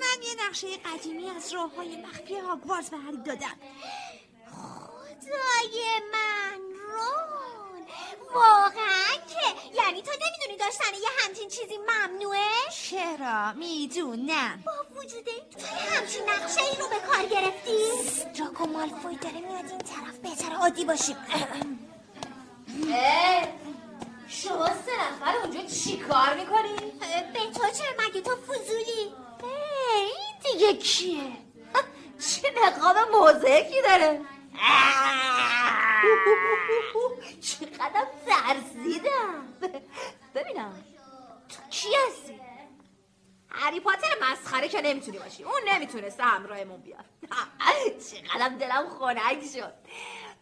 [0.00, 2.96] من یه نقشه قدیمی از راه های مخفی هاگوارتس به
[3.26, 3.58] دادم.
[5.20, 6.60] خدای من
[6.90, 7.86] رون.
[8.34, 9.76] واقعا که.
[9.82, 12.40] یعنی تو نمی‌دونی داشتن یه همچین چیزی ممنوعه؟
[12.72, 14.62] چرا؟ می‌دونم.
[14.66, 15.66] با وجود این تو
[15.96, 17.78] همچین نقشه ای رو به کار گرفتی؟
[18.38, 20.18] دراکو مالفوی داره میاد این طرف.
[20.22, 21.16] بهتر عادی باشیم.
[24.28, 26.92] شما سه نفر اونجا چی کار می‌کنی؟
[27.32, 29.12] به تو چرا مگه تو فضولی؟
[29.94, 31.22] این دیگه کیه؟
[32.28, 34.20] چه نقاب موزیکی داره؟
[37.40, 39.54] چقدر ترسیدم
[40.34, 40.84] ببینم
[41.48, 42.40] تو کی هستی؟
[43.48, 45.44] هری پاتر مسخره که نمی‌تونی باشی.
[45.44, 47.04] اون نمی‌تونسته همراهمون بیاد.
[48.10, 49.74] چقدر دلم خنک شد.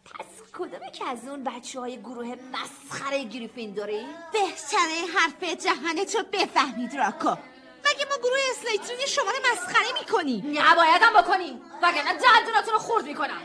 [0.05, 6.23] پس کدومی که از اون بچه های گروه مسخره گریفین داری؟ بهتره حرف جهان تو
[6.33, 7.37] بفهمی دراکو
[7.85, 11.61] مگه ما گروه اسلیترین شما رو مسخره می‌کنیم؟ نبایدم بکنی.
[11.83, 13.43] وگرنه دندوناتون رو خورد می‌کنم.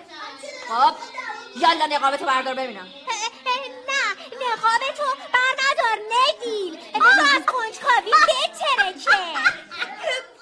[0.68, 0.94] خب
[1.62, 2.88] یالا نقابتو بردار ببینم.
[3.88, 4.02] نه
[4.48, 5.04] نقاب تو
[5.34, 9.18] بر ندار نگیل بذار از کنجکاوی بترکه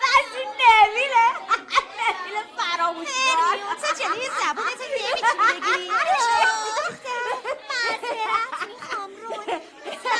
[0.01, 0.31] بس
[0.61, 1.27] نمیله.
[1.99, 5.89] نمیله فراموش هرمیون تو جلوی زبونتو نمی‌تونی بگیری
[7.69, 9.61] معذرت می‌خوام رون.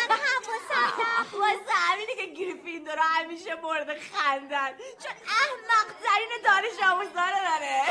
[0.09, 0.19] من
[1.31, 1.74] حواسم
[2.33, 4.69] گریفیندورا همیشه مورد خندن.
[5.03, 7.81] چون احمق ترین دانش آموزاره داره.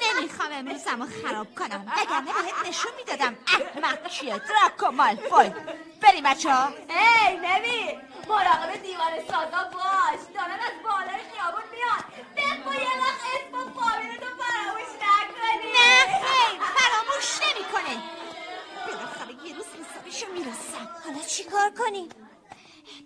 [0.00, 1.92] که نمی‌خوام امروزم خراب کنم.
[1.96, 5.52] وگرنه بهت نشون می‌دادم احمق چیه؟ دراکو مالفوی
[6.02, 6.68] بری بچه ها.
[6.68, 10.20] ای نمی مراقب دیوار سازا باش.
[10.34, 12.04] دارن از بالای خیابون میاد
[12.36, 15.72] بگو یه وقت اسم و فامیلتو فراموش نکنی.
[15.72, 18.02] نه خیر فراموش نمی‌کنه
[18.86, 20.88] بالاخره یه روز حسابشو می‌رسم.
[21.04, 22.08] حالا چیکار کنی؟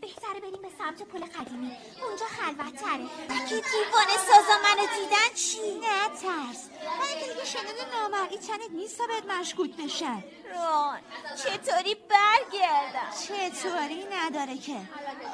[0.01, 1.77] بهتره بریم به سمت پل قدیمی.
[2.03, 6.69] اونجا خلوت تره اگه دیوانه سازا منو دیدن چی؟ نه ترس.
[7.01, 10.25] من اینکه دیگه شنل نامرئی چنت نیست تا بهت مشکوک بشن.
[10.55, 10.99] رون
[11.37, 14.77] چطوری برگردم؟ چطوری نداره که.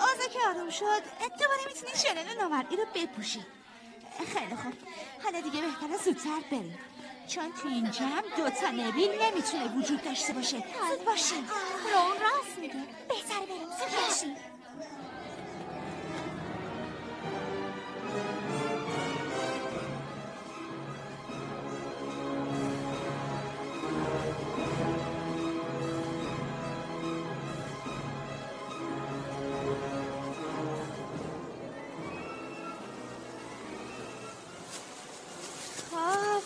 [0.01, 3.47] آزا که آروم شد دوباره می‌تونی شنل نامرئی رو بپوشی.
[4.35, 4.75] خیلی خوب.
[5.25, 6.79] حالا دیگه بهتره زودتر بریم.
[7.29, 10.57] چون تو این جمع دوتا نبیل نمی‌تونه وجود داشته باشه.
[10.91, 11.49] زود باشیم
[11.93, 12.75] رون راست میگه
[13.09, 13.67] بهتره بریم.
[13.67, 14.37] زود باشیم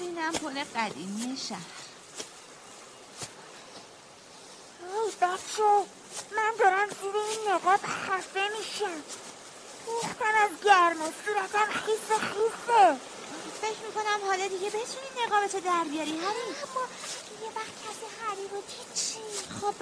[0.01, 1.59] اینم پل قدیمی شهر.
[5.21, 5.63] بچه
[6.37, 9.30] من دارم زیر این نقاب خفه میشم.
[10.03, 12.97] ریختم از گرما صورتم خیس خیسه.
[13.63, 16.85] فکر می‌کنم حالا دیگه بتونی نقابتو در بیاری هری اما
[17.43, 18.63] یه وقت کسی هری رو
[18.95, 19.21] چی.
[19.61, 19.75] خب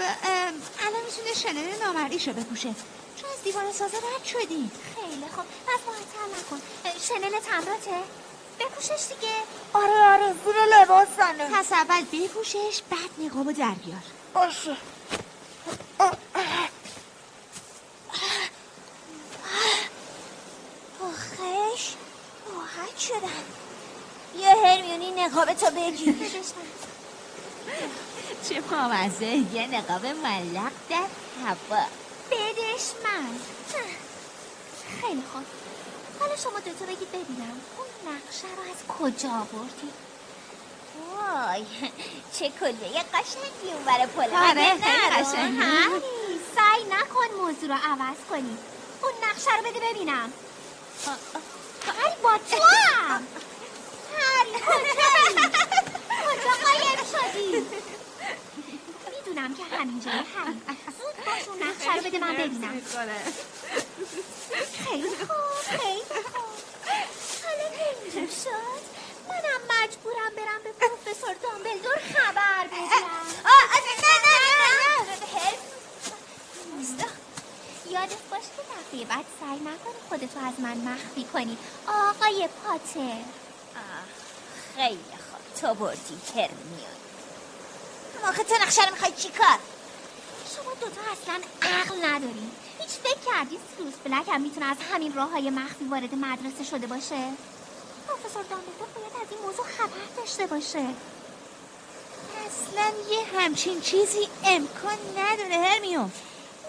[0.87, 2.75] الان می‌تونه شنل نامرئیشو بپوشه.
[3.17, 6.61] چون از دیوان سازه رد شدی خیلی خوب پس معطل نکن.
[7.09, 8.03] شنل تمراته؟
[8.61, 9.35] بپوشش دیگه.
[9.73, 14.03] آره آره زیر لباسمه پس اول بپوشش بعد نقابو در بیار.
[14.35, 14.77] باشه.
[21.79, 21.95] آخش
[22.55, 23.45] راحت شدم
[24.37, 26.15] بیا هرمیونی نقاب تو بگیر
[28.49, 30.97] چه بامزه یه نقاب ملق در
[31.47, 31.83] هوا.
[32.31, 33.39] بدش من.
[35.01, 35.45] خیلی خوب.
[36.21, 39.91] حالا شما دوتا بگید ببینم اون نقشه رو از کجا آوردی؟
[41.17, 41.65] وای
[42.39, 43.03] چه کلیه.
[43.15, 44.79] قشنگی اون برای پل آره،
[46.57, 48.59] سعی نکن موضوع رو عوض کنی.
[49.03, 50.33] اون نقشه رو بده ببینم.
[51.87, 52.63] هری با تو
[53.03, 53.23] هم
[54.53, 55.35] کجایی
[56.25, 57.67] کجا قایم شدی
[59.17, 60.61] می‌دونم که همینجا هری
[60.99, 62.83] زود باش اون نقشه رو بده من ببینم
[64.85, 66.03] خیلی خوب خیلی
[66.33, 66.59] خوب
[67.45, 67.69] حالا
[68.13, 68.83] که شد
[69.29, 72.79] منم مجبورم برم به پروفسور دامبلدور خبر بدم
[73.49, 75.17] نه نه نه
[76.99, 77.18] نه.
[77.91, 81.59] یادت باشه که دفعه بعد سعی نکنی خودتو از من مخفی کنی.
[81.87, 83.17] آقای پاتر
[84.77, 85.61] خیلی خوب.
[85.61, 86.99] تو بردی هرمیون
[88.19, 89.59] اما آخه تو نقشه رو می‌خوای چی کار؟
[90.57, 92.51] شما دوتا اصلا عقل نداری.
[92.79, 96.87] هیچ فکر کردی سروس بلک هم می‌تونه از همین راه های مخفی وارد مدرسه شده
[96.87, 97.33] باشه؟
[98.09, 100.95] پروفسور دامبلدور باید از این موضوع خبر داشته باشه.
[102.47, 106.13] اصلا یه همچین چیزی امکان نداره هرمیون.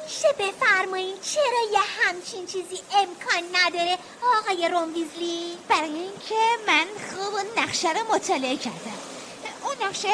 [0.09, 3.97] میشه بفرمایین چرا یه همچین چیزی امکان نداره
[4.39, 6.35] آقای روم ویزلی برای اینکه
[6.67, 8.99] من خوب نقشه رو مطالعه کردم.
[9.63, 10.07] اون نقشه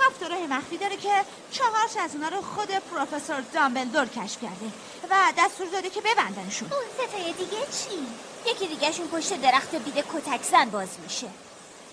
[0.00, 1.10] هفت راه مخفی داره که
[1.50, 4.72] چهار تا از اونا رو خود پروفسور دامبلدور کشف کرده
[5.10, 6.72] و دستور داده که ببندنشون.
[6.72, 8.06] اون ستای دیگه چی؟
[8.50, 11.28] یکی دیگهشون پشت درخت بید کتک زن باز میشه.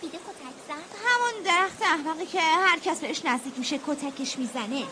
[0.01, 4.83] بیده کتک زن؟ همون درخت احمقی که هر کس بهش نزدیک میشه کتکش می‌زنه.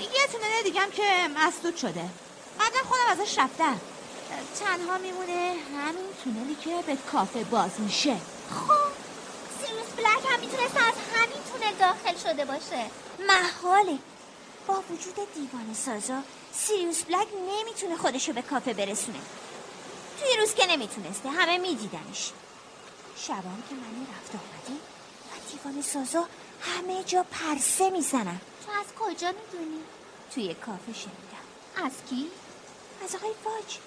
[0.00, 2.10] یه تونل دیگه هم که مسدود شده.
[2.60, 3.80] قبلا خودم ازش رفتم.
[4.60, 8.16] تنها میمونه همین تونلی که به کافه باز میشه.
[8.50, 8.92] خب
[9.60, 12.90] سیروس بلک هم می‌تونست از همین تونل داخل شده باشه.
[13.28, 13.98] محاله.
[14.66, 19.20] با وجود دیوان سازا سیریوس بلک نمی‌تونه خودشو به کافه برسونه.
[20.20, 22.32] توی روز که نمی‌تونسته همه میدیدنش.
[23.16, 24.80] شبان که من رفت آمدیم
[25.30, 26.28] و دیوان سازا
[26.60, 28.40] همه جا پرسه می‌زنن.
[28.80, 29.80] از کجا می‌دونی؟
[30.34, 31.46] توی کافه شنیدم.
[31.86, 32.30] از کی؟
[33.04, 33.78] از آقای واج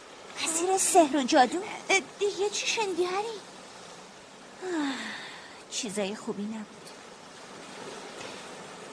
[0.43, 1.59] اسیر سحر و جادو.
[2.19, 3.39] دیگه چی شنیدی هری؟
[5.71, 6.89] چیزای خوبی نبود.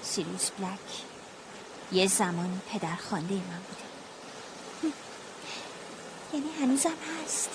[0.02, 0.78] سیریوس بلک
[1.92, 3.86] یه زمانی پدر خانده من بوده.
[6.32, 6.94] یعنی هنوزم
[7.24, 7.50] هست.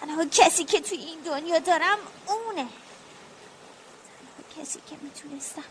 [0.00, 2.68] تنها کسی که توی این دنیا دارم اونه.
[4.60, 5.62] کسی که می‌تونستم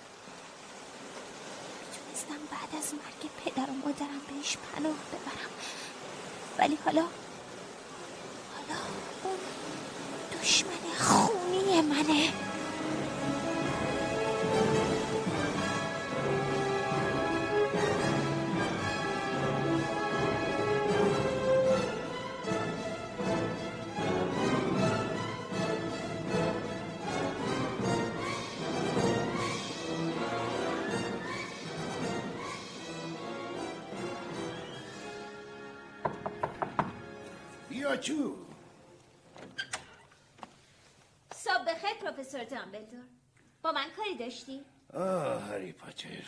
[1.81, 5.51] می‌تونستم بعد از مرگ پدر و مادرم بهش پناه ببرم.
[6.57, 7.01] ولی حالا
[8.55, 8.79] حالا
[9.23, 9.39] اون
[10.41, 12.33] دشمن خونی منه.
[44.19, 44.61] داشتی؟
[44.93, 46.23] آه هری پاتر.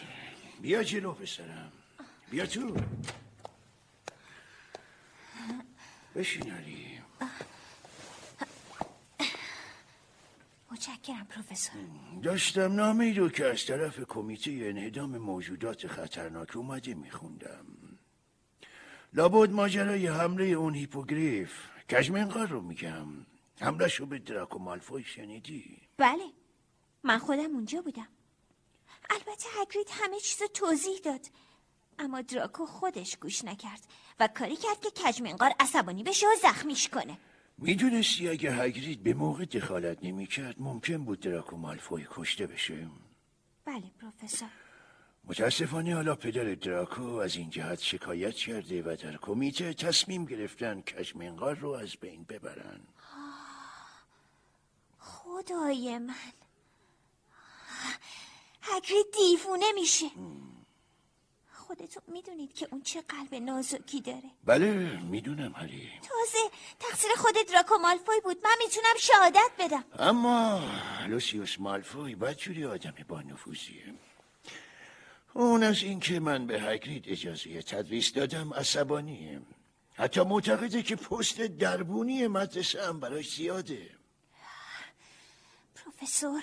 [0.62, 1.72] بیا جلو پسرم.
[2.32, 2.78] بیا تو.
[6.16, 7.02] بشین هری
[10.72, 11.82] متشکرم پروفسور.
[12.24, 17.66] داشتم نامه ای رو که از طرف کمیته انهدام موجودات خطرناک اومده میخوندم.
[19.14, 21.52] لابد ماجرای حمله اون هیپوگریف
[21.90, 23.08] کشمنقار رو میگم.
[23.60, 26.24] حمله شو به دراکو مالفوی شنیدی؟ بله.
[27.04, 28.08] من خودم اونجا بودم.
[29.10, 31.22] البته هگرید همه چیز توضیح داد.
[32.00, 33.82] اما دراکو خودش گوش نکرد
[34.20, 37.18] و کاری کرد که کجمنقار عصبانی بشه و زخمیش کنه.
[37.58, 42.88] می‌دونستی اگه هگرید به موقع دخالت نمی‌کرد ممکن بود دراکو مالفوی کشته بشه؟
[43.66, 44.50] بله پروفسور.
[45.24, 51.56] متاسفانه حالا پدر دراکو از این جهت شکایت کرده و در کمیته تصمیم گرفتن کشمنقار
[51.56, 52.82] رو از بین ببرن.
[55.00, 56.34] خدای من.
[58.62, 60.06] هگرید دیوونه میشه.
[61.54, 64.32] خودتون می‌دونید که اون چه قلب نازکی داره.
[64.44, 68.38] بله می‌دونم هری تازه تقصیر خود دراکو مالفوی بود.
[68.44, 69.86] من می‌تونم شهادت بدم.
[70.00, 70.64] اما
[71.08, 73.94] لوسیوس مالفوی بدجوری آدم با نفوذیه.
[75.34, 79.42] اون از اینکه من به هگرید اجازه تدریس دادم عصبانیه.
[79.94, 83.90] حتی معتقده که پست دربونی مدرسه هم براش زیاده.
[85.76, 86.42] پروفسور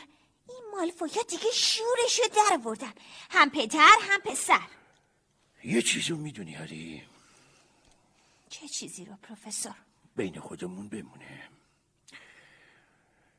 [0.49, 2.93] این مالفویا دیگه شورشو در آوردن
[3.31, 4.61] هم پدر هم پسر.
[5.65, 7.03] یه چیزو می‌دونی هری؟
[8.51, 9.75] چه چیزی رو پروفسور؟
[10.17, 11.49] بین خودمون بمونه.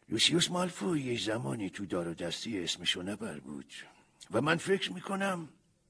[0.10, 3.74] لوسیوس مالفوی یه زمانی تو دار و دستی اسمشو نبر بود.
[4.32, 5.50] و من فکر می‌کنم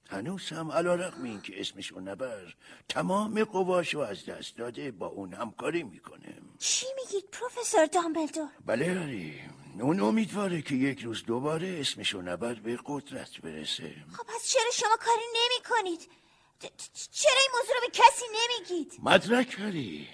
[0.10, 2.56] هنوز هم علا رقم این که اسمشو نبر
[2.90, 6.36] تمام قواشو از دست داده با اون همکاری می‌کنه.
[6.60, 9.42] چی میگید پروفسور دامبلدور؟ بله هری.
[9.80, 14.98] اون امیدواره که یک روز دوباره اسمشو نبر به قدرت برسه خب پس چرا شما
[15.00, 16.10] کاری نمی کنید؟
[17.12, 20.08] چرا این موضوع رو به کسی نمیگید؟ مدرک هری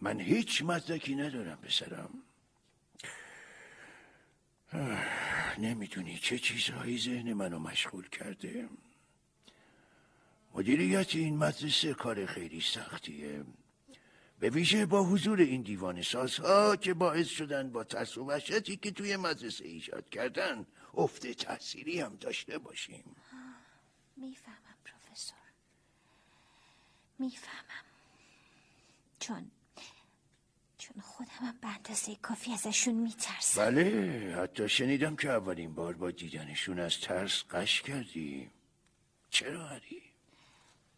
[0.00, 2.22] من هیچ مدرکی ندارم پسرم
[5.58, 8.68] نمی‌دونی چه چیزهایی ذهن منو مشغول کرده
[10.54, 13.44] مدیریت این مدرسه کار خیلی سختیه
[14.42, 18.90] به ویژه با حضور این دیوان سازها که باعث شدن با ترس و وحشتی که
[18.90, 23.16] توی مدرسه ایجاد کردن افت تحصیلی هم داشته باشیم.
[24.16, 25.38] می‌فهمم پروفسور.
[27.18, 27.84] می‌فهمم.
[29.18, 29.50] چون
[30.78, 33.60] چون خودم هم به اندازه کافی ازشون میترسم.
[33.60, 38.50] بله حتی شنیدم که اولین بار با دیدنشون از ترس قش کردی.
[39.30, 40.02] چرا هری؟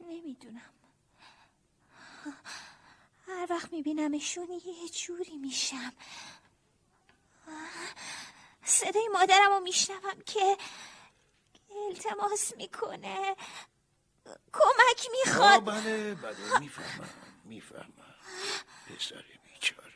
[0.00, 0.70] نمی‌دونم.
[3.35, 5.93] هر وقت میبینمشون یه جوری میشم.
[8.65, 10.56] صدای مادرم رو میشنوم که
[11.89, 13.36] التماس می‌کنه.
[14.52, 15.65] کمک می‌خواد.
[15.65, 17.09] بله بله می‌فهمم
[17.44, 18.15] می‌فهمم.
[18.86, 19.93] پسر بیچاره.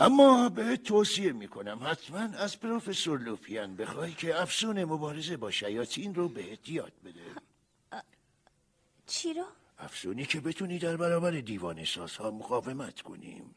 [0.00, 6.28] اما به توصیه می‌کنم حتما از پروفسور لوپیان بخوای که افسون مبارزه با شیاطین رو
[6.28, 7.34] بهت یاد بده.
[9.06, 9.44] چی رو؟
[9.78, 13.54] افسونی که بتونی در برابر دیوان سازها مقاومت کنیم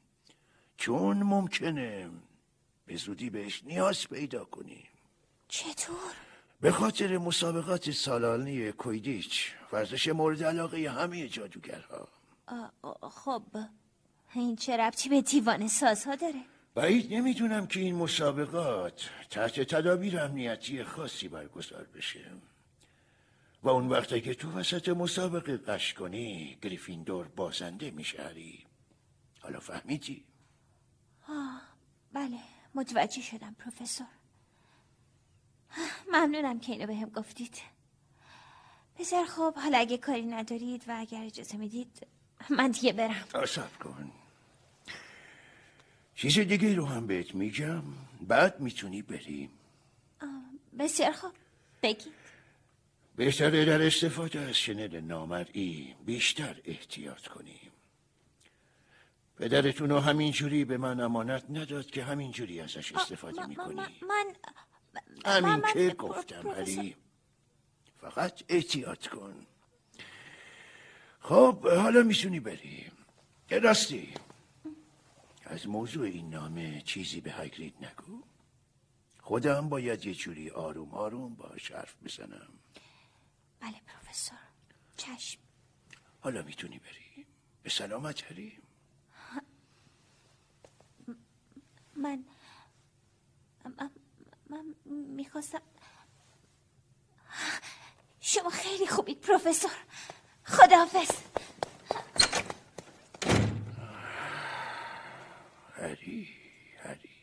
[0.77, 2.09] چون ممکنه
[2.85, 4.87] به زودی بهش نیاز پیدا کنیم
[5.47, 6.13] چطور؟
[6.61, 12.07] به خاطر مسابقات سالانه کویدیچ ورزش مورد علاقه همه جادوگرها
[13.01, 13.43] خب
[14.35, 16.41] این چه ربطی به دیوان سازها داره؟
[16.75, 22.31] بعید نمی‌دونم که این مسابقات تحت تدابیر امنیتی خاصی برگزار بشه
[23.67, 28.65] و اون وقتی که تو وسط مسابقه قش کنی گریفیندور بازنده میشهری
[29.39, 30.23] حالا فهمیدی؟
[31.29, 31.61] آه
[32.13, 32.37] بله
[32.75, 34.07] متوجه شدم پروفسور.
[36.11, 37.61] ممنونم که اینو به هم گفتید.
[38.99, 42.07] بسیار خوب حالا اگه کاری ندارید و اگر اجازه می‌دید
[42.49, 43.27] من دیگه برم.
[43.33, 44.11] آسف کن.
[46.15, 47.83] چیز دیگه رو هم بهت میگم.
[48.21, 49.49] بعد می‌تونی بری.
[50.79, 51.31] بسیار خوب.
[51.83, 52.13] بگید
[53.17, 57.71] بهتره در استفاده از شنل نامرئی بیشتر احتیاط کنیم.
[59.37, 64.35] پدرتون رو همینجوری به من امانت نداد که همینجوری ازش استفاده می‌کنی من
[65.25, 66.95] همین که گفتم علی.
[68.01, 69.45] فقط احتیاط کن.
[71.19, 72.91] خب حالا می‌تونی بری.
[73.49, 74.13] راستی.
[75.43, 78.23] از موضوع این نامه چیزی به هگرید نگو.
[79.21, 82.56] خودم باید یه جوری آروم آروم باش حرف بزنم.
[83.67, 84.37] بله پروفسور.
[84.97, 85.39] چشم.
[86.19, 87.27] حالا می‌تونی بری.
[87.63, 88.59] به سلامت هری
[91.95, 92.25] من
[93.65, 93.91] من,
[94.49, 94.75] من
[95.15, 95.61] می‌خواستم
[98.19, 99.71] شما خیلی خوبید پروفسور.
[100.45, 101.11] خداحافظ.
[105.73, 106.29] هری
[106.79, 107.17] هری.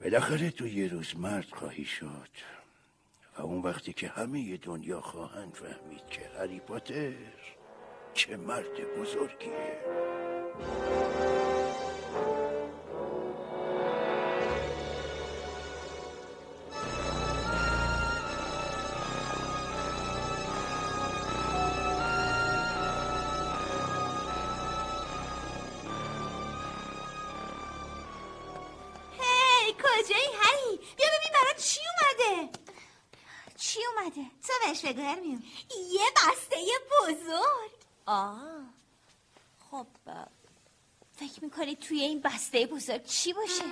[0.00, 2.30] بالاخره تو یه روز مرد خواهی شد.
[3.42, 7.12] اون وقتی که همه دنیا خواهند فهمید که هری پاتر
[8.14, 9.78] چه مرد بزرگیه.
[35.08, 35.42] هرمیون
[35.92, 36.56] یه بسته
[37.02, 37.70] بزرگ.
[38.06, 38.60] آه.
[39.70, 39.86] خب
[41.16, 43.64] فکر می‌کنی توی این بسته بزرگ چی باشه؟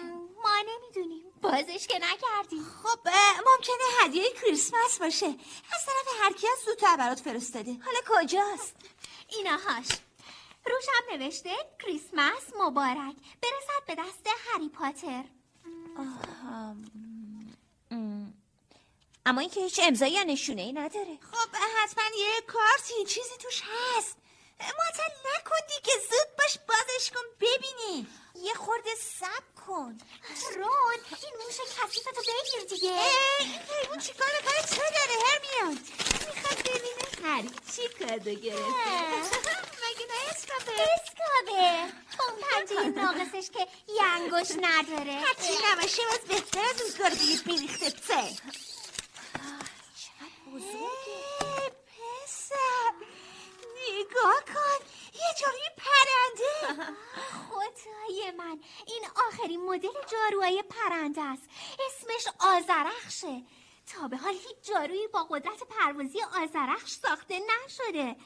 [0.45, 1.23] ما نمی‌دونیم.
[1.43, 2.65] بازش که نکردیم.
[2.83, 5.27] خب ممکنه هدیه کریسمس باشه.
[5.73, 7.73] از طرف هر کی از زودتر برات فرستاده.
[7.73, 8.75] حالا کجاست؟
[9.29, 9.89] ایناهاش
[10.67, 13.17] روشم نوشته کریسمس مبارک.
[13.43, 15.25] برسد به دست هری پاتر.
[15.99, 16.75] آها.
[19.27, 21.19] اما اینکه هیچ امضایی یا نشونه ای نداره.
[21.33, 24.17] خب حتما یه کارتی چیزی توش هست.
[24.61, 28.07] معطل نکن دیگه زود باش بازش کن ببینی.
[28.35, 28.91] یه خورده
[29.21, 29.99] سب کن.
[30.57, 32.89] رون این موش کثیفتو بگیر دیگه.
[32.89, 33.01] ای،
[33.41, 35.79] این حیوان چیکار کار تو داره هرمیون
[36.35, 37.29] می‌خواد ببینه.
[37.29, 38.91] هری چی کادو گرفته.
[39.83, 41.93] مگه نه اسکابه؟ اسکابه.
[42.21, 45.13] اون پنجه ناقصش که یه انگوش نداره.
[45.13, 48.31] هرچی نباشه باز بهتر از اون میریخته پسر
[50.65, 52.93] ای، پسر
[53.77, 56.85] نگاه کن یه جاروی پرنده.
[57.49, 61.43] خدای من این آخرین مدل جاروهای پرنده است.
[61.87, 63.43] اسمش آزرخشه
[63.87, 68.17] تا به حال هیچ جارویی با قدرت پروازی آزرخش ساخته نشده.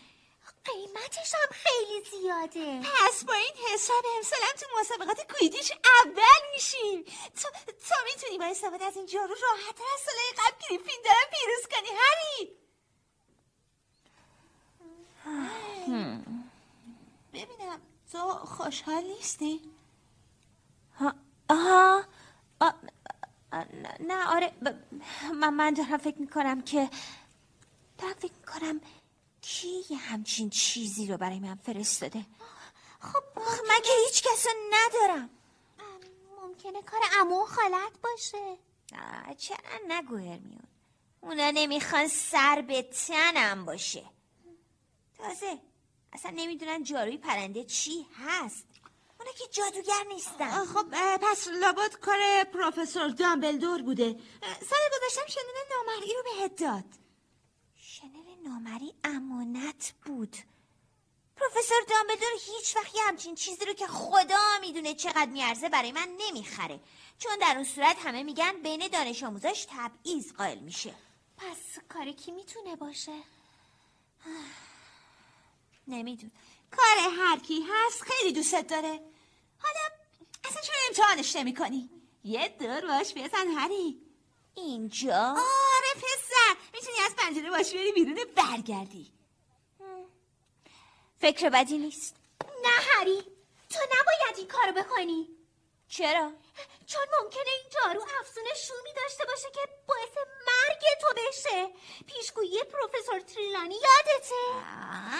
[0.64, 2.80] قیمتش هم خیلی زیاده.
[2.80, 5.72] پس با این حساب امسالم تو مسابقات کویدیش
[6.04, 7.02] اول میشیم.
[7.42, 7.48] تو,
[7.88, 11.88] تو می‌تونی با استفاده از این جارو راحتتر از سالهای قبل گریفین دارم پیروز کنی
[11.98, 12.56] هری.
[17.32, 17.80] ببینم
[18.12, 19.60] تو خوشحال نیستی؟
[20.98, 21.14] ها-
[21.50, 22.04] آها.
[24.00, 24.52] نه- آره.
[25.34, 26.90] من من دارم فکر می‌کنم که
[27.98, 28.80] دارم فکر می‌کنم
[29.42, 32.26] کی یه همچین چیزی رو برای من فرستاده؟
[33.00, 33.22] خب
[33.68, 35.30] من که هیچ کس رو ندارم.
[36.42, 38.58] ممکنه کار امو و خالت باشه.
[38.92, 39.56] آه، چرا
[39.88, 40.62] نگو هرمیون؟
[41.20, 44.04] اونا نمی‌خوان سر به تنم باشه.
[45.18, 45.58] تازه
[46.12, 48.66] اصلا نمی‌دونن جاروی پرنده چی هست.
[49.18, 50.64] اونا که جادوگر نیستن.
[50.64, 50.86] خب
[51.22, 54.16] پس لابد کار پروفسور دامبلدور بوده.
[54.42, 56.84] سال گذاشتم شنل نامرئی رو بهت داد.
[58.12, 60.36] شنل نامری امانت بود.
[61.36, 66.08] پروفسور دامبلدور هیچ وقت یه همچین چیزی رو که خدا می‌دونه چقدر میارزه برای من
[66.18, 66.80] نمی‌خره.
[67.18, 70.94] چون در اون صورت همه میگن بین دانش آموزاش تبعیض قائل میشه.
[71.36, 73.12] پس کار کی می‌تونه باشه؟
[75.88, 76.32] نمی‌دونم.
[76.70, 79.00] کار هر کی هست خیلی دوستت داره.
[79.58, 79.80] حالا
[80.44, 81.90] اصلا چرا امتحانش نمی کنی؟
[82.24, 84.09] یه دور باش بزن هری.
[84.54, 86.56] اینجا؟ آره پسر.
[86.74, 89.12] می‌تونی از پنجره باش بری بیرون برگردی.
[91.20, 92.16] فکر بدی نیست.
[92.62, 93.22] نه هری.
[93.70, 95.28] تو نباید این کارو بکنی.
[95.88, 96.32] چرا؟
[96.86, 100.16] چون ممکنه این جارو افزون شومی داشته باشه که باعث
[100.46, 101.70] مرگ تو بشه.
[102.06, 104.34] پیشگویی پروفسور تریلانی یادته.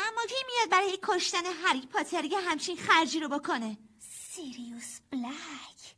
[0.08, 3.78] اما کی میاد برای کشتن هری پاتر یه همچین خرجی رو بکنه.
[4.32, 5.94] سیریوس بلک.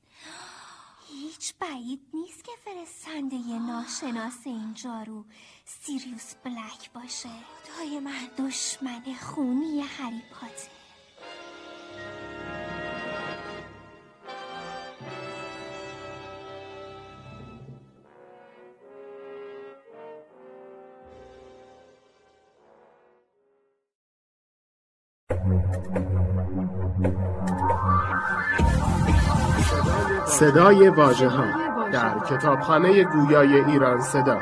[1.21, 5.25] هیچ بعید نیست که فرستنده ناشناس این جارو
[5.65, 7.29] سیریوس بلک باشه.
[7.29, 10.69] خدای من دشمن خونی هری پاتر.
[30.43, 31.47] صدای واژه ها
[31.91, 34.41] در کتابخانه گویای ایران صدا.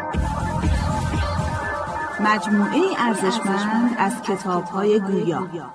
[2.21, 5.71] مجموعه ارزشمند از کتاب های گویا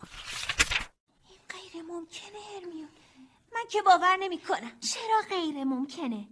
[1.49, 2.89] غیر ممکنه هرمیون.
[3.53, 6.27] من که باور نمی کنم چرا غیر ممکنه؟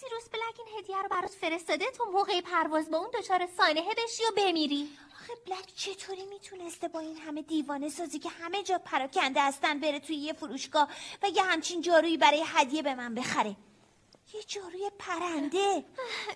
[0.00, 4.22] سیروس بلک این هدیه رو برات فرستاده تو موقع پرواز با اون دچار سانحه بشی
[4.24, 4.98] و بمیری.
[5.14, 10.00] آخه بلک چطوری می‌تونسته با این همه دیوانه سازی که همه جا پراکنده هستن بره
[10.00, 10.88] توی یه فروشگاه
[11.22, 13.56] و یه همچین جارویی برای هدیه به من بخره؟
[14.34, 15.84] یه جاروی پرنده.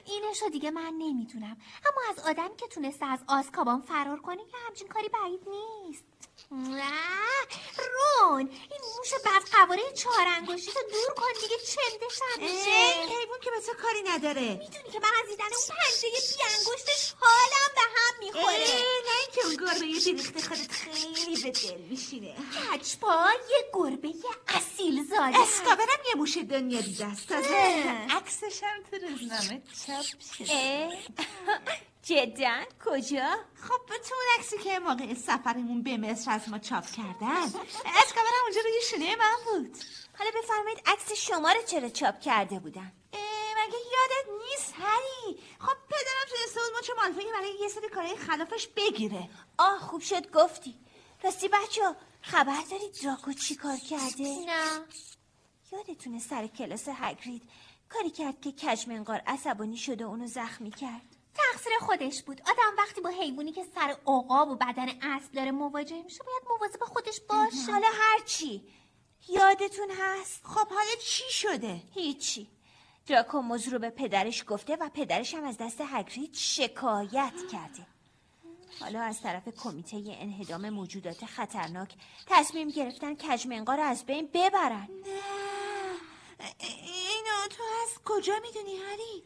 [0.05, 1.57] اینشو دیگه من نمی‌دونم.
[1.87, 6.05] اما از آدمی که تونسته از آزکابان فرار کنه یه همچین کاری بعید نیست.
[6.51, 12.71] رون این موش بد قواره چهار انگشتی تو دور کن دیگه چندش هم میشه.
[12.71, 14.41] این حیوان که به تو کاری نداره.
[14.41, 18.83] می‌دونی که من از دیدن اون پنجه بی انگشتش حالم به هم می‌خوره.
[19.07, 22.37] نه اینکه اون گربه بیریخته خودت خیلی به دل میشینه.
[22.73, 24.15] کچپا یه گربه
[24.49, 27.29] اصیل زاده اسکابرم یه موش دنیا دیده است.
[27.29, 27.57] تازه
[28.11, 30.05] عکسش هم تو روزنامه چاپ
[30.39, 30.89] شده.
[32.05, 37.43] جدا؟ کجا؟ خب تو اون عکسی که موقع سفرمون به مصر از ما چاپ کردن.
[37.97, 39.77] اسکابرم اونجا روی شونه من بود.
[40.19, 42.93] حالا بفرمایید عکس شما رو چرا چاپ کرده بودن
[43.67, 48.67] مگه یادت نیست هری؟ خب پدرم تونسته بود مچ مالفایی برای یه سری کارهای خلافش
[48.77, 49.29] بگیره.
[49.59, 50.75] آه خوب شد گفتی.
[51.23, 51.83] راستی بچه
[52.21, 54.85] خبر دارید دراکو چی کار کرده؟ نه.
[55.73, 57.43] یادتونه سر کلاس هگرید
[57.89, 61.14] کاری کرد که کجمنقار عصبانی شد و اونو زخمی کرد.
[61.35, 62.41] تقصیر خودش بود.
[62.41, 66.85] آدم وقتی با حیوانی که سر عقاب و بدن اصل داره مواجه میشه باید مواظب
[66.85, 68.69] خودش باشه حالا هرچی
[69.29, 72.49] یادتون هست؟ خب حالا چی شده؟ هیچی.
[73.07, 77.87] دراکو موضوع رو به پدرش گفته و پدرش هم از دست هگرید شکایت کرده.
[78.81, 81.95] حالا از طرف کمیته انهدام موجودات خطرناک
[82.27, 84.89] تصمیم گرفتن کجمنقا رو از بین ببرن.
[85.07, 85.21] نه.
[86.59, 89.23] اینو تو از کجا می‌دونی هری؟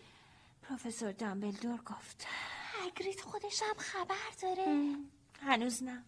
[0.69, 2.27] پروفسور دامبلدور گفت.
[2.85, 4.97] هگرید خودش هم خبر داره.
[5.43, 6.05] هنوز نه.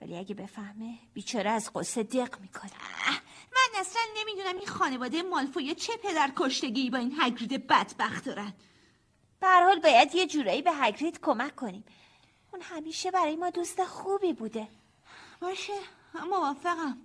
[0.00, 2.72] ولی اگه بفهمه بیچاره از قصه دق می‌کنه.
[3.52, 8.52] من اصلا نمی‌دونم این خانواده مالفوی چه پدر کشتگی با این هگرید بدبخت دارن.
[9.40, 11.84] به حال باید یه جورایی به هگرید کمک کنیم.
[12.52, 14.68] اون همیشه برای ما دوست خوبی بوده.
[15.40, 15.72] باشه
[16.30, 16.98] موافقم.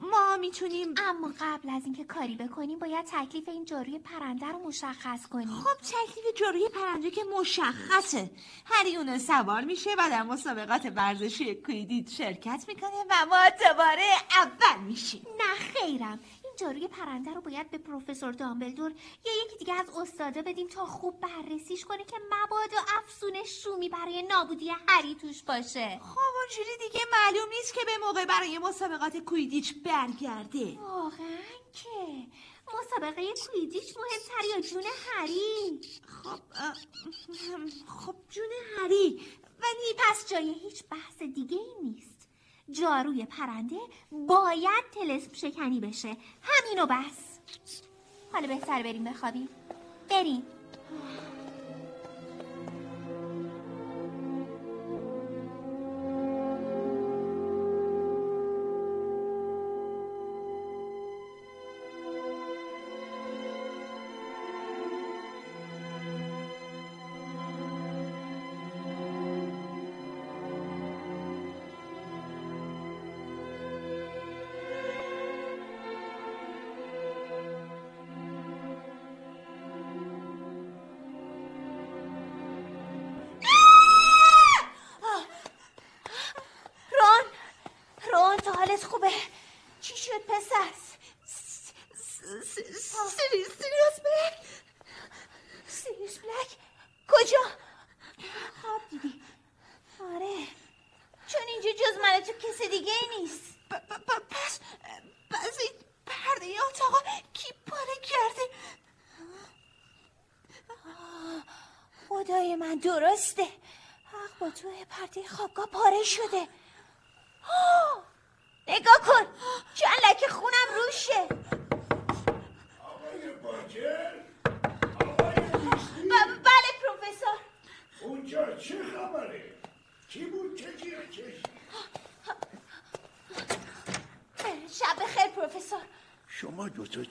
[0.00, 5.26] ما می‌تونیم اما قبل از اینکه کاری بکنیم باید تکلیف این جاروی پرنده رو مشخص
[5.26, 5.48] کنیم.
[5.48, 8.30] خب تکلیف جاروی پرنده که مشخصه.
[8.64, 14.80] هری اونو سوار میشه و در مسابقات ورزشی کویدیت شرکت می‌کنه و ما دوباره اول
[14.84, 15.26] میشیم.
[15.38, 16.20] نه خیرم.
[16.60, 18.90] جاروی پرنده رو باید به پروفسور دامبلدور
[19.24, 24.22] یا یکی دیگه از استادا بدیم تا خوب بررسیش کنه که مبادا افسون شومی برای
[24.22, 26.00] نابودی هری توش باشه.
[26.02, 30.78] خب اونجوری دیگه معلوم نیست که به موقع برای مسابقات کویدیچ برگرده.
[30.80, 31.38] واقعا
[31.72, 32.26] که.
[32.78, 36.40] مسابقه کویدیچ مهمتر یا جون هری؟ خب
[37.86, 39.20] خب جون هری.
[39.60, 42.09] ولی پس جای هیچ بحث دیگه ای نیست.
[42.72, 43.76] جاروی پرنده
[44.12, 46.16] باید تلسم شکنی بشه.
[46.42, 47.38] همینو بس.
[48.32, 49.48] حالا بهتر بریم بخوابیم.
[50.10, 50.42] بریم.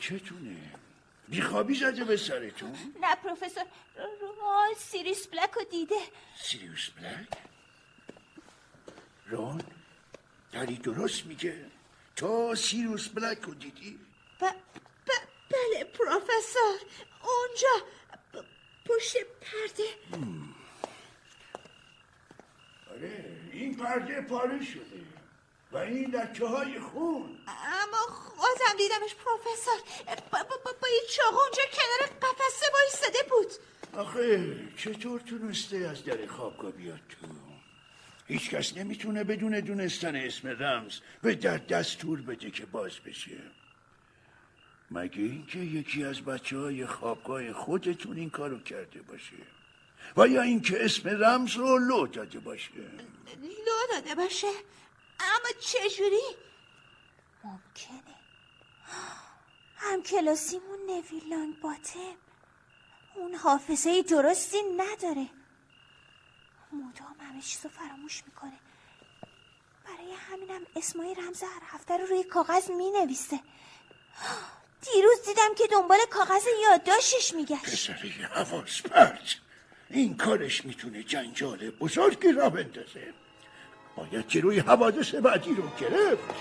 [0.10, 0.56] چتونه؟
[1.28, 3.66] بیخوابی زده به سرتون؟ نه پروفسور.
[4.22, 6.02] رون سیریوس بلک رو دیده.
[6.44, 7.28] سیریوس بلک؟
[9.28, 9.62] رون
[10.52, 11.66] داری درست میگه.
[12.16, 14.00] تو سیریوس بلک رو دیدی؟
[14.42, 14.46] ب...
[14.46, 15.10] ب...
[15.50, 16.80] بله پروفسور.
[17.24, 17.86] اونجا
[18.34, 18.38] ب...
[18.86, 19.90] پشت پرده.
[22.92, 25.10] آره این پرده پاره شده.
[25.72, 29.82] و این لکه های خون اما خودم دیدمش پروفسور
[30.32, 33.52] با, با, با, با یه چاقو اونجا کنار قفسه وایستاده بود
[33.94, 34.56] آخه
[35.54, 37.28] چطور تونسته از در خوابگاه بیاد تو.
[38.28, 43.38] هیچ کس نمی‌تونه بدون دونستن اسم رمز به در دستور بده که باز بشه.
[44.92, 49.36] مگه اینکه یکی از بچه های خوابگاه خودتون این کارو کرده باشه؟
[50.18, 52.72] و یا اینکه اسم رمز رو لو داده باشه؟
[53.42, 54.48] لو داده باشه؟
[55.20, 56.36] اما چجوری؟
[57.44, 58.16] ممکنه.
[59.78, 62.16] هم کلاسیمون نویلانگ باتم
[63.16, 65.39] اون حافظه درستی نداره.
[66.74, 68.60] مدام همه چیزو فراموش می‌کنه.
[69.86, 73.40] برای همینم اسمای رمز هر هفته رو روی کاغذ می‌نویسه.
[74.82, 77.92] دیروز دیدم که دنبال کاغذ یادداشتش میگشت.
[77.92, 79.36] پسری حواس پرت
[79.90, 83.14] این کارش می‌تونه جنجال بزرگی را بندازه.
[83.96, 86.36] باید جلوی حوادث بعدی رو گرفت.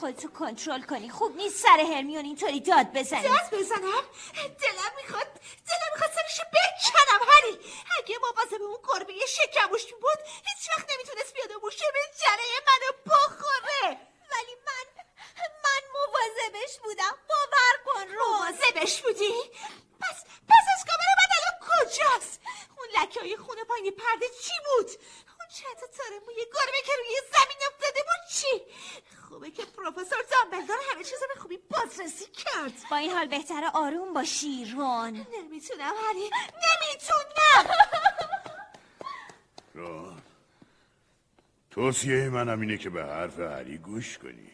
[0.00, 1.10] خودتو کنترل کنی.
[1.10, 3.28] خوب نیست سر هرمیون اینطوری داد بزنی.
[3.28, 4.02] دست بزنم؟
[4.34, 5.28] دلم می‌خواد
[5.68, 7.54] دلم می‌خواد سرشو بکنم هری.
[7.98, 10.18] اگه مواظب اون گربه شکموش بود
[10.48, 13.86] هیچ وقت نمی‌تونست بیاد و موشه به جره منو بخوره.
[14.32, 14.86] ولی من
[15.64, 17.14] من مواظبش بودم.
[17.28, 18.12] باور کن.
[18.12, 19.34] رو مواظبش بودی؟
[20.00, 20.16] پس
[20.48, 22.40] پس از کامل من الان کجاست؟
[22.78, 24.90] اون لکه های خونه پایین پرده چی بود؟
[25.38, 28.66] اون چند تا تاره موی گربه که روی زمین افتاده بود چی؟
[29.28, 32.72] خوبه که پروفسور دامبلدور همه چیز به خوبی بازرسی کرد.
[32.90, 35.26] با این حال بهتر آروم باشی رون.
[35.38, 36.30] نمی‌تونم هری.
[36.54, 37.74] نمی‌تونم.
[39.74, 40.22] رون
[41.70, 44.50] توصیه منم اینه که به حرف هری گوش کنی.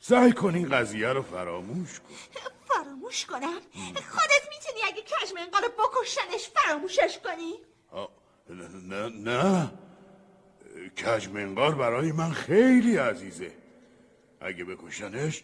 [0.00, 2.40] سعی کن این قضیه رو فراموش کن.
[2.68, 3.60] فراموش کنم؟
[4.10, 7.54] خودت می‌تونی اگه کشم انقا رو بکشنش فراموشش کنی؟
[7.90, 8.10] آه،
[8.48, 9.72] نه نه نه.
[11.04, 13.59] کجمنگار برای من خیلی عزیزه.
[14.40, 15.42] اگه بکشنش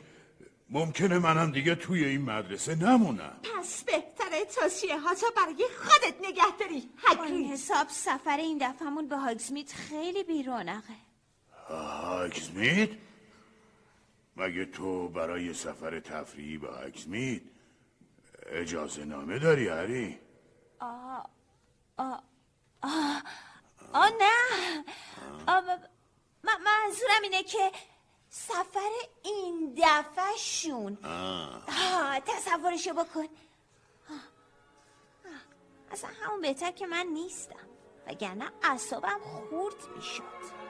[0.70, 6.56] ممکنه منم دیگه توی این مدرسه نمونم پس بهتره توصیه ها تو برای خودت نگه
[6.60, 6.90] داری
[7.26, 10.94] این حساب سفر این دفعمون به هاگزمیت خیلی بیرونقه
[11.68, 12.90] هاگزمیت؟
[14.36, 17.42] مگه تو برای سفر تفریحی به هاگزمیت
[18.46, 20.18] اجازه نامه داری هری؟
[20.80, 21.30] آه
[21.96, 22.22] آه
[22.82, 23.22] آه
[23.92, 24.84] آه نه
[25.46, 25.62] آه
[26.44, 27.70] منظورم اینه که
[28.36, 28.90] سفر
[29.22, 30.98] این دفعه شون
[32.26, 33.20] تصورشو بکن.
[33.20, 33.28] آه،
[35.24, 35.30] آه،
[35.90, 37.66] اصلا همون بهتر که من نیستم.
[38.06, 40.65] وگرنه اعصابم خورد می‌شد.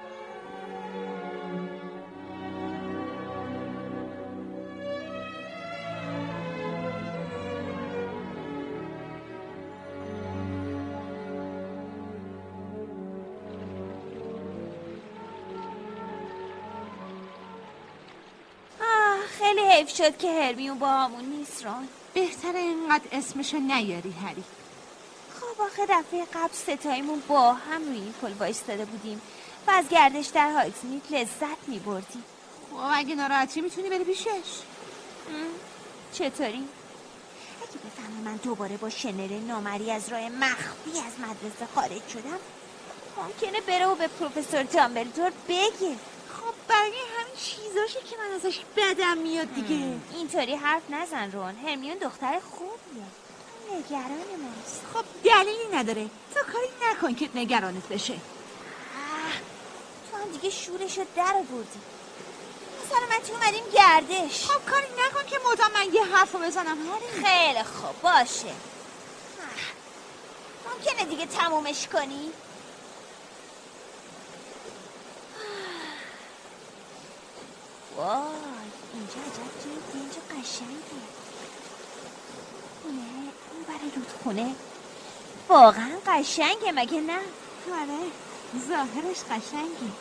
[19.86, 24.44] حیف شد که هرمیون با همون نیست رون بهتره اینقدر اسمشو نیاری هری.
[25.40, 29.22] خب آخه دفعه قبل ستایمون با هم روی این پل وایستاده بودیم
[29.66, 32.24] و از گردش در هاگزمیت لذت می بردیم
[32.70, 34.26] خب اگه ناراحتی می‌تونی بری پیشش.
[36.12, 36.68] چطوری؟
[37.62, 42.38] اگه بفهمه من دوباره با شنل نامری از راه مخفی از مدرسه خارج شدم
[43.16, 45.96] ممکنه بره و به پروفسور دامبلدور بگه.
[46.68, 50.00] برای همین چیزاشه که من ازش بدم میاد دیگه.
[50.14, 51.56] اینطوری حرف نزن رون.
[51.56, 53.06] هرمیون دختر خوبیه
[53.72, 54.82] نگران ماست.
[54.94, 56.10] خب دلیلی نداره.
[56.34, 58.14] تو کاری نکن که نگرانت بشه.
[60.10, 61.80] تو هم دیگه شورشو در بردی
[62.90, 64.44] سلامتی اومدیم گردش.
[64.44, 66.78] خب کاری نکن که مدام من یه حرف رو بزنم.
[66.78, 68.54] هری خیلی خوب باشه.
[70.70, 72.32] ممکنه دیگه تمومش کنی؟
[77.96, 78.06] وای
[78.94, 81.00] اینجا عجب جای و قشنگه
[82.82, 83.02] خونه
[83.52, 84.54] اون برای رودخونه
[85.48, 87.18] واقعا قشنگه مگه نه
[87.72, 87.98] آره
[88.68, 89.92] ظاهرش قشنگه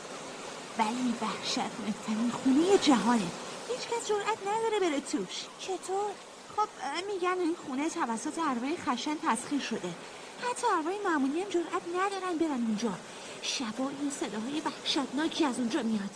[0.78, 3.28] ولی وحشتناکترین خونه جهانه
[3.68, 6.12] هیچ کس جرأت نداره بره توش چطور؟
[6.58, 6.68] خب
[7.08, 9.94] میگن این خونه توسط ارواح خشن تسخیر شده
[10.42, 12.94] حتی ارواح معمولی هم جرأت ندارن برن اونجا
[13.42, 16.10] شبا این صداهای وحشتناکی از اونجا میاد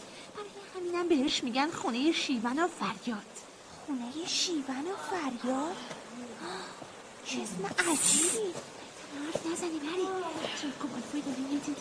[0.80, 3.26] همینم بهش میگن خونه شیون و فریاد.
[3.86, 5.76] خونه شیون و فریاد؟
[7.26, 8.54] چه اسم عجیبی.
[9.26, 9.70] حرف داره
[11.40, 11.76] میاد این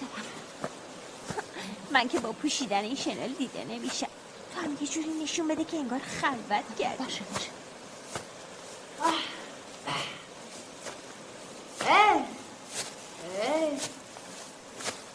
[1.91, 4.09] من که با پوشیدن این شنل دیده نمیشم.
[4.55, 6.99] تو هم یه جوری نشون بده که انگار خلوت کرد.
[6.99, 7.51] باشه باشه.
[11.81, 12.23] اه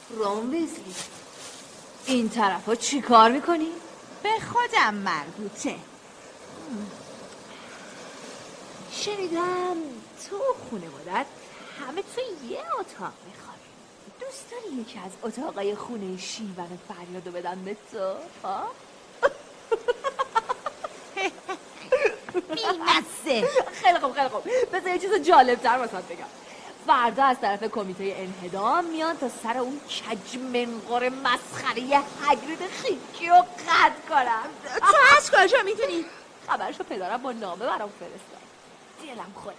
[0.10, 0.95] رون بیزلی
[2.06, 3.72] این طرف ها چی کار می‌کنی؟
[4.24, 5.76] به خودم مربوطه.
[8.92, 9.78] شنیدم
[10.30, 10.38] تو
[10.70, 11.26] خونه مادت
[11.80, 13.70] همه تو یه اتاق میخوابی
[14.20, 18.14] دوست داری یکی از اتاقای خونه شیون فریادو بدن به تو؟
[18.44, 18.64] ها؟
[22.34, 24.44] بیمسه خیلی خوب خیلی خوب.
[24.74, 26.26] بذار یه چیز جالب تر بگم.
[26.88, 31.81] فردا از طرف کمیته انهدام میان تا سر اون کج منقار مسخره
[32.27, 34.49] هگرید خیکی رو قد کنم
[34.80, 36.05] تو از کجا می‌دونی؟
[36.47, 38.43] خبرشو پدرم با نامه برام فرستاد.
[39.03, 39.55] دلم خودش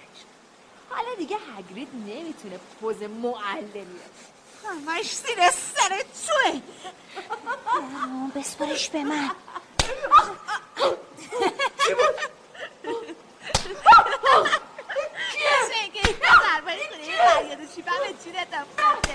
[0.91, 4.01] حالا دیگه هگرید نمی‌تونه پوز معلمی.
[4.65, 6.61] همش زیر سر توه.
[8.37, 9.31] بسپارش به من.
[15.95, 17.91] کیه؟ که این درباره خونه یه فریاد چی به
[18.25, 19.15] جونت افتاده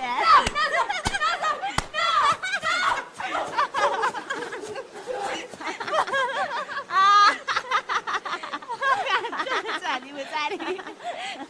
[9.82, 10.82] زنی بزنی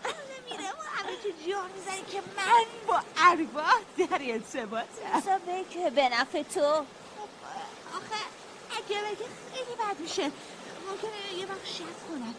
[0.50, 4.86] میره و همه تو جا می‌زنی که من با ارواح در ارتباطم
[5.16, 6.60] بذار بگه به نفع تو.
[6.60, 8.22] آخه
[8.70, 10.22] اگه بگه خیلی بد میشه.
[10.22, 12.34] ممکنه یه وقت شک کنن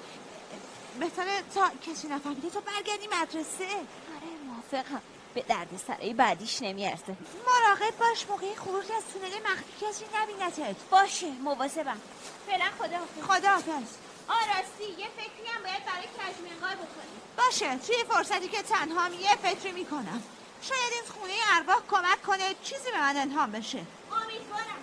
[0.99, 3.65] بهتره تا کسی نفهمیده تو برگردی مدرسه.
[3.65, 5.01] آره موافقم.
[5.33, 7.15] به درد سرای بعدیش نمیارزه.
[7.47, 10.75] مراقب باش موقع خروج از تونل مخفی کسی نبینتت.
[10.91, 12.01] باشه مواظبم.
[12.47, 12.97] فعلا خدا
[13.27, 19.09] خدا حافظ آراستی یه فکری هم باید برای کجمنقار بکنی باشه توی فرصتی که تنها
[19.09, 20.23] یه فکری می‌کنم.
[20.61, 23.77] شاید این خونه ارواح کمک کنه چیزی به من الهام بشه.
[24.11, 24.81] امیدوارم.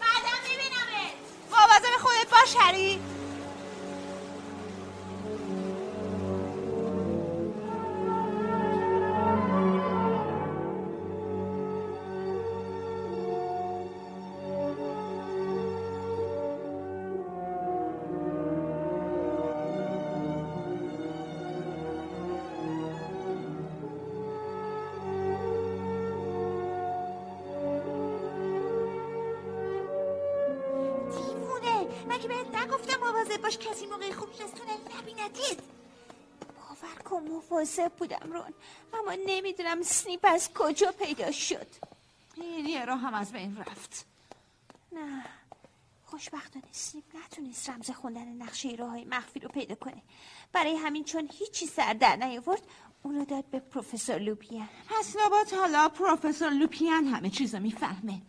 [0.00, 1.14] بعدم ببینمت
[1.50, 3.00] مواظب خودت باش هری.
[37.80, 38.54] مواظب بودم رون.
[38.94, 41.66] اما نمی‌دونم سنیپ از کجا پیدا شد.
[42.36, 44.06] این یه راه هم از بین رفت.
[44.92, 45.24] نه
[46.04, 50.02] خوشبختانه سنیپ نتونست رمز خوندن نقشه راه های مخفی رو پیدا کنه.
[50.52, 52.62] برای همین چون هیچی سر در نیاورد
[53.02, 58.22] اونو داد به پروفسور لوپین پس لابد حالا پروفسور لوپین همه چیز رو می‌فهمه.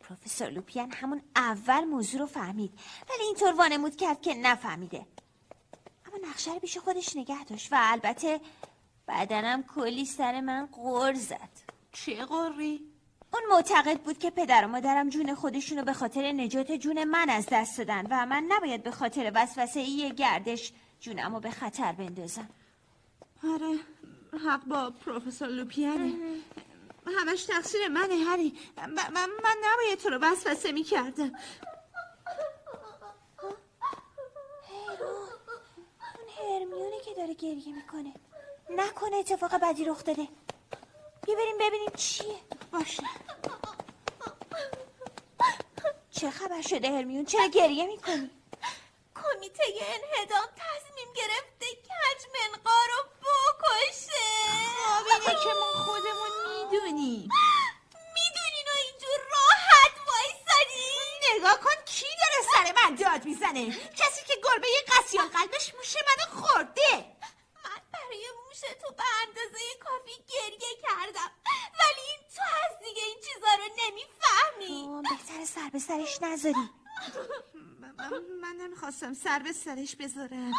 [0.00, 2.72] پروفسور لوپین همون اول موضوع رو فهمید
[3.10, 5.06] ولی اینطور وانمود کرد که نفهمیده.
[6.06, 8.40] اما نقشه رو پیش خودش نگه داشت و البته
[9.10, 11.50] بعدنم کلی سر من غر زد.
[11.92, 12.80] چه قری؟
[13.32, 17.46] اون معتقد بود که پدر و مادرم جون خودشونو به خاطر نجات جون من از
[17.52, 22.48] دست دادن و من نباید به خاطر وسوسه ای گردش جونمو به خطر بندازم.
[23.44, 23.78] آره
[24.46, 26.12] حق با پروفسور لوپیانه.
[27.18, 28.58] همش تقصیر منه هری.
[28.76, 31.32] من, من, نباید تو رو وسوسه می‌کردم.
[36.18, 38.12] اون هرمیونه که داره گریه می‌کنه.
[38.76, 40.28] نکنه اتفاق بدی رخ داده.
[41.26, 42.40] بیا بریم ببینیم چیه.
[42.72, 43.02] باشه.
[46.10, 48.30] چه خبر شده هرمیون؟ چرا گریه می‌کنی؟
[49.14, 54.26] کمیته انهدام تصمیم گرفته کج منقار رو بکشه.
[55.20, 57.28] خب که ما خودمون می‌دونیم.
[58.14, 60.90] می‌دونین و اینجور راحت وایسادی؟
[61.36, 63.66] نگاه کن کی داره سر من داد می‌زنه؟
[63.96, 67.09] کسی که گربه قسیان قلبش موش منو خورده.
[68.60, 71.30] موش تو به اندازه کافی گریه کردم.
[71.80, 75.02] ولی این تو از دیگه این چیزا رو نمی‌فهمی.
[75.10, 76.70] بهتر سر به سرش نذاری.
[77.80, 77.94] من,
[78.40, 80.52] من نمی‌خواستم سر به سرش بذارم.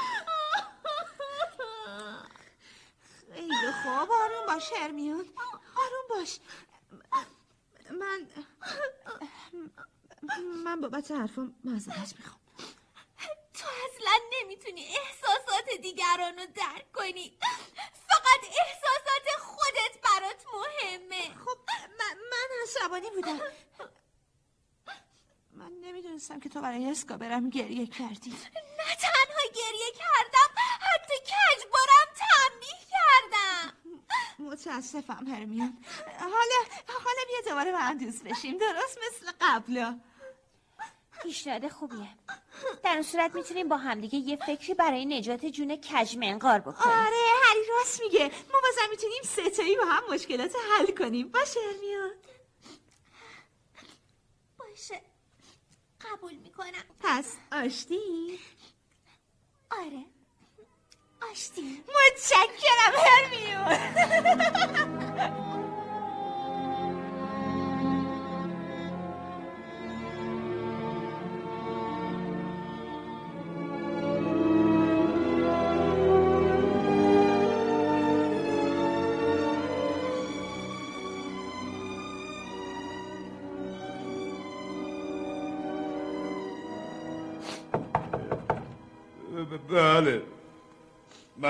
[3.33, 5.33] خیلی خوب آروم باش هرمیون.
[5.77, 6.39] آروم باش.
[7.91, 8.27] من
[10.63, 12.40] من بابت حرفم معذرت می‌خوام.
[13.61, 17.37] تو اصلا نمی‌تونی احساسات دیگران رو درک کنی.
[18.07, 21.23] فقط احساسات خودت برات مهمه.
[21.45, 21.57] خب
[21.99, 23.39] من, من عصبانی بودم.
[25.51, 28.31] من نمی‌دونستم که تو برای اسکا برم گریه کردی.
[28.79, 30.49] نه تنها گریه کردم
[30.81, 33.77] حتی کجبارم تنبیه کردم.
[34.39, 35.77] متاسفم هرمیان
[36.19, 38.57] حالا حالا بیا دوباره به هم بشیم.
[38.57, 39.99] درست مثل قبلا.
[41.23, 42.09] پیشنهاد خوبیه.
[42.83, 46.97] در اون صورت می‌تونیم با همدیگه یه فکری برای نجات جون کج منقار بکنیم.
[46.97, 48.23] آره هری راست میگه.
[48.23, 51.31] ما بازم می‌تونیم ستایی با هم مشکلات حل کنیم.
[51.31, 52.11] باشه هرمیون
[54.59, 55.01] باشه.
[56.01, 56.83] قبول می‌کنم.
[56.99, 58.39] پس آشتی؟
[59.71, 60.05] آره.
[61.31, 61.83] آشتی.
[61.87, 63.77] متشکرم هرمیون.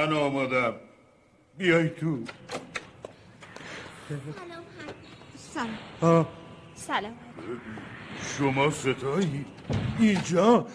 [0.01, 0.73] من آمادم.
[1.57, 2.23] بیای تو.
[4.09, 4.63] سلام
[6.01, 6.29] آه،
[6.75, 7.13] سلام.
[8.37, 9.45] شما ستایی.
[9.99, 10.67] اینجا.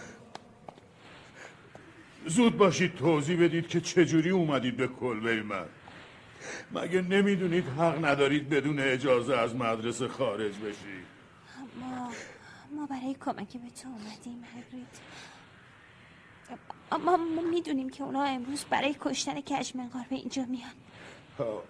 [2.27, 5.67] زود باشید توضیح بدید که چجوری اومدید به کلبه من.
[6.73, 11.07] مگه نمی‌دونید حق ندارید بدون اجازه از مدرسه خارج بشید؟
[11.81, 12.13] ما
[12.77, 14.87] ما برای کمک به تو اومدیم هگرید
[16.93, 20.71] اما ما می‌دونیم که اونا امروز برای کشتن کج منقار به اینجا میان.
[21.39, 21.63] ها.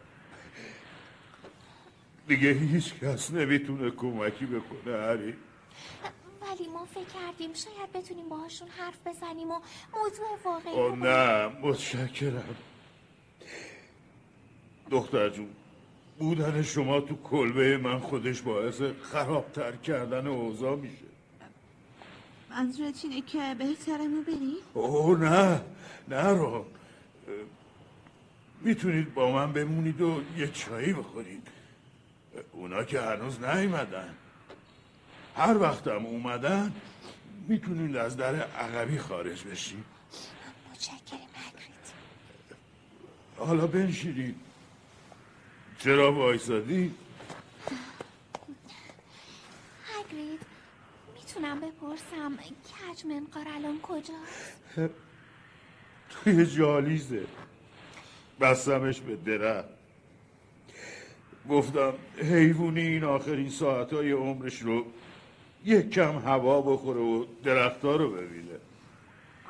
[2.28, 5.34] دیگه هیچ کس نمی‌تونه کمکی بکنه هری.
[6.42, 9.60] ولی ما فکر کردیم شاید بتونیم باهاشون حرف بزنیم و
[9.94, 12.56] موضوع واقعی او نه متشکرم.
[14.90, 15.48] دختر جون
[16.18, 21.15] بودن شما تو کلبه من خودش باعث خرابتر کردن اوضاع میشه.
[22.56, 25.62] منظورت اینه که بهتره ما بریم اوه نه
[26.08, 26.66] نه رو.
[28.60, 31.48] می‌تونید با من بمونید و یه چایی بخورید.
[32.52, 34.14] اونا که هنوز نیومدن.
[35.36, 36.72] هر وقتم اومدن
[37.48, 39.84] می‌تونید از در عقبی خارج بشید.
[40.70, 41.86] متشکریم هگرید
[43.38, 44.36] حالا بنشینید.
[45.78, 46.94] چرا وایسادی؟
[49.84, 50.40] هگرید
[51.36, 54.90] می‌تونم بپرسم کج منقار الان کجاست؟
[56.10, 57.26] توی جالیزه.
[58.40, 59.68] بستمش به درخت.
[61.50, 64.86] گفتم حیوونی این آخرین ساعتهای عمرش رو
[65.64, 68.58] یک کم هوا بخوره و درختها رو ببینه.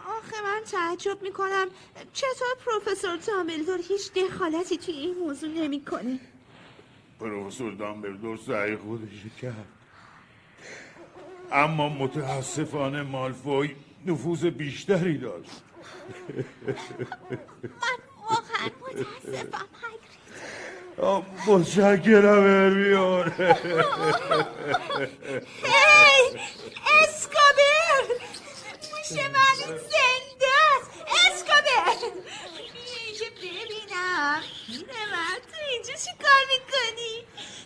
[0.07, 1.67] آخه من تعجب می‌کنم
[2.13, 6.19] چطور پروفسور دامبلدور هیچ دخالتی توی این موضوع نمی‌کنه؟
[7.21, 9.11] پروفسور دامبلدور سعی خودش
[9.43, 9.76] کرد.
[11.53, 15.51] اما متاسفانه مالفوی نفوذ بیشتری داشت.
[16.29, 17.99] من
[18.29, 19.67] واقعا متاسفم
[21.47, 23.33] متشکرم هرمیون.
[25.63, 26.39] هی
[27.03, 28.03] اسکابر
[28.93, 30.91] موش من زنده است
[31.27, 31.97] اسکابر
[33.07, 37.15] اینجا ببینم اینه من تو اینجا چی کار می‌کنی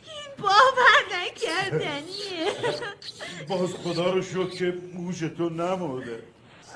[0.07, 2.53] این باور نکردنیه
[3.51, 6.23] باز خدا رو شکر که موش تو نمرده.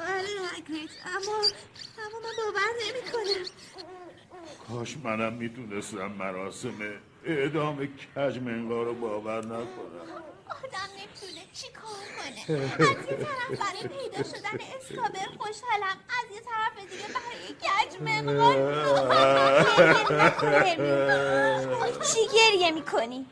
[0.00, 0.22] آره
[0.56, 1.36] هگرید اما
[1.98, 3.44] اما من باور نمی‌کنم.
[4.68, 6.74] کاش منم می‌تونستم مراسم
[7.24, 8.38] اعدام کج
[8.82, 9.64] رو باور نکنم.
[10.64, 16.40] آدم نمی‌تونه چی کار کنه؟ از یه طرف برای پیدا شدن اسکابر خوشحالم از یه
[16.40, 18.56] طرف دیگه برای کج منقار
[22.12, 23.26] چی گریه می‌کنی؟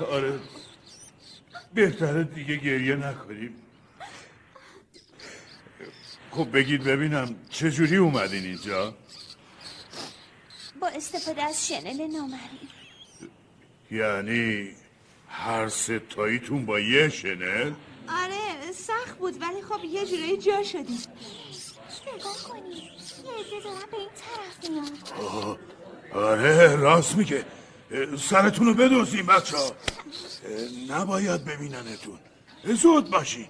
[0.00, 0.40] آره.
[1.74, 3.54] بهتره دیگه گریه نکنیم.
[6.30, 8.94] خب بگید ببینم چجوری اومدین اینجا؟
[10.80, 12.68] با استفاده از شنل نامری
[13.90, 14.70] یعنی
[15.28, 17.72] هر ستاییتون با یه شنل؟
[18.08, 20.98] آره سخت بود ولی خب یه جورایی جا شدیم.
[22.16, 24.90] نگاه کنی یه عده دارن به این طرف میان.
[25.28, 25.58] آه،
[26.12, 27.44] آره راست میگه.
[28.18, 29.72] سرتون رو بدوزین بچه ها
[30.88, 32.18] نباید ببیننتون.
[32.64, 33.48] زود باشین.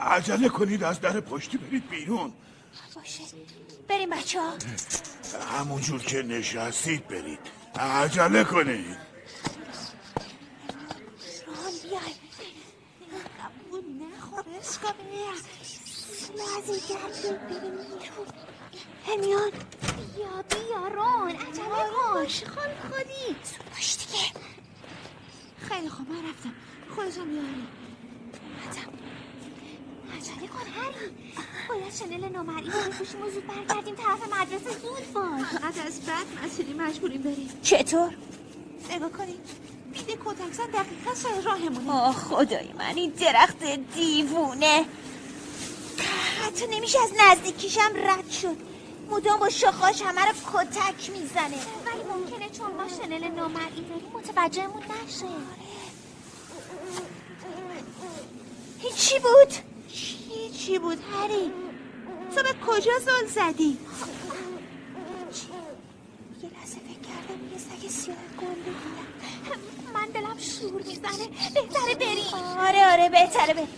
[0.00, 2.32] عجله کنید از در پشتی برید بیرون.
[2.94, 3.22] باشه.
[3.88, 4.52] بریم بچه ها
[5.58, 7.38] همونجور که نشستید برید.
[7.74, 8.96] عجله کنید.
[11.46, 12.14] ران بیای
[13.70, 14.78] اون نخور از
[16.68, 18.53] این گرد بریم بیرون
[19.06, 21.30] همیان بیا بیا رون.
[21.30, 22.26] عجله کن.
[22.54, 23.36] خال خودی
[23.74, 24.24] باش دیگه.
[25.60, 26.52] خیلی خوب من رفتم.
[26.94, 27.66] خودتم بیاری
[28.64, 28.92] اومدم.
[30.16, 31.10] عجله کن هری.
[31.68, 34.70] باید شنل نامرئی رو بپوشیم و زود برگردیم طرف مدرسه.
[34.70, 35.42] زود باش.
[35.42, 37.50] فقط از بد مسیری مجبوریم بریم.
[37.62, 38.16] چطور؟
[38.90, 39.40] نگاه کنید
[39.92, 41.92] میده کتکزن دقیقا سر راهمونه.
[41.92, 43.64] آه خدای من این درخت
[43.94, 44.84] دیوونه.
[46.46, 48.73] حتی نمیشه از نزدیکیشم رد شد.
[49.10, 51.58] مدام با شاخاش همه رو کتک می‌زنه.
[51.86, 55.26] ولی ممکنه چون ما شنل نامرئی داریم متوجهمون نشه.
[58.78, 59.54] هیچی بود؟
[59.88, 61.52] هیچی بود هری؟
[62.34, 63.78] تو به کجا زل زدی؟
[66.42, 71.28] یه لحظه فکر کردم یه سگ سیاه گنده دیدم من دلم شور می‌زنه.
[71.54, 72.34] بهتره بریم.
[72.58, 73.68] آره آره بهتره بریم.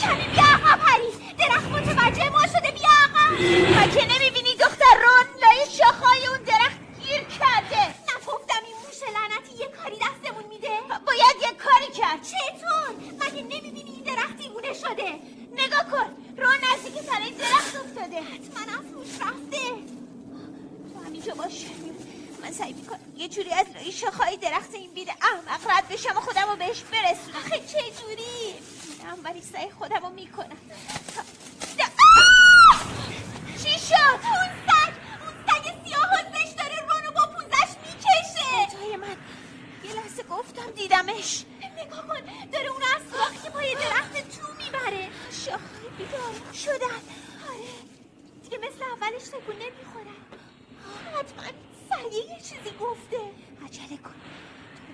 [0.00, 3.32] کمی بیا عقب هری درخت متوجه ما شده بیا عقب
[3.78, 9.68] مگه نمی‌بینی دختر رون لای شاخهای اون درخت گیر کرده نگفتم این موش لعنتی یه
[9.68, 12.22] کاری دستمون میده باید یه کاری کرد.
[12.22, 15.12] چطور مگه نمی‌بینی این درخت دیوونه شده؟
[15.52, 16.16] نگاه کن!
[16.38, 18.20] رون نزدیک سر این درخت افتاده.
[18.20, 19.60] حتما از روش رفته.
[20.92, 21.66] تو همینجا باش.
[22.42, 26.20] من سعی می‌کنم یه جوری از لای شاخهای درخت این بید احمق رد بشم و
[26.20, 27.36] خودم رو بهش برسونم.
[27.36, 28.54] آخه چه جوری؟
[29.04, 30.56] نه ولی سعی خودم رو می‌کنم
[33.62, 34.69] چی شد؟
[40.20, 41.44] لحظه گفتم دیدمش.
[41.86, 42.20] نگاه کن
[42.52, 45.08] داره اونو از که پای درخت تو می‌بره.
[45.30, 47.00] شاخهای بیدار شدن.
[47.50, 47.70] آره
[48.42, 50.20] دیگه مثل اولش تکون نمی‌خورن
[51.18, 51.50] حتما
[51.90, 53.16] سگه یه چیزی گفته.
[53.64, 54.14] عجله کن.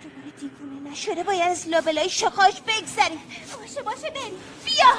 [0.02, 3.20] تو دوباره دیوونه نشده باید از لابلای شاخاش بگذریم
[3.58, 4.40] باشه باشه بریم.
[4.64, 4.92] بیا.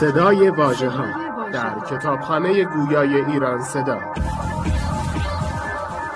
[0.00, 1.06] صدای واژه ها
[1.50, 4.14] در کتابخانه گویای ایران صدا.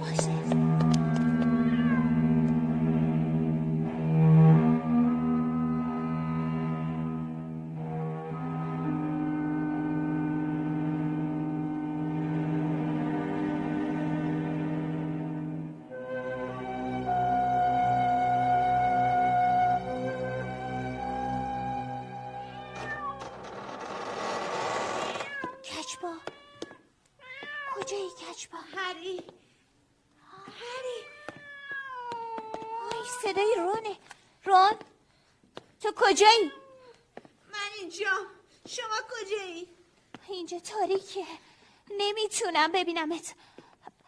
[42.61, 43.35] نمی‌تونم ببینمت.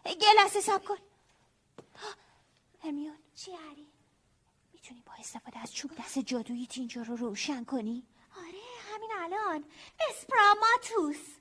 [0.07, 0.97] یه لحظه سب کن.
[2.85, 3.87] هرمیون چی هری؟
[4.73, 8.07] می‌تونی با استفاده از چوب دست جادوییت اینجا رو روشن کنی؟
[8.37, 9.65] آره همین الان.
[10.11, 11.37] اسپراماتوس.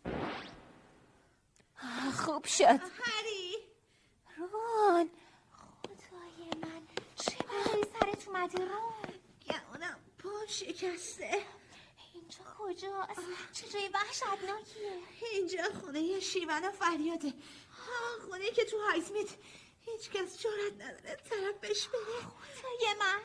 [2.25, 2.63] خوب شد.
[2.63, 3.55] هری.
[4.37, 5.09] رون.
[5.83, 9.13] خدای من چه بلایی سرت اومده رون؟
[9.49, 11.45] گمونم پا شکسته.
[12.41, 13.21] اینجا کجاست
[13.53, 14.99] چه جای وحشتناکیه
[15.31, 17.33] اینجا خونه شیون و فریاده
[18.29, 19.29] خونه که تو هایزمیت
[19.85, 22.21] هیچ کس جرات نداره طرفش بره
[22.61, 23.19] خدای من.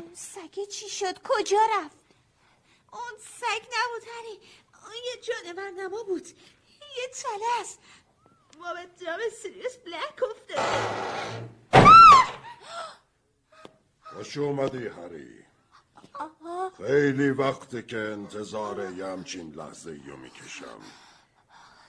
[0.00, 1.96] اون سگه چی شد؟ کجا رفت؟
[2.92, 4.40] اون سگ نبود هری.
[4.84, 6.28] اون یه جانور نما بود.
[6.96, 7.78] یه تله است.
[8.58, 10.62] ما به جام سیریوس بلک افتاده
[14.02, 15.41] خوش اومدی هری.
[16.76, 20.80] خیلی وقته که انتظار یه همچین لحظه یو می‌کشم.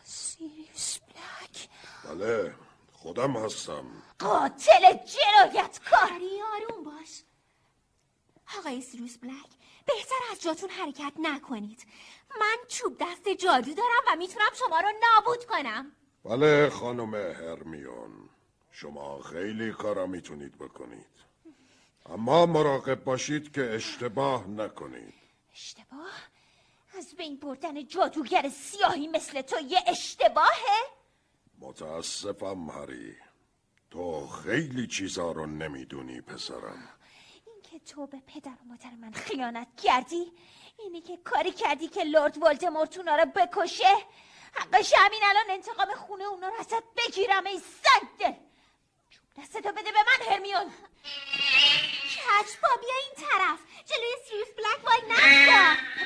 [0.04, 1.70] سیریوس بلک.
[2.06, 2.56] بله
[2.92, 3.86] خودم هستم.
[4.20, 7.24] قاتل جنایتکار هری آروم باش.
[8.60, 9.50] آقای سیریوس بلک
[9.86, 11.86] بهتر از جاتون حرکت نکنید.
[12.40, 15.92] من چوب دست جادو دارم و می‌تونم شما رو نابود کنم.
[16.26, 18.30] بله خانم هرمیون.
[18.72, 21.13] شما خیلی کارا می‌تونید بکنید.
[22.06, 25.14] اما مراقب باشید که اشتباه نکنید.
[25.54, 26.12] اشتباه؟
[26.98, 30.84] از بین بردن جادوگر سیاهی مثل تو یه اشتباهه؟
[31.60, 33.16] متاسفم هری.
[33.92, 36.90] تو خیلی چیزا رو نمی‌دونی پسرم.
[37.46, 40.32] اینکه تو به پدر و مادر من خیانت کردی
[40.80, 43.96] اینه که کاری کردی که لرد ولدمورت اونا رو بکشه
[44.54, 48.34] حقش همین الان انتقام خونه اونا رو ازت بگیرم ای سگ دل!
[49.38, 50.72] دستتو بده به من هرمیون!
[51.04, 53.60] کچ با بیا این طرف.
[53.86, 55.62] جلوی سیریوس بلک وای نستا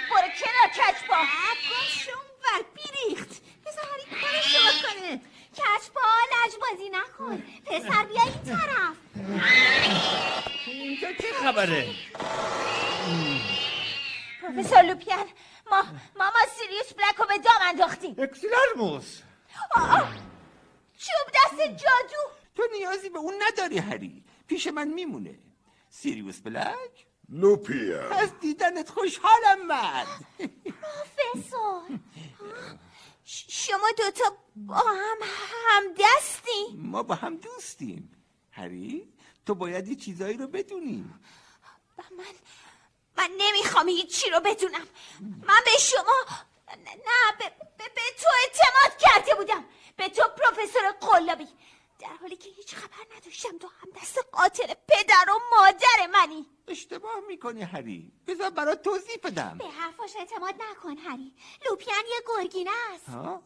[0.09, 1.17] برو کنار کچ با
[1.69, 3.31] گوشون ور بیریخت.
[3.65, 5.21] بذار هری کارش رو کنه
[5.55, 6.01] کچ با
[6.31, 7.43] لجبازی نکن.
[7.65, 8.95] پسر بیا این طرف.
[10.67, 11.95] اینجا چه خبره؟
[14.41, 15.29] پروفسور لوپیان
[15.71, 15.83] ما
[16.15, 18.15] ماما سیریوس بلک رو به دام انداختیم.
[18.19, 19.21] اکسلارموس
[20.97, 22.31] چوب دست جادو.
[22.55, 24.23] تو نیازی به اون نداری هری.
[24.47, 25.39] پیش من میمونه.
[25.89, 30.05] سیریوس بلک؟ لوپیا از دیدنت خوشحالم من
[31.17, 31.99] پروفسور.
[33.25, 35.17] شما دوتا با هم
[35.67, 38.11] هم دستی ما با هم دوستیم.
[38.51, 39.13] هری
[39.45, 41.05] تو باید یه چیزایی رو بدونی.
[41.97, 42.25] من
[43.17, 44.87] من نمی‌خوام هیچی رو بدونم.
[45.21, 46.25] من به شما
[46.67, 49.65] نه نه، به, به, به تو اعتماد کرده بودم.
[49.95, 51.47] به تو پروفسور قلابی.
[51.99, 56.45] در حالی که هیچ خبر نداشتم تو هم دست قاتل پدر و مادر منی.
[56.67, 58.11] اشتباه می‌کنی هری.
[58.27, 59.57] بذار برات توضیح بدم.
[59.57, 61.33] به حرفاش اعتماد نکن هری.
[61.69, 63.09] لوپیان یه گرگینه است.
[63.09, 63.43] ها؟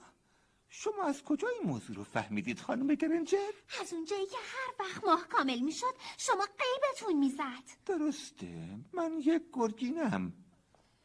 [0.70, 3.52] شما از کجا این موضوع رو فهمیدید خانم گرنجر؟
[3.82, 7.64] از اونجایی که هر وقت ماه کامل می‌شد شما قیبتون می‌زد.
[7.86, 8.80] درسته.
[8.94, 10.34] من یک گرگینم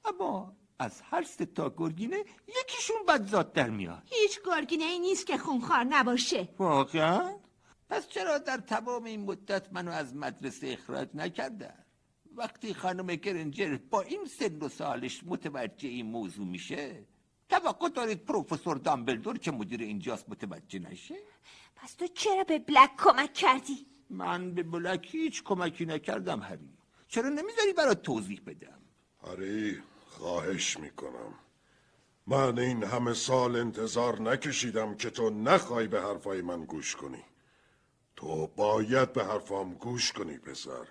[0.04, 2.24] اما از هر سه تا گرگینه
[2.60, 7.34] یکیشون بدزاد در میاد هیچ گرگینه ای نیست که خونخوار نباشه واقعا؟
[7.88, 11.84] پس چرا در تمام این مدت منو از مدرسه اخراج نکردن؟
[12.36, 17.06] وقتی خانم گرنجر با این سن و سالش متوجه این موضوع میشه
[17.48, 21.14] توقع دارید پروفسور دامبلدور که مدیر اینجاست متوجه نشه؟
[21.76, 26.70] پس تو چرا به بلک کمک کردی؟ من به بلک هیچ کمکی نکردم هری
[27.08, 28.80] چرا نمی‌ذاری برات توضیح بدم؟
[29.26, 29.82] هری
[30.18, 31.34] خواهش می‌کنم.
[32.26, 37.24] من این همه سال انتظار نکشیدم که تو نخوای به حرفای من گوش کنی.
[38.16, 40.86] تو باید به حرفام گوش کنی پسر.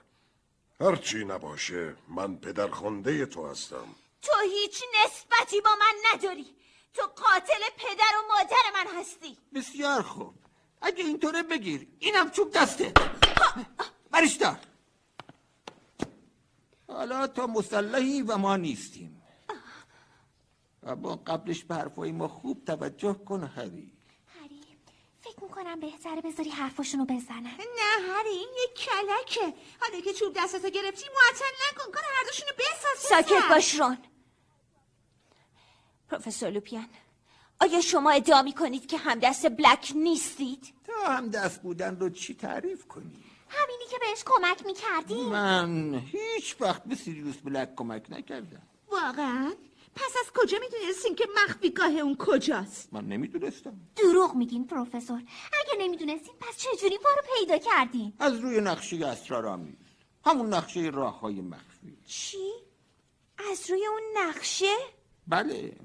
[0.79, 3.87] هرچی نباشه من پدرخونده تو هستم.
[4.21, 6.55] تو هیچ نسبتی با من نداری.
[6.93, 9.37] تو قاتل پدر و مادر من هستی.
[9.53, 10.33] بسیار خوب.
[10.81, 11.87] اگه اینطوره بگیر.
[11.99, 12.93] اینم چوب دسته.
[14.11, 14.59] برش دار
[16.87, 19.14] حالا تو مسلحی و ما نیستیم.
[20.85, 23.91] اما قبلش به حرفای ما خوب توجه کن هری.
[24.41, 24.61] هری
[25.21, 27.43] فکر می‌کنم بهتره بذاری حرفاشونو بزنن.
[27.43, 29.57] نه هری این یه کلکه.
[29.81, 31.91] حالا که چوب دستتو گرفتی معطل نکن.
[31.91, 33.97] کار هر دوشونو بساز ساکت باش رون
[36.09, 36.89] پروفسور لوپیان
[37.61, 42.33] آیا شما ادعا می کنید که همدست بلک نیستید؟ تا هم دست بودن رو چی
[42.33, 45.23] تعریف کنی؟ همینی که بهش کمک می‌کردی.
[45.23, 48.61] من هیچ وقت به سیریوس بلک کمک نکردم.
[48.87, 49.53] واقعا؟
[49.95, 53.79] پس از کجا می‌دونستین که مخفیگاه اون کجاست؟ من نمی‌دونستم.
[53.95, 55.23] دروغ میگین پروفسور.
[55.53, 59.75] اگه نمی‌دونستین پس چجوری ما رو پیدا کردین؟ از روی نقشه اسرارآمیز.
[60.25, 61.97] همون نقشه راه های مخفی.
[62.05, 62.51] چی؟
[63.51, 64.75] از روی اون نقشه؟
[65.27, 65.75] بله.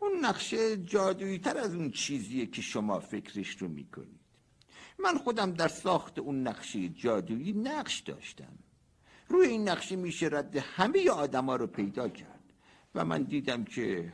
[0.00, 4.20] اون نقشه جادویی تر از اون چیزیه که شما فکرش رو می‌کنید.
[4.98, 8.58] من خودم در ساخت اون نقشه جادویی نقش داشتم.
[9.28, 12.33] روی این نقشه میشه رد همه آدما رو پیدا کرد.
[12.94, 14.12] و من دیدم که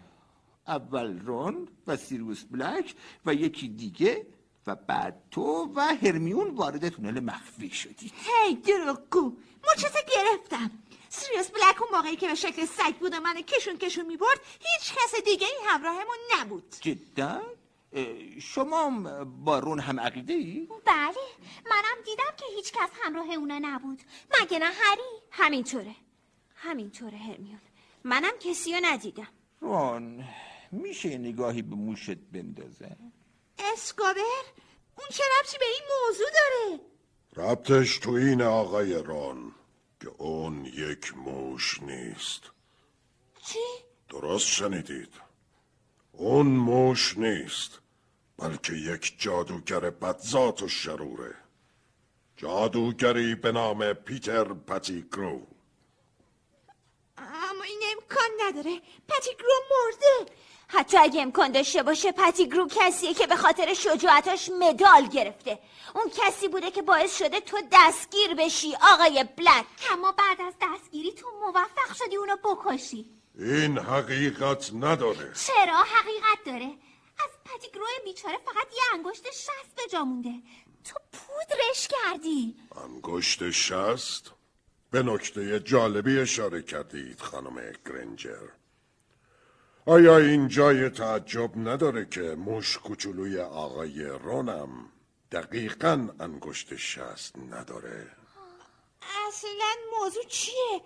[0.69, 2.95] اول رون و سیروس بلک
[3.27, 4.27] و یکی دیگه
[4.67, 8.13] و بعد تو و هرمیون وارد تونل مخفی شدید.
[8.15, 9.37] هی دروغگو.
[9.73, 10.71] مچتو گرفتم.
[11.09, 14.95] سیریوس بلک اون موقعی که به شکل سگ بود و منو کشون کشون می‌برد هیچ
[14.95, 16.75] کس دیگه این همراهمون نبود.
[16.81, 17.43] جدا؟
[18.41, 18.91] شما
[19.25, 21.15] با رون هم عقیده ای؟ بله
[21.71, 24.03] منم دیدم که هیچ کس همراه اونا نبود.
[24.41, 25.95] مگه نه هری؟ همینطوره.
[26.55, 27.61] همینطوره هرمیون.
[28.05, 29.29] منم کسی رو ندیدم.
[29.61, 30.25] رون
[30.73, 32.97] میشه نگاهی به موشت بندازه؟
[33.59, 34.45] اسکابر
[34.99, 36.81] اون چه ربطی به این موضوع داره؟
[37.37, 39.53] ربطش تو این آقای رون
[40.01, 42.51] که اون یک موش نیست.
[43.47, 43.59] چی؟
[44.09, 45.13] درست شنیدید.
[46.13, 47.81] اون موش نیست
[48.39, 51.35] بلکه یک جادوگر بدذات و شروره.
[52.37, 55.47] جادوگری به نام پیتر پتیگرو
[58.11, 58.81] امکان نداره.
[59.09, 60.33] پتیگرو مرده.
[60.69, 65.59] حتی اگه امکان داشته باشه پتیگرو کسیه که به خاطر شجاعتاش مدال گرفته.
[65.95, 69.65] اون کسی بوده که باعث شده تو دستگیر بشی آقای بلک.
[69.93, 73.11] اما بعد از دستگیری تو موفق شدی اونو بکشی.
[73.39, 75.33] این حقیقت نداره.
[75.47, 76.71] چرا؟ حقیقت داره.
[77.25, 80.35] از پتیگرو بیچاره فقط یه انگشت شست به جا مونده.
[80.85, 82.57] تو پودرش کردی.
[82.85, 84.33] انگشت شست؟
[84.91, 88.49] به نکته جالبی اشاره کردید خانم گرنجر
[89.87, 94.69] آیا این جای تعجب نداره که موش کوچولوی آقای رونم
[95.33, 98.07] دقیقا انگشت شست نداره؟
[99.29, 99.51] اصلا
[100.01, 100.81] موضوع چیه؟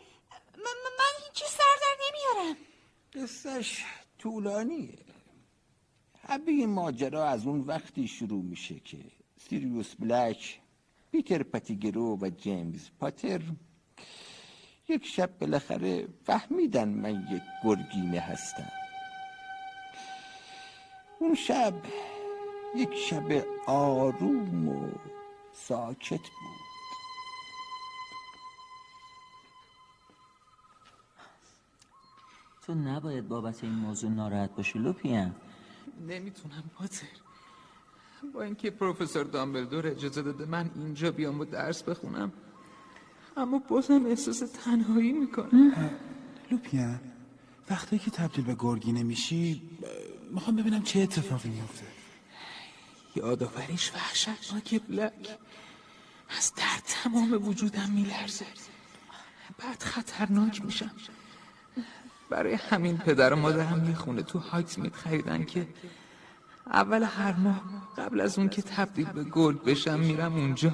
[0.56, 2.56] من, من- هیچی سر در نمیارم.
[3.14, 3.84] قصهش
[4.18, 4.98] طولانیه.
[6.28, 8.98] همه این ماجرا از اون وقتی شروع میشه که
[9.48, 10.60] سیریوس بلک
[11.12, 13.40] پیتر پتیگرو و جیمز پاتر
[14.88, 18.72] یک شب بالاخره فهمیدن من یک گرگینه هستم.
[21.18, 21.74] اون شب
[22.76, 24.90] یک شب آروم و
[25.52, 26.64] ساکت بود.
[32.66, 35.34] تو نباید بابت این موضوع ناراحت باشی لوپیان.
[36.08, 37.06] نمی‌تونم پاتر.
[38.34, 42.32] با اینکه پروفسور دامبلدور اجازه داده من اینجا بیام و درس بخونم
[43.36, 45.90] اما بازم احساس تنهایی می‌کنم
[46.50, 47.00] لوپیان
[47.70, 49.62] وقتی که تبدیل به گرگی نمیشی
[50.30, 51.86] می‌خوام ببینم چه اتفاقی میفته
[53.16, 55.38] یادآوریش وحشتناک بلک
[56.38, 58.46] از در تمام وجودم میلرزه.
[59.58, 60.90] بعد خطرناک میشم.
[62.30, 65.68] برای همین پدر و مادرم یه خونه تو هاکسمیت خریدن که
[66.66, 67.62] اول هر ماه
[67.98, 70.72] قبل از اون که تبدیل به گرگ بشم میرم اونجا.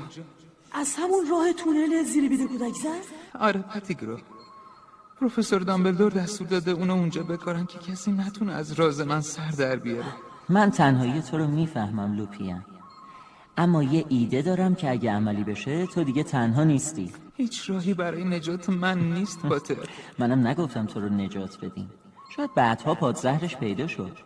[0.73, 3.05] از همون راه تونل زیر بید کودک زد؟
[3.41, 4.19] آره پتیگرو
[5.21, 9.77] پروفسور دامبلدور دستور داده اونو اونجا بکارن که کسی نتونه از راز من سر در
[9.77, 10.09] بیاره.
[10.49, 12.65] من تنهایی تو رو می‌فهمم لوپیان
[13.57, 17.13] اما یه ایده دارم که اگه عملی بشه تو دیگه تنها نیستی.
[17.37, 19.77] هیچ راهی برای نجات من نیست پاتر
[20.19, 21.91] منم نگفتم تو رو نجات بدیم.
[22.37, 24.19] شاید بعدها پادزهرش پیدا شد.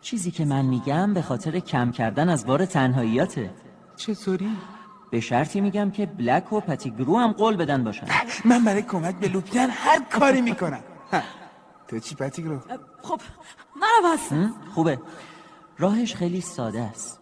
[0.00, 3.50] چیزی که من میگم به خاطر کم کردن از بار تنهاییاته.
[3.96, 4.50] چطوری؟
[5.12, 8.06] به شرطی میگم که بلک و پتیگرو هم قول بدن باشن.
[8.44, 10.82] من برای کمک به لوپیان هر کاری می‌کنم.
[11.88, 12.60] تو چی پتیگرو
[13.02, 13.20] خب
[14.30, 15.00] هم؟ خوبه.
[15.78, 17.20] راهش خیلی ساده است.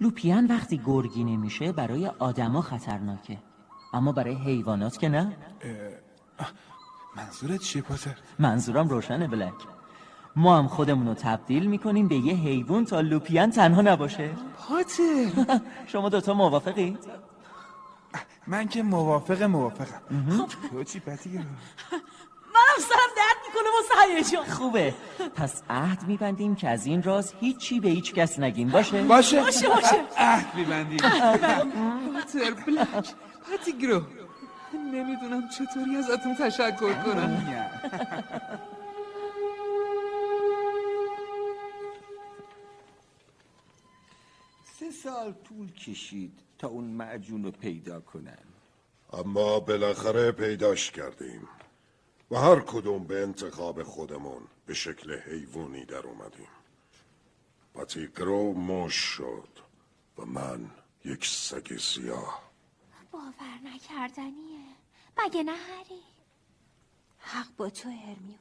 [0.00, 3.38] لوپیان وقتی گرگی نمیشه برای آدما خطرناکه.
[3.92, 5.36] اما برای حیوانات که نه.
[7.16, 9.54] منظورت چیه پاتر منظورم روشنه بلک
[10.38, 14.30] ما هم خودمون رو تبدیل می‌کنیم به یه حیوان تا لوپیان تنها نباشه.
[14.58, 15.30] پاتر
[15.92, 16.98] شما دوتا موافقید؟
[18.46, 20.02] من که موافق موافقم.
[20.70, 21.42] تو چی پتیگرو
[22.54, 24.94] منم سرم درد می‌کنه واسه هیجان خوبه.
[25.36, 28.68] پس عهد میبندیم که از این راز هیچی به هیچ کس نگیم.
[28.68, 29.40] باشه؟ باشه.
[29.40, 29.96] باشه باشه.
[30.18, 30.98] عهد میبندیم.
[30.98, 33.14] پاتر بلک.
[33.52, 34.02] پتیگرو
[34.92, 37.46] نمی‌دونم چطوری ازتون تشکر کنم.
[45.02, 48.38] سال طول کشید تا اون معجون رو پیدا کنن.
[49.12, 51.48] اما بالاخره پیداش کردیم
[52.30, 56.48] و هر کدوم به انتخاب خودمون به شکل حیوانی در اومدیم.
[57.74, 59.48] پتیگرو موش شد
[60.18, 60.70] و من
[61.04, 62.42] یک سگ سیاه.
[63.12, 64.64] باور نکردنیه.
[65.18, 66.02] مگه نه هری؟
[67.18, 68.38] حق با تو هرمیون.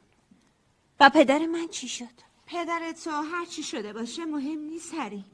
[1.00, 5.26] و پدر من چی شد؟ پدر تو هر چی شده باشه مهم نیست هری.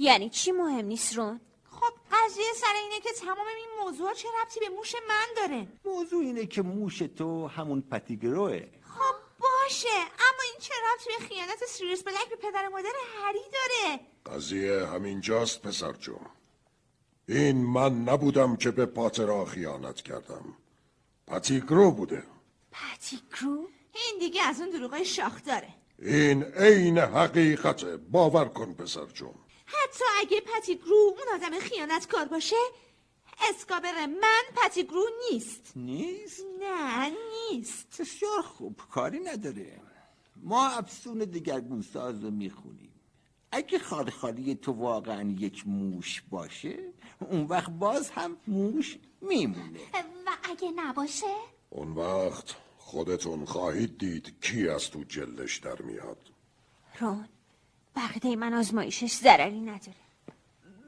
[0.00, 1.40] یعنی چی مهم نیست رون؟
[1.70, 6.22] خب قضیه سر اینه که تمام این موضوع چه ربطی به موش من داره؟ موضوع
[6.24, 8.60] اینه که موش تو همون پتیگروه.
[8.82, 9.98] خب باشه.
[9.98, 15.62] اما این چرا توی خیانت سیریوس بلک به پدر و مادر هری داره؟ قضیه همینجاست
[15.62, 16.26] پسر جون.
[17.28, 20.56] این من نبودم که به پاترا خیانت کردم.
[21.26, 22.22] پتیگرو بوده.
[22.72, 25.68] پتیگرو؟ این دیگه از اون دروغای شاخ داره.
[25.98, 29.34] این عین حقیقته باور کن پسر جون.
[29.70, 32.56] حتی اگه پتیگرو اون آدم خیانتکار باشه
[33.50, 35.72] اسکابر من پتیگرو نیست.
[35.76, 37.12] نیست؟ نه
[37.50, 38.00] نیست.
[38.00, 39.80] بسیار خوب کاری نداره.
[40.36, 42.92] ما افسون دگرگونساز رو می‌خونیم.
[43.52, 46.78] اگه خالخالی تو واقعا یک موش باشه
[47.20, 49.80] اون وقت باز هم موش میمونه.
[50.26, 51.34] و اگه نباشه؟
[51.70, 56.30] اون وقت خودتون خواهید دید کی از تو جلدش در میاد.
[57.00, 57.28] رون
[57.96, 59.94] بقیده من آزمایشش ضرری نداره.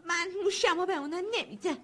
[0.05, 1.79] من موشمو به اونا نمیدم.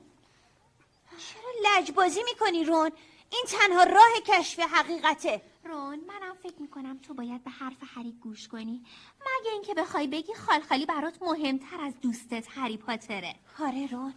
[1.19, 2.91] چرا لجبازی می‌کنی رون؟
[3.31, 5.43] این تنها راه کشف حقیقته.
[5.65, 8.85] رون منم فکر می‌کنم تو باید به حرف هری گوش کنی.
[9.21, 14.15] مگه اینکه بخوای بگی خالخالی برات مهمتر از دوستت هری پاتره؟ آره رون.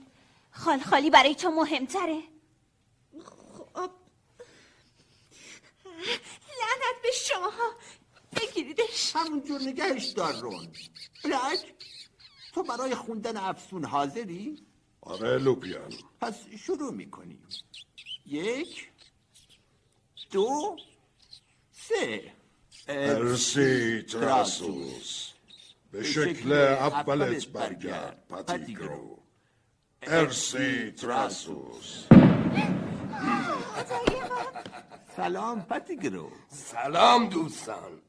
[0.52, 2.24] خالخالی برای تو مهمتره.
[3.74, 3.90] خب.
[6.60, 7.72] لعنت به شماها.
[8.52, 10.68] بگیریدش همونجور نگهش دار رون.
[11.24, 11.74] بلک
[12.54, 14.66] تو برای خوندن افسون حاضری؟
[15.02, 17.48] آره لوپیان پس شروع می‌کنیم
[18.26, 18.90] یک
[20.32, 20.78] دو
[21.72, 22.34] سه.
[22.88, 25.32] ارسی تراسوس.
[25.92, 28.28] به شکل اولت برگرد.
[28.28, 29.18] پتیگرو.
[30.02, 32.06] ارسی تراسوس.
[35.16, 36.32] سلام پتیگرو.
[36.50, 38.02] سلام دوستان.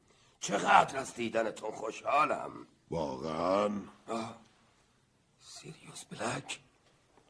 [0.43, 2.66] چقدر از دیدنتون خوشحالم.
[2.90, 3.70] واقعا؟
[5.40, 6.60] سیریوس بلک؟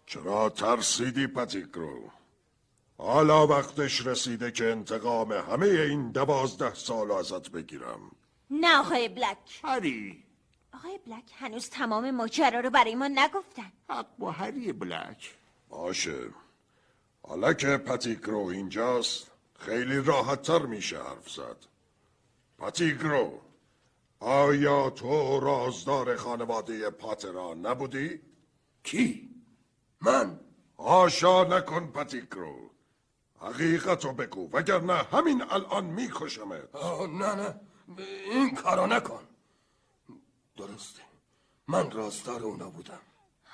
[0.06, 2.10] چرا ترسیدی پتیگرو
[2.98, 8.10] حالا وقتش رسیده که انتقام همه این دوازده سال ازت بگیرم.
[8.51, 9.60] نه آقای بلک.
[9.64, 10.24] هری.
[10.74, 13.72] آقای بلک هنوز تمام ماجرا رو برای ما نگفتن.
[13.89, 15.34] حق با هری بلک.
[15.68, 16.28] باشه.
[17.22, 21.72] حالا که پتیگرو اینجاست خیلی راحتتر میشه حرف زد.
[22.62, 23.40] پتیگرو
[24.20, 28.20] آیا تو رازدار خانواده پاترا نبودی؟
[28.84, 29.30] کی؟
[30.01, 30.40] من؟
[30.76, 32.70] آشا نکن پتیگرو
[33.40, 36.76] حقیقتو بگو وگرنه همین الان میکشمت
[37.09, 37.60] نه نه
[38.30, 39.22] این کارو نکن
[40.56, 41.02] درسته
[41.68, 43.01] من راستار اونا بودم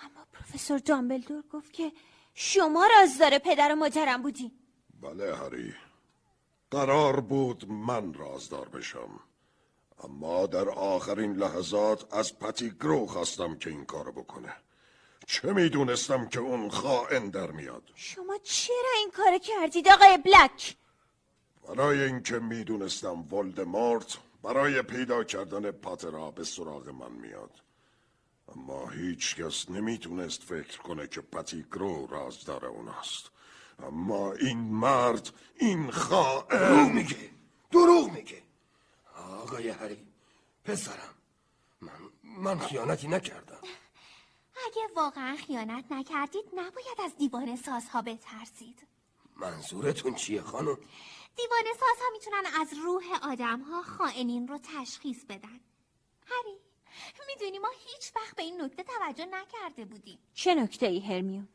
[0.02, 1.92] اما پروفسور دامبلدور گفت که
[2.34, 4.52] شما رازدار پدر و مادرم بودی
[5.00, 5.74] بله هری
[6.70, 9.20] قرار بود من رازدار بشم.
[10.04, 14.56] اما در آخرین لحظات از پتیگرو خواستم که این کارو بکنه.
[15.26, 20.76] چه می‌دونستم که اون خائن در میاد؟ شما چرا این کار کردید آقای بلک؟
[21.68, 27.50] برای اینکه می‌دونستم ولدمورت برای پیدا کردن پاترا به سراغ من میاد.
[28.56, 33.30] اما هیچ کس نمی‌تونست فکر کنه که پتیگرو رازدار اوناست.
[33.82, 36.58] اما این مرد این خائن.
[36.58, 37.30] دروغ میگه
[37.70, 38.42] دروغ میگه.
[39.16, 40.06] آقای هری
[40.64, 41.14] پسرم
[41.80, 41.92] من
[42.24, 43.60] من خیانتی نکردم.
[44.66, 48.86] اگه واقعا خیانت نکردید نباید از دیوانه سازها بترسید.
[49.36, 50.78] منظورتون چیه خانم؟
[51.36, 55.60] دیوانه سازها می‌تونن از روح آدم ها خائنین رو تشخیص بدن.
[56.26, 56.58] هری
[57.28, 60.18] می‌دونی ما هیچ وقت به این نکته توجه نکرده بودیم.
[60.34, 61.48] چه نکته ای هرمیون؟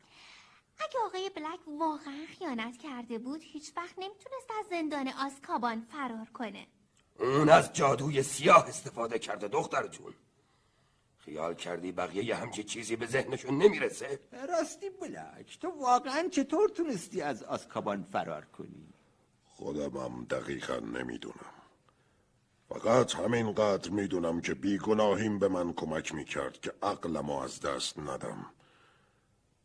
[0.84, 6.68] اگه آقای بلک واقعا خیانت کرده بود هیچ وقت نمی‌تونست از زندان آسکابان فرار کنه.
[7.20, 10.14] اون از جادوی سیاه استفاده کرده دختر جون
[11.18, 14.20] خیال کردی بقیه همچی چیزی به ذهنشون نمی‌رسه؟
[14.50, 18.94] راستی بلک تو واقعا چطور تونستی از آسکابان فرار کنی؟
[19.46, 21.54] خودمم دقیقا نمی‌دونم.
[22.70, 28.46] فقط همینقدر می‌دونم که بیگناهیم به من کمک می‌کرد که عقلمو از دست ندم.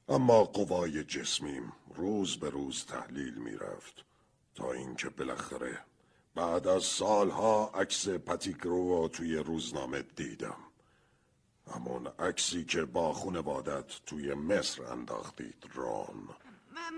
[0.09, 4.05] اما قوای جسمیم روز به روز تحلیل می‌رفت
[4.55, 5.85] تا اینکه بالاخره
[6.35, 10.57] بعد از سالها عکس پتیگرو رو توی روزنامه دیدم.
[11.75, 16.29] همون عکسی که با خونوادت توی مصر انداختید رون
[16.75, 16.95] من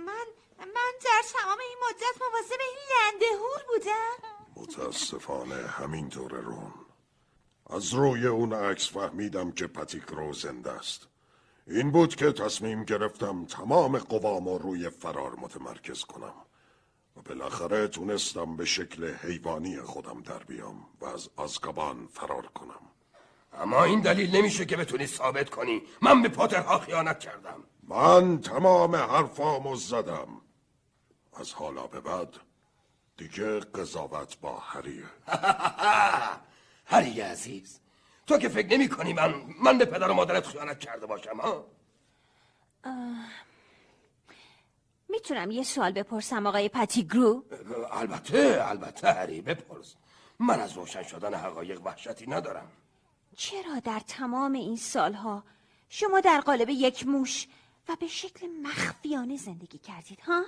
[0.75, 4.41] من در تمام این مدت مواظب این لنده هور بودم.
[4.57, 6.73] متاسفانه همینطور رون
[7.71, 11.10] از روی اون عکس فهمیدم که پتیگرو زنده است.
[11.71, 16.35] این بود که تصمیم گرفتم تمام قوامو روی فرار متمرکز کنم
[17.17, 22.81] و بالاخره تونستم به شکل حیوانی خودم در بیام و از آزکابان فرار کنم.
[23.53, 25.83] اما این دلیل نمیشه که بتونی ثابت کنی.
[26.03, 27.65] من به پاترها خیانت کردم.
[27.83, 30.29] من تمام حرفامو زدم.
[31.33, 32.37] از حالا به بعد
[33.17, 35.05] دیگه قضاوت با هریه
[36.85, 37.81] هری عزیز.
[38.31, 41.67] تو که فکر نمی کنی من من به پدر و مادرت خیانت کرده باشم ها؟
[45.09, 47.45] می‌تونم یه سوال بپرسم آقای پتیگرو؟
[47.93, 49.95] البته البته هری بپرس.
[50.39, 52.73] من از روشن شدن حقایق وحشتی ندارم.
[53.37, 55.45] چرا در تمام این سالها
[55.89, 57.49] شما در قالب یک موش
[57.89, 60.43] و به شکل مخفیانه زندگی کردید ها؟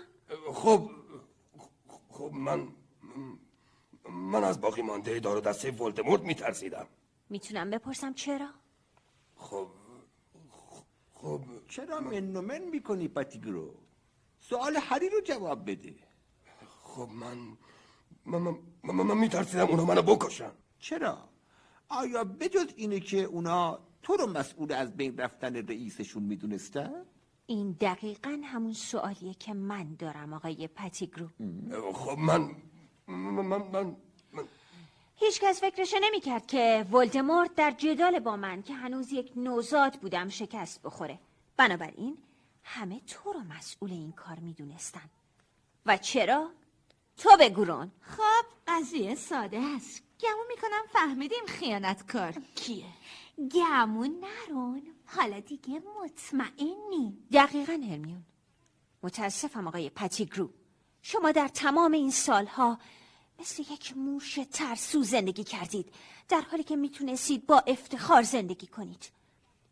[0.55, 0.91] خب
[2.09, 2.69] خب من
[4.09, 6.87] من از باقی مانده دار و دسته ولدمورت میترسیدم.
[7.33, 8.49] می‌تونم بپرسم چرا؟
[9.37, 9.69] خب
[11.13, 13.75] خب چرا من و من می‌کنی پتیگرو
[14.41, 15.95] سوال هری رو جواب بده.
[16.83, 17.39] خب من
[18.27, 20.53] من, من, من, من میترسیدم اونا منو بکشن.
[20.79, 21.29] چرا؟
[21.89, 27.05] آیا بجز اینه که اونا تو رو مسئول از بین رفتن رئیسشون می‌دونستن؟
[27.47, 31.29] این دقیقا همون سوالیه که من دارم آقای پتیگرو
[31.95, 32.51] خب من
[33.07, 33.97] من من, من
[35.25, 40.29] هیچ کس فکرشو نمی‌کرد که ولدمورت در جدال با من که هنوز یک نوزاد بودم
[40.29, 41.19] شکست بخوره.
[41.57, 42.19] بنابراین
[42.65, 45.11] همه تو رو مسئول این کار می‌دونستن.
[45.87, 46.51] و چرا؟
[47.17, 47.65] تو بگو
[48.01, 50.03] خب قضیه ساده است.
[50.21, 52.35] گمون می‌کنم فهمیدیم خیانتکار.
[52.55, 52.85] کیه؟
[53.55, 57.19] گمون نرون حالا دیگه مطمئنی.
[57.33, 58.25] دقیقا هرمیون.
[59.03, 60.51] متاسفم آقای پتیگرو.
[61.03, 62.79] شما در تمام این سالها
[63.39, 65.95] مثل یک موش ترسو زندگی کردید
[66.29, 69.11] در حالی که می‌تونستید با افتخار زندگی کنید.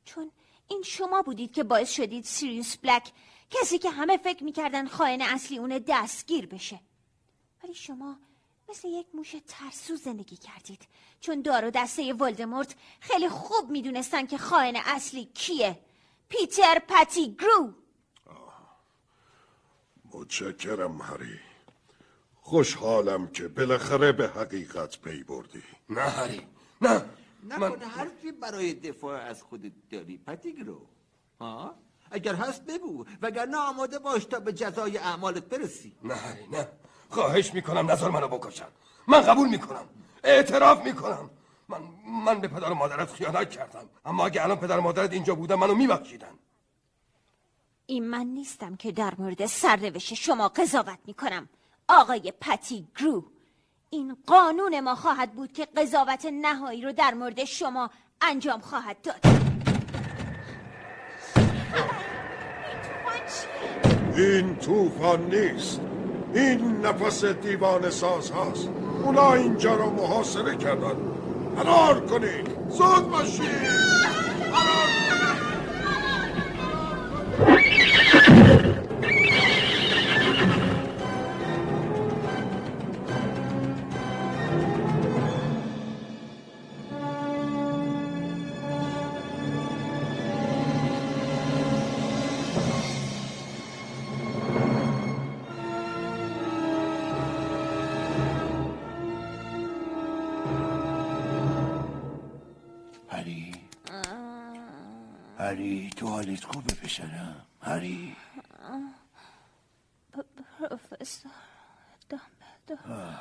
[0.05, 0.31] چون
[0.69, 3.13] این شما بودید که باعث شدید سیریوس بلک
[3.51, 6.81] کسی که همه فکر می‌کردن خائن اصلی اون دستگیر بشه.
[7.65, 8.17] ولی شما
[8.69, 10.89] مثل یک موش ترسو زندگی کردید.
[11.21, 15.79] چون دار و دسته ولدمورت خیلی خوب می‌دونستن که خائن اصلی کیه.
[16.29, 17.75] پیتر پتیگرو.
[20.13, 21.50] متشکرم هری.
[22.51, 25.63] خوشحالم که بالاخره به حقیقت پی بردی.
[25.89, 26.47] نه هری
[26.83, 27.05] نه.
[27.49, 30.81] نکنه حرفی برای دفاع از خودت داری پتیگرو.
[31.41, 31.75] ها؟
[32.11, 35.93] اگر هست بگو وگرنه آماده باش تا به جزای اعمالت برسی.
[36.05, 36.69] نه هری نه.
[37.11, 38.69] خواهش می‌کنم نظر منو بکشن.
[39.09, 39.85] من قبول می‌کنم.
[40.25, 41.31] اعتراف می‌کنم.
[41.69, 41.81] من
[42.25, 43.89] من به پدر و مادرت خیانت کردم.
[44.05, 46.35] اما اگه الان پدر و مادرت اینجا بودن منو میبخشیدن.
[47.87, 51.49] این من نیستم که در مورد سرنوشت شما قضاوت می‌کنم.
[51.91, 53.25] آقای پتی گرو
[53.91, 57.91] این قانون ما خواهد بود که قضاوت نهایی رو در مورد شما
[58.21, 59.21] انجام خواهد داد.
[64.17, 65.81] این طوفان نیست.
[66.35, 68.69] این نفس دیوان ساز هاست.
[69.05, 70.97] اونا اینجا رو محاصره کردن.
[71.57, 72.47] فرار کنید.
[72.69, 73.41] زود باشید.
[74.53, 75.10] هری
[106.01, 107.47] تو حالت خوبه پسرم.
[107.63, 108.17] هری
[110.59, 111.33] پروفسور
[112.09, 113.15] دامبلدور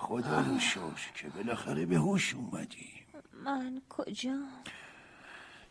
[0.00, 2.92] خدا رو شکر که بالاخره به هوش اومدی.
[3.32, 4.38] من کجا؟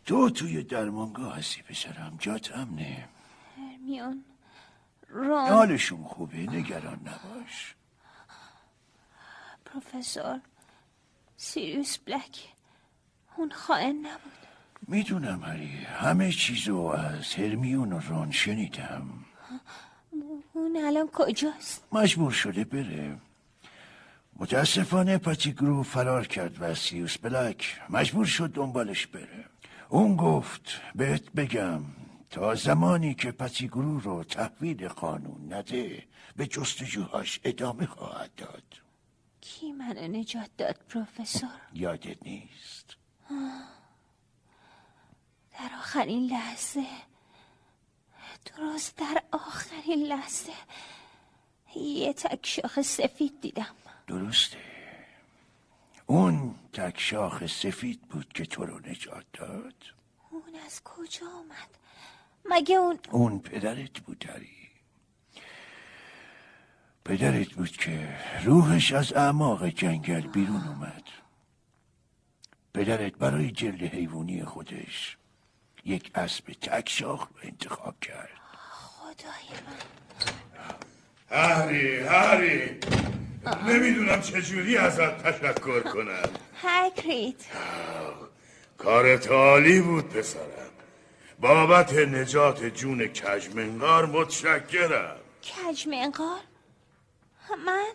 [0.06, 3.10] تو توی درمانگاه هستی پسرم جات امنه.
[3.58, 4.26] هرمیون
[5.08, 5.50] رون.
[5.50, 7.76] حالشون خوبه نگران نباش.
[9.66, 10.42] پروفسور
[11.38, 12.54] سیریوس بلک
[13.38, 14.41] اون خائن نبود.
[14.88, 19.10] می‌دونم هری همه چیزو از هرمیون و رون شنیدم.
[20.54, 23.18] اون الان کجاست؟ مجبور شده بره.
[24.36, 29.46] متاسفانه پتیگرو فرار کرد و سیوس بلک مجبور شد دنبالش بره.
[29.90, 31.82] اون گفت بهت بگم
[32.30, 36.04] تا زمانی که پتیگرو رو تحویل قانون نده
[36.36, 38.64] به جستجوهاش ادامه خواهد داد.
[39.42, 42.98] کی منو نجات داد پروفسور؟ یادت نیست.
[45.62, 46.86] در آخرین لحظه.
[48.46, 50.54] درست در آخرین لحظه.
[51.76, 53.76] یه تک شاخ سفید دیدم.
[54.08, 54.58] درسته.
[56.06, 59.76] اون تک شاخ سفید بود که تو رو نجات داد.
[60.30, 61.78] اون از کجا آمد؟
[62.46, 64.58] مگه اون اون پدرت بود هری
[67.06, 71.04] پدرت بود که روحش از اعماق جنگل بیرون اومد.
[72.74, 75.18] پدرت برای جلد حیوانی خودش
[75.86, 78.30] یک اسب تک شاخ رو انتخاب کرد.
[78.70, 79.82] خدای من.
[81.38, 82.80] هری هری.
[83.68, 86.30] نمی‌دونم چجوری ازت تشکر کنم.
[86.64, 87.46] هاگرید
[88.78, 90.72] کارت عالی بود پسرم.
[91.40, 95.18] بابت نجات جون کجمنگار متشکرم.
[95.44, 96.40] کجمنقار
[97.66, 97.92] من؟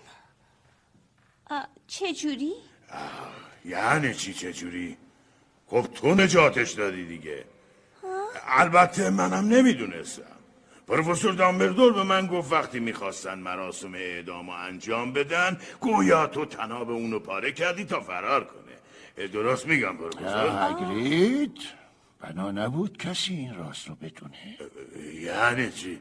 [1.51, 2.55] آ، چجوری؟
[3.65, 4.97] یعنی چی چجوری؟
[5.67, 7.45] خب تو نجاتش دادی دیگه.
[8.45, 10.23] البته منم نمی‌دونستم.
[10.89, 17.19] پروفسور دامبردور به من گفت وقتی می‌خواستن مراسم اعدام انجام بدن گویا تو تناب اونو
[17.19, 19.27] پاره کردی تا فرار کنه.
[19.29, 21.59] درست میگم پروفسور؟ هگرید
[22.21, 24.59] بنا نبود کسی این راست رو بدونه.
[25.15, 26.01] یعنی چی؟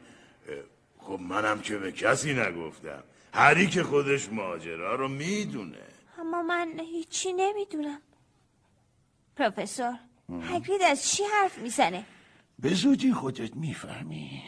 [1.00, 3.04] خب منم که به کسی نگفتم.
[3.34, 5.78] هری که خودش ماجرا رو می‌دونه.
[6.20, 8.02] اما من هیچی نمی‌دونم.
[9.36, 9.94] پروفسور
[10.50, 12.06] هاگرید از چی حرف می‌زنه؟
[12.60, 14.42] به زودی خودت می‌فهمی.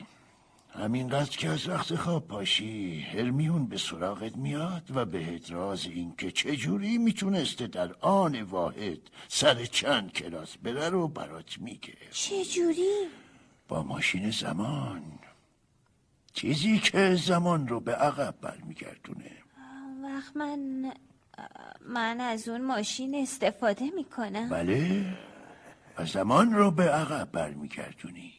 [0.70, 6.32] همینقدر که از وقت خواب پاشی هرمیون به سراغت میاد و بهت راز این که
[6.32, 11.98] چجوری می‌تونسته در آن واحد سر چند کلاس بره رو برات میگه.
[12.12, 13.08] چجوری؟
[13.68, 15.04] با ماشین زمان.
[16.34, 19.32] چیزی که زمان رو به عقب برمیگردونه.
[20.04, 20.94] وقت من
[21.86, 24.50] من از اون ماشین استفاده می‌کنم.
[24.50, 25.06] بله.
[25.98, 28.34] و زمان رو به عقب برمیگردونی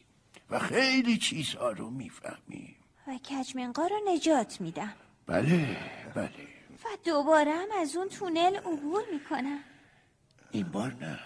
[0.49, 2.75] و خیلی چیزها رو می‌فهمی
[3.07, 4.93] و کجمنقا رو نجات میدم.
[5.25, 5.77] بله
[6.15, 6.47] بله.
[6.83, 9.59] و دوباره هم از اون تونل عبور می‌کنم.
[10.51, 11.19] این بار نه.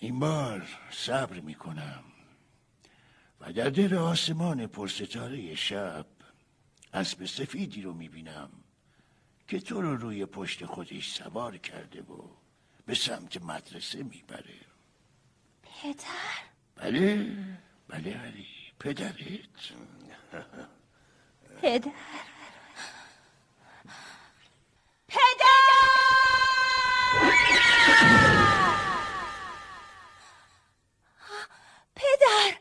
[0.00, 2.04] این بار صبر می‌کنم.
[3.40, 6.06] و در دل آسمان پرستاره شب
[6.92, 8.50] اسب سفیدی رو می‌بینم
[9.48, 12.37] که تو رو روی پشت خودش سوار کرده و
[12.88, 14.54] به سمت مدرسه می‌بره.
[15.62, 16.04] پدر؟
[16.76, 17.36] بله
[17.88, 18.44] بله بله
[18.80, 19.12] پدرت.
[21.62, 21.90] پدر.
[31.94, 32.58] پدر!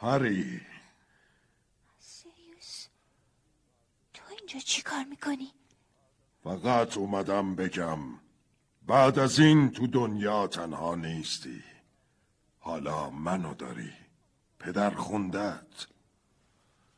[0.00, 0.60] هری.
[1.98, 2.86] سیریوس
[4.14, 5.52] تو اینجا چی کار می‌کنی؟
[6.44, 7.98] فقط اومدم بگم
[8.86, 11.64] بعد از این تو دنیا تنها نیستی.
[12.58, 13.92] حالا منو داری
[14.58, 15.86] پدر خوندت.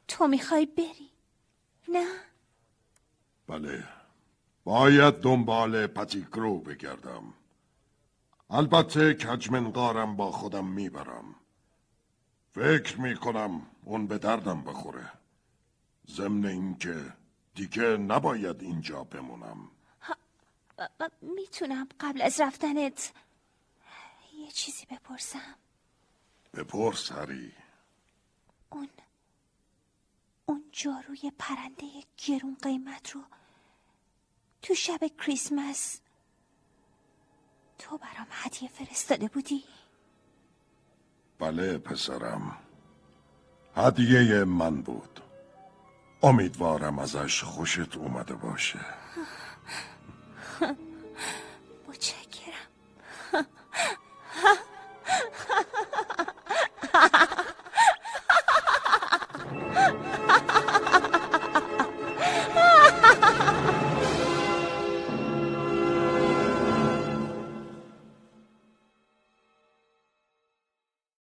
[0.08, 1.10] تو می‌خوای بری؟
[1.88, 2.06] نه؟
[3.46, 3.84] بله
[4.64, 7.34] باید دنبال پتیگرو بگردم.
[8.50, 11.34] البته کجمنقارم با خودم می‌برم.
[12.52, 15.12] فکر می‌کنم اون به دردم بخوره.
[16.10, 17.12] ضمن اینکه
[17.54, 19.70] دیگه نباید اینجا بمونم.
[21.22, 23.12] می‌تونم قبل از رفتنت
[24.38, 25.54] یه چیزی بپرسم.
[26.54, 27.52] بپرس هری.
[28.70, 28.88] اون
[30.46, 31.86] اون جاروی پرنده
[32.26, 33.22] گرون قیمت رو
[34.62, 36.00] تو شب کریسمس
[37.78, 39.64] تو برام هدیه فرستاده بودی؟
[41.38, 42.58] بله پسرم.
[43.76, 45.23] هدیه من بود.
[46.24, 48.80] امیدوارم ازش خوشت اومده باشه.